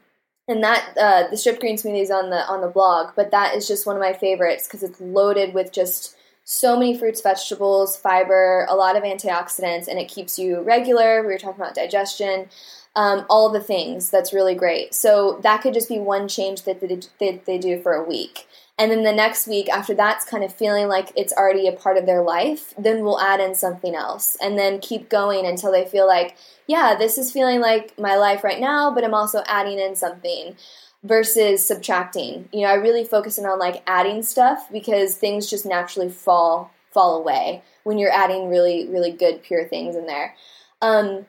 And 0.47 0.63
that 0.63 0.97
uh, 0.99 1.27
the 1.29 1.37
stripped 1.37 1.59
green 1.59 1.77
smoothie 1.77 2.01
is 2.01 2.09
on 2.11 2.31
the 2.31 2.43
on 2.47 2.61
the 2.61 2.67
blog, 2.67 3.11
but 3.15 3.29
that 3.31 3.55
is 3.55 3.67
just 3.67 3.85
one 3.85 3.95
of 3.95 4.01
my 4.01 4.13
favorites 4.13 4.67
because 4.67 4.81
it's 4.81 4.99
loaded 4.99 5.53
with 5.53 5.71
just 5.71 6.15
so 6.51 6.75
many 6.75 6.97
fruits, 6.97 7.21
vegetables, 7.21 7.95
fiber, 7.95 8.65
a 8.67 8.75
lot 8.75 8.97
of 8.97 9.03
antioxidants, 9.03 9.87
and 9.87 9.99
it 9.99 10.07
keeps 10.07 10.39
you 10.39 10.61
regular. 10.61 11.21
We 11.21 11.27
were 11.27 11.37
talking 11.37 11.61
about 11.61 11.75
digestion, 11.75 12.49
um, 12.95 13.23
all 13.29 13.51
the 13.51 13.59
things. 13.59 14.09
That's 14.09 14.33
really 14.33 14.55
great. 14.55 14.95
So 14.95 15.39
that 15.43 15.61
could 15.61 15.75
just 15.75 15.87
be 15.87 15.99
one 15.99 16.27
change 16.27 16.63
that 16.63 16.81
they, 16.81 16.87
that 17.19 17.45
they 17.45 17.59
do 17.59 17.79
for 17.79 17.93
a 17.93 18.03
week. 18.03 18.47
And 18.79 18.89
then 18.89 19.03
the 19.03 19.13
next 19.13 19.45
week, 19.45 19.69
after 19.69 19.93
that's 19.93 20.25
kind 20.25 20.43
of 20.43 20.51
feeling 20.51 20.87
like 20.87 21.11
it's 21.15 21.33
already 21.33 21.67
a 21.67 21.71
part 21.71 21.97
of 21.97 22.07
their 22.07 22.23
life, 22.23 22.73
then 22.79 23.03
we'll 23.03 23.19
add 23.19 23.39
in 23.39 23.53
something 23.53 23.93
else 23.93 24.35
and 24.41 24.57
then 24.57 24.79
keep 24.79 25.07
going 25.07 25.45
until 25.45 25.71
they 25.71 25.85
feel 25.85 26.07
like, 26.07 26.35
yeah, 26.65 26.95
this 26.97 27.19
is 27.19 27.31
feeling 27.31 27.59
like 27.61 27.95
my 27.99 28.15
life 28.15 28.43
right 28.43 28.59
now, 28.59 28.91
but 28.91 29.03
I'm 29.03 29.13
also 29.13 29.43
adding 29.45 29.77
in 29.77 29.95
something 29.95 30.55
versus 31.03 31.65
subtracting. 31.65 32.49
You 32.51 32.61
know, 32.61 32.67
I 32.67 32.75
really 32.75 33.03
focus 33.03 33.37
in 33.37 33.45
on 33.45 33.59
like 33.59 33.83
adding 33.87 34.21
stuff 34.21 34.67
because 34.71 35.15
things 35.15 35.49
just 35.49 35.65
naturally 35.65 36.09
fall 36.09 36.71
fall 36.91 37.17
away 37.17 37.61
when 37.83 37.97
you're 37.97 38.11
adding 38.11 38.49
really 38.49 38.87
really 38.89 39.11
good 39.11 39.43
pure 39.43 39.67
things 39.67 39.95
in 39.95 40.05
there. 40.05 40.35
Um, 40.81 41.25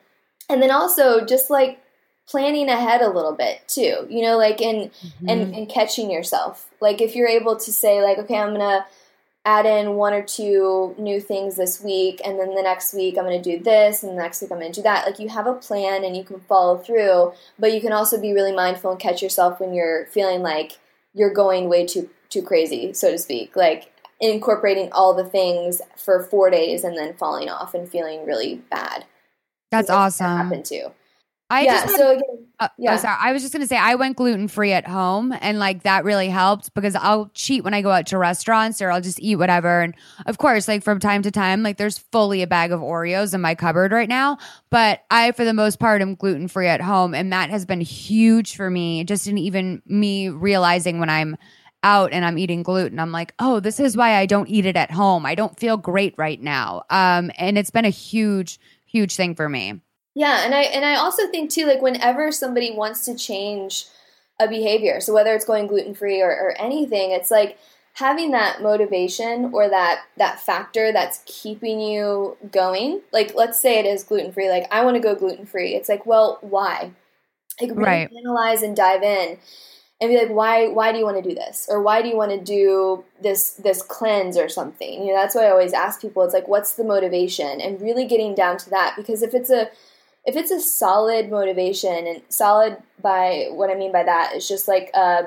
and 0.49 0.61
then 0.61 0.71
also 0.71 1.25
just 1.25 1.49
like 1.49 1.79
planning 2.27 2.69
ahead 2.69 3.01
a 3.01 3.09
little 3.09 3.33
bit 3.33 3.61
too. 3.67 4.07
You 4.09 4.23
know, 4.23 4.37
like 4.37 4.61
in 4.61 4.91
and 5.27 5.55
and 5.55 5.69
catching 5.69 6.11
yourself. 6.11 6.69
Like 6.79 7.01
if 7.01 7.15
you're 7.15 7.27
able 7.27 7.57
to 7.57 7.71
say 7.71 8.01
like, 8.01 8.17
okay, 8.19 8.37
I'm 8.37 8.53
gonna 8.53 8.85
add 9.43 9.65
in 9.65 9.95
one 9.95 10.13
or 10.13 10.21
two 10.21 10.93
new 10.99 11.19
things 11.19 11.55
this 11.55 11.81
week 11.81 12.21
and 12.23 12.39
then 12.39 12.53
the 12.53 12.61
next 12.61 12.93
week 12.93 13.17
I'm 13.17 13.25
going 13.25 13.41
to 13.41 13.57
do 13.57 13.63
this 13.63 14.03
and 14.03 14.11
the 14.11 14.21
next 14.21 14.41
week 14.41 14.51
I'm 14.51 14.59
going 14.59 14.71
to 14.71 14.79
do 14.79 14.83
that. 14.83 15.05
Like 15.05 15.17
you 15.19 15.29
have 15.29 15.47
a 15.47 15.53
plan 15.53 16.03
and 16.03 16.15
you 16.15 16.23
can 16.23 16.39
follow 16.41 16.77
through, 16.77 17.33
but 17.57 17.73
you 17.73 17.81
can 17.81 17.91
also 17.91 18.21
be 18.21 18.33
really 18.33 18.51
mindful 18.51 18.91
and 18.91 18.99
catch 18.99 19.21
yourself 19.21 19.59
when 19.59 19.73
you're 19.73 20.05
feeling 20.07 20.41
like 20.41 20.77
you're 21.13 21.33
going 21.33 21.69
way 21.69 21.85
too 21.85 22.09
too 22.29 22.41
crazy, 22.43 22.93
so 22.93 23.11
to 23.11 23.17
speak. 23.17 23.55
Like 23.55 23.91
incorporating 24.19 24.89
all 24.91 25.15
the 25.15 25.25
things 25.25 25.81
for 25.97 26.21
4 26.23 26.51
days 26.51 26.83
and 26.83 26.95
then 26.95 27.15
falling 27.15 27.49
off 27.49 27.73
and 27.73 27.89
feeling 27.89 28.25
really 28.25 28.61
bad. 28.69 29.05
That's 29.71 29.87
That 29.87 29.97
awesome. 29.97 30.37
happened 30.37 30.65
too. 30.65 30.91
I 31.51 31.61
yeah, 31.63 31.81
just 31.81 31.97
so 31.97 32.11
again, 32.11 32.47
Uh, 32.59 32.69
Yeah. 32.77 32.93
Oh, 32.93 32.97
sorry. 32.97 33.17
I 33.19 33.33
was 33.33 33.41
just 33.41 33.51
gonna 33.53 33.67
say 33.67 33.75
I 33.75 33.95
went 33.95 34.15
gluten 34.15 34.47
free 34.47 34.71
at 34.71 34.87
home, 34.87 35.33
and 35.41 35.59
like 35.59 35.83
that 35.83 36.05
really 36.05 36.29
helped 36.29 36.73
because 36.73 36.95
I'll 36.95 37.29
cheat 37.33 37.63
when 37.63 37.73
I 37.73 37.81
go 37.81 37.91
out 37.91 38.05
to 38.07 38.17
restaurants 38.17 38.81
or 38.81 38.89
I'll 38.89 39.01
just 39.01 39.19
eat 39.19 39.35
whatever. 39.35 39.81
And 39.81 39.93
of 40.25 40.37
course, 40.37 40.67
like 40.67 40.81
from 40.81 40.99
time 40.99 41.21
to 41.23 41.31
time, 41.31 41.61
like 41.61 41.75
there's 41.77 41.97
fully 41.97 42.41
a 42.41 42.47
bag 42.47 42.71
of 42.71 42.79
Oreos 42.79 43.33
in 43.33 43.41
my 43.41 43.53
cupboard 43.53 43.91
right 43.91 44.07
now. 44.07 44.37
But 44.69 45.03
I, 45.11 45.33
for 45.33 45.43
the 45.43 45.53
most 45.53 45.77
part, 45.79 46.01
am 46.01 46.15
gluten 46.15 46.47
free 46.47 46.67
at 46.67 46.81
home, 46.81 47.13
and 47.13 47.33
that 47.33 47.49
has 47.49 47.65
been 47.65 47.81
huge 47.81 48.55
for 48.55 48.69
me. 48.69 49.03
Just 49.03 49.27
in 49.27 49.37
even 49.37 49.81
me 49.85 50.29
realizing 50.29 50.99
when 50.99 51.09
I'm 51.09 51.35
out 51.83 52.13
and 52.13 52.23
I'm 52.23 52.37
eating 52.37 52.63
gluten, 52.63 52.99
I'm 52.99 53.11
like, 53.11 53.33
oh, 53.39 53.59
this 53.59 53.79
is 53.79 53.97
why 53.97 54.15
I 54.15 54.25
don't 54.25 54.47
eat 54.47 54.65
it 54.65 54.77
at 54.77 54.91
home. 54.91 55.25
I 55.25 55.35
don't 55.35 55.59
feel 55.59 55.77
great 55.77 56.13
right 56.17 56.41
now. 56.41 56.83
Um, 56.89 57.31
and 57.37 57.57
it's 57.57 57.71
been 57.71 57.85
a 57.85 57.89
huge, 57.89 58.59
huge 58.85 59.15
thing 59.15 59.35
for 59.35 59.49
me. 59.49 59.81
Yeah, 60.13 60.43
and 60.45 60.53
I 60.53 60.61
and 60.63 60.85
I 60.85 60.95
also 60.95 61.27
think 61.29 61.49
too, 61.51 61.65
like 61.65 61.81
whenever 61.81 62.31
somebody 62.31 62.71
wants 62.71 63.05
to 63.05 63.15
change 63.15 63.85
a 64.39 64.47
behavior, 64.47 64.99
so 64.99 65.13
whether 65.13 65.33
it's 65.33 65.45
going 65.45 65.67
gluten 65.67 65.93
free 65.95 66.21
or, 66.21 66.29
or 66.31 66.55
anything, 66.59 67.11
it's 67.11 67.31
like 67.31 67.57
having 67.93 68.31
that 68.31 68.61
motivation 68.61 69.51
or 69.53 69.69
that 69.69 70.01
that 70.17 70.39
factor 70.39 70.91
that's 70.91 71.21
keeping 71.25 71.79
you 71.79 72.37
going. 72.51 73.01
Like 73.13 73.33
let's 73.35 73.59
say 73.61 73.79
it 73.79 73.85
is 73.85 74.03
gluten 74.03 74.33
free, 74.33 74.49
like 74.49 74.67
I 74.71 74.83
want 74.83 74.95
to 74.95 75.01
go 75.01 75.15
gluten 75.15 75.45
free. 75.45 75.75
It's 75.75 75.87
like, 75.89 76.05
well, 76.05 76.39
why? 76.41 76.91
Like 77.61 77.71
really 77.75 77.99
Right. 77.99 78.11
analyze 78.17 78.63
and 78.63 78.75
dive 78.75 79.03
in 79.03 79.37
and 80.01 80.09
be 80.09 80.17
like, 80.17 80.29
why 80.29 80.67
why 80.67 80.91
do 80.91 80.97
you 80.99 81.05
want 81.05 81.23
to 81.23 81.29
do 81.29 81.35
this? 81.35 81.67
Or 81.69 81.81
why 81.81 82.01
do 82.01 82.09
you 82.09 82.17
want 82.17 82.31
to 82.31 82.41
do 82.41 83.03
this 83.21 83.51
this 83.53 83.81
cleanse 83.83 84.37
or 84.37 84.49
something? 84.49 85.01
You 85.03 85.13
know, 85.13 85.19
that's 85.21 85.35
why 85.35 85.45
I 85.45 85.51
always 85.51 85.73
ask 85.73 86.01
people, 86.01 86.23
it's 86.23 86.33
like, 86.33 86.47
what's 86.47 86.73
the 86.73 86.83
motivation? 86.83 87.61
And 87.61 87.81
really 87.81 88.05
getting 88.05 88.35
down 88.35 88.57
to 88.59 88.69
that 88.71 88.95
because 88.97 89.21
if 89.23 89.33
it's 89.33 89.49
a 89.51 89.69
if 90.25 90.35
it's 90.35 90.51
a 90.51 90.59
solid 90.59 91.29
motivation 91.29 92.07
and 92.07 92.21
solid 92.29 92.77
by 93.01 93.47
what 93.51 93.69
I 93.69 93.75
mean 93.75 93.91
by 93.91 94.03
that 94.03 94.33
is 94.35 94.47
just 94.47 94.67
like 94.67 94.91
uh, 94.93 95.23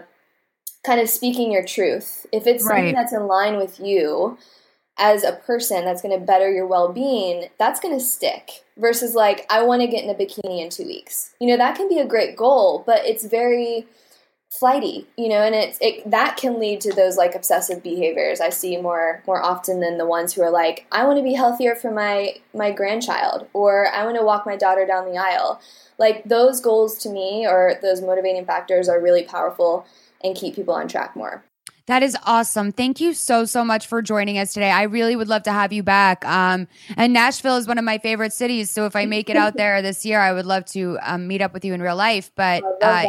kind 0.84 1.00
of 1.00 1.08
speaking 1.08 1.50
your 1.50 1.64
truth. 1.64 2.26
If 2.32 2.46
it's 2.46 2.64
something 2.64 2.94
that's 2.94 3.12
in 3.12 3.26
line 3.26 3.56
with 3.56 3.80
you 3.80 4.38
as 4.96 5.24
a 5.24 5.32
person 5.32 5.84
that's 5.84 6.02
going 6.02 6.18
to 6.18 6.24
better 6.24 6.50
your 6.52 6.66
well-being, 6.66 7.48
that's 7.58 7.80
going 7.80 7.98
to 7.98 8.04
stick. 8.04 8.64
Versus 8.76 9.14
like 9.14 9.46
I 9.50 9.64
want 9.64 9.82
to 9.82 9.88
get 9.88 10.04
in 10.04 10.10
a 10.10 10.14
bikini 10.14 10.62
in 10.62 10.70
2 10.70 10.84
weeks. 10.84 11.34
You 11.40 11.48
know, 11.48 11.56
that 11.56 11.76
can 11.76 11.88
be 11.88 11.98
a 11.98 12.06
great 12.06 12.36
goal, 12.36 12.84
but 12.86 13.04
it's 13.04 13.24
very 13.24 13.86
flighty, 14.58 15.06
you 15.16 15.28
know, 15.28 15.42
and 15.42 15.54
it's 15.54 15.78
it 15.80 16.08
that 16.10 16.36
can 16.36 16.60
lead 16.60 16.80
to 16.82 16.92
those 16.92 17.16
like 17.16 17.34
obsessive 17.34 17.82
behaviors 17.82 18.40
I 18.40 18.50
see 18.50 18.76
more 18.76 19.22
more 19.26 19.42
often 19.42 19.80
than 19.80 19.98
the 19.98 20.06
ones 20.06 20.32
who 20.32 20.42
are 20.42 20.50
like, 20.50 20.86
I 20.92 21.04
want 21.04 21.18
to 21.18 21.24
be 21.24 21.34
healthier 21.34 21.74
for 21.74 21.90
my 21.90 22.36
my 22.54 22.70
grandchild 22.70 23.46
or 23.52 23.88
I 23.88 24.04
want 24.04 24.16
to 24.16 24.24
walk 24.24 24.46
my 24.46 24.56
daughter 24.56 24.86
down 24.86 25.10
the 25.10 25.18
aisle. 25.18 25.60
Like 25.98 26.24
those 26.24 26.60
goals 26.60 26.98
to 26.98 27.08
me 27.08 27.46
or 27.46 27.78
those 27.82 28.00
motivating 28.00 28.46
factors 28.46 28.88
are 28.88 29.00
really 29.00 29.24
powerful 29.24 29.86
and 30.22 30.36
keep 30.36 30.54
people 30.54 30.74
on 30.74 30.88
track 30.88 31.14
more. 31.16 31.44
That 31.86 32.02
is 32.02 32.16
awesome. 32.24 32.72
Thank 32.72 32.98
you 32.98 33.12
so, 33.12 33.44
so 33.44 33.62
much 33.62 33.86
for 33.86 34.00
joining 34.00 34.38
us 34.38 34.54
today. 34.54 34.70
I 34.70 34.84
really 34.84 35.16
would 35.16 35.28
love 35.28 35.42
to 35.42 35.52
have 35.52 35.70
you 35.70 35.82
back. 35.82 36.24
Um, 36.24 36.66
and 36.96 37.12
Nashville 37.12 37.58
is 37.58 37.68
one 37.68 37.76
of 37.76 37.84
my 37.84 37.98
favorite 37.98 38.32
cities. 38.32 38.70
So 38.70 38.86
if 38.86 38.96
I 38.96 39.04
make 39.04 39.28
it 39.28 39.36
out 39.36 39.54
there 39.58 39.82
this 39.82 40.06
year, 40.06 40.18
I 40.18 40.32
would 40.32 40.46
love 40.46 40.64
to 40.66 40.98
um, 41.02 41.28
meet 41.28 41.42
up 41.42 41.52
with 41.52 41.62
you 41.62 41.74
in 41.74 41.82
real 41.82 41.96
life. 41.96 42.30
But 42.34 42.64
uh. 42.80 43.08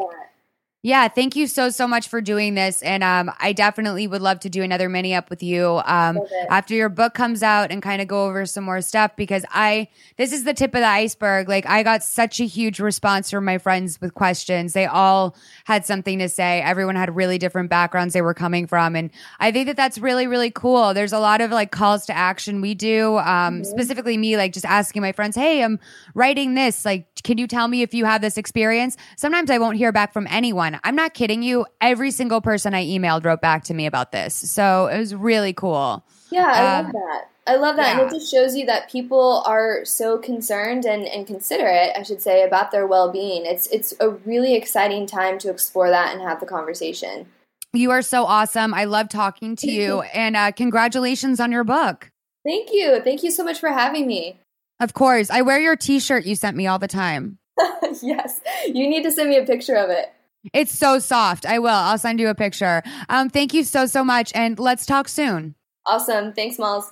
Yeah, 0.85 1.07
thank 1.07 1.35
you 1.35 1.47
so, 1.47 1.69
so 1.69 1.87
much 1.87 2.09
for 2.09 2.21
doing 2.21 2.53
this. 2.53 2.83
And 2.83 3.03
um, 3.03 3.31
I 3.39 3.53
definitely 3.53 4.05
would 4.05 4.21
love 4.21 4.41
to 4.41 4.49
do 4.49 4.61
another 4.61 4.87
mini 4.87 5.15
up 5.15 5.31
with 5.31 5.41
you 5.41 5.81
um, 5.83 6.19
after 6.47 6.75
your 6.75 6.89
book 6.89 7.15
comes 7.15 7.41
out 7.41 7.71
and 7.71 7.81
kind 7.81 8.03
of 8.03 8.07
go 8.07 8.27
over 8.27 8.45
some 8.45 8.65
more 8.65 8.81
stuff 8.81 9.15
because 9.15 9.43
I, 9.49 9.87
this 10.17 10.31
is 10.31 10.43
the 10.43 10.53
tip 10.53 10.75
of 10.75 10.81
the 10.81 10.87
iceberg. 10.87 11.49
Like, 11.49 11.65
I 11.65 11.81
got 11.81 12.03
such 12.03 12.39
a 12.39 12.43
huge 12.45 12.79
response 12.79 13.31
from 13.31 13.45
my 13.45 13.57
friends 13.57 13.99
with 13.99 14.13
questions. 14.13 14.73
They 14.73 14.85
all 14.85 15.35
had 15.63 15.87
something 15.87 16.19
to 16.19 16.29
say. 16.29 16.61
Everyone 16.61 16.95
had 16.95 17.15
really 17.15 17.39
different 17.39 17.71
backgrounds 17.71 18.13
they 18.13 18.21
were 18.21 18.35
coming 18.35 18.67
from. 18.67 18.95
And 18.95 19.09
I 19.39 19.51
think 19.51 19.65
that 19.65 19.77
that's 19.77 19.97
really, 19.97 20.27
really 20.27 20.51
cool. 20.51 20.93
There's 20.93 21.13
a 21.13 21.19
lot 21.19 21.41
of 21.41 21.49
like 21.49 21.71
calls 21.71 22.05
to 22.05 22.15
action 22.15 22.61
we 22.61 22.75
do, 22.75 23.17
um, 23.17 23.63
specifically 23.63 24.17
me, 24.17 24.37
like 24.37 24.53
just 24.53 24.67
asking 24.67 25.01
my 25.01 25.13
friends, 25.13 25.35
hey, 25.35 25.63
I'm 25.63 25.79
writing 26.13 26.53
this. 26.53 26.85
Like, 26.85 27.07
can 27.23 27.39
you 27.39 27.47
tell 27.47 27.67
me 27.67 27.81
if 27.81 27.95
you 27.95 28.05
have 28.05 28.21
this 28.21 28.37
experience? 28.37 28.97
Sometimes 29.17 29.49
I 29.49 29.57
won't 29.57 29.77
hear 29.77 29.91
back 29.91 30.13
from 30.13 30.27
anyone. 30.29 30.74
I'm 30.83 30.95
not 30.95 31.13
kidding 31.13 31.43
you. 31.43 31.65
Every 31.81 32.11
single 32.11 32.41
person 32.41 32.73
I 32.73 32.85
emailed 32.85 33.25
wrote 33.25 33.41
back 33.41 33.63
to 33.65 33.73
me 33.73 33.85
about 33.85 34.11
this. 34.11 34.33
So 34.33 34.87
it 34.87 34.97
was 34.97 35.13
really 35.15 35.53
cool. 35.53 36.03
Yeah, 36.31 36.51
I 36.53 36.79
Uh, 36.79 36.83
love 36.83 36.91
that. 36.93 37.21
I 37.47 37.55
love 37.57 37.75
that. 37.75 37.95
yeah. 37.95 38.01
And 38.01 38.11
it 38.11 38.13
just 38.15 38.31
shows 38.31 38.55
you 38.55 38.65
that 38.65 38.89
people 38.91 39.43
are 39.45 39.85
so 39.85 40.17
concerned 40.17 40.85
and, 40.85 41.05
and 41.05 41.27
considerate, 41.27 41.91
I 41.95 42.01
should 42.01 42.21
say, 42.21 42.43
about 42.43 42.71
their 42.71 42.87
well 42.87 43.11
being. 43.11 43.45
It's 43.45 43.67
it's 43.67 43.93
a 43.99 44.09
really 44.09 44.55
exciting 44.55 45.05
time 45.05 45.37
to 45.39 45.49
explore 45.51 45.89
that 45.91 46.11
and 46.13 46.21
have 46.23 46.39
the 46.39 46.47
conversation. 46.47 47.27
You 47.73 47.91
are 47.91 48.01
so 48.01 48.23
awesome. 48.25 48.73
I 48.73 48.85
love 48.85 49.09
talking 49.09 49.55
to 49.57 49.69
you. 49.69 50.01
And 50.01 50.35
uh, 50.35 50.53
congratulations 50.53 51.39
on 51.39 51.51
your 51.51 51.63
book. 51.65 52.09
Thank 52.45 52.69
you. 52.71 52.99
Thank 53.03 53.21
you 53.21 53.29
so 53.31 53.43
much 53.43 53.59
for 53.59 53.69
having 53.69 54.07
me. 54.07 54.39
Of 54.79 54.93
course. 54.93 55.29
I 55.29 55.41
wear 55.43 55.59
your 55.59 55.75
t 55.75 55.99
shirt 55.99 56.25
you 56.25 56.35
sent 56.35 56.57
me 56.57 56.65
all 56.67 56.79
the 56.79 56.87
time. 56.87 57.37
yes. 58.01 58.41
You 58.65 58.87
need 58.89 59.03
to 59.03 59.11
send 59.11 59.29
me 59.29 59.37
a 59.37 59.45
picture 59.45 59.75
of 59.75 59.89
it. 59.91 60.11
It's 60.53 60.77
so 60.77 60.99
soft. 60.99 61.45
I 61.45 61.59
will. 61.59 61.69
I'll 61.69 61.97
send 61.97 62.19
you 62.19 62.29
a 62.29 62.35
picture. 62.35 62.83
Um, 63.09 63.29
thank 63.29 63.53
you 63.53 63.63
so, 63.63 63.85
so 63.85 64.03
much. 64.03 64.31
And 64.35 64.59
let's 64.59 64.85
talk 64.85 65.07
soon. 65.07 65.55
Awesome. 65.85 66.33
Thanks, 66.33 66.57
Malls. 66.57 66.91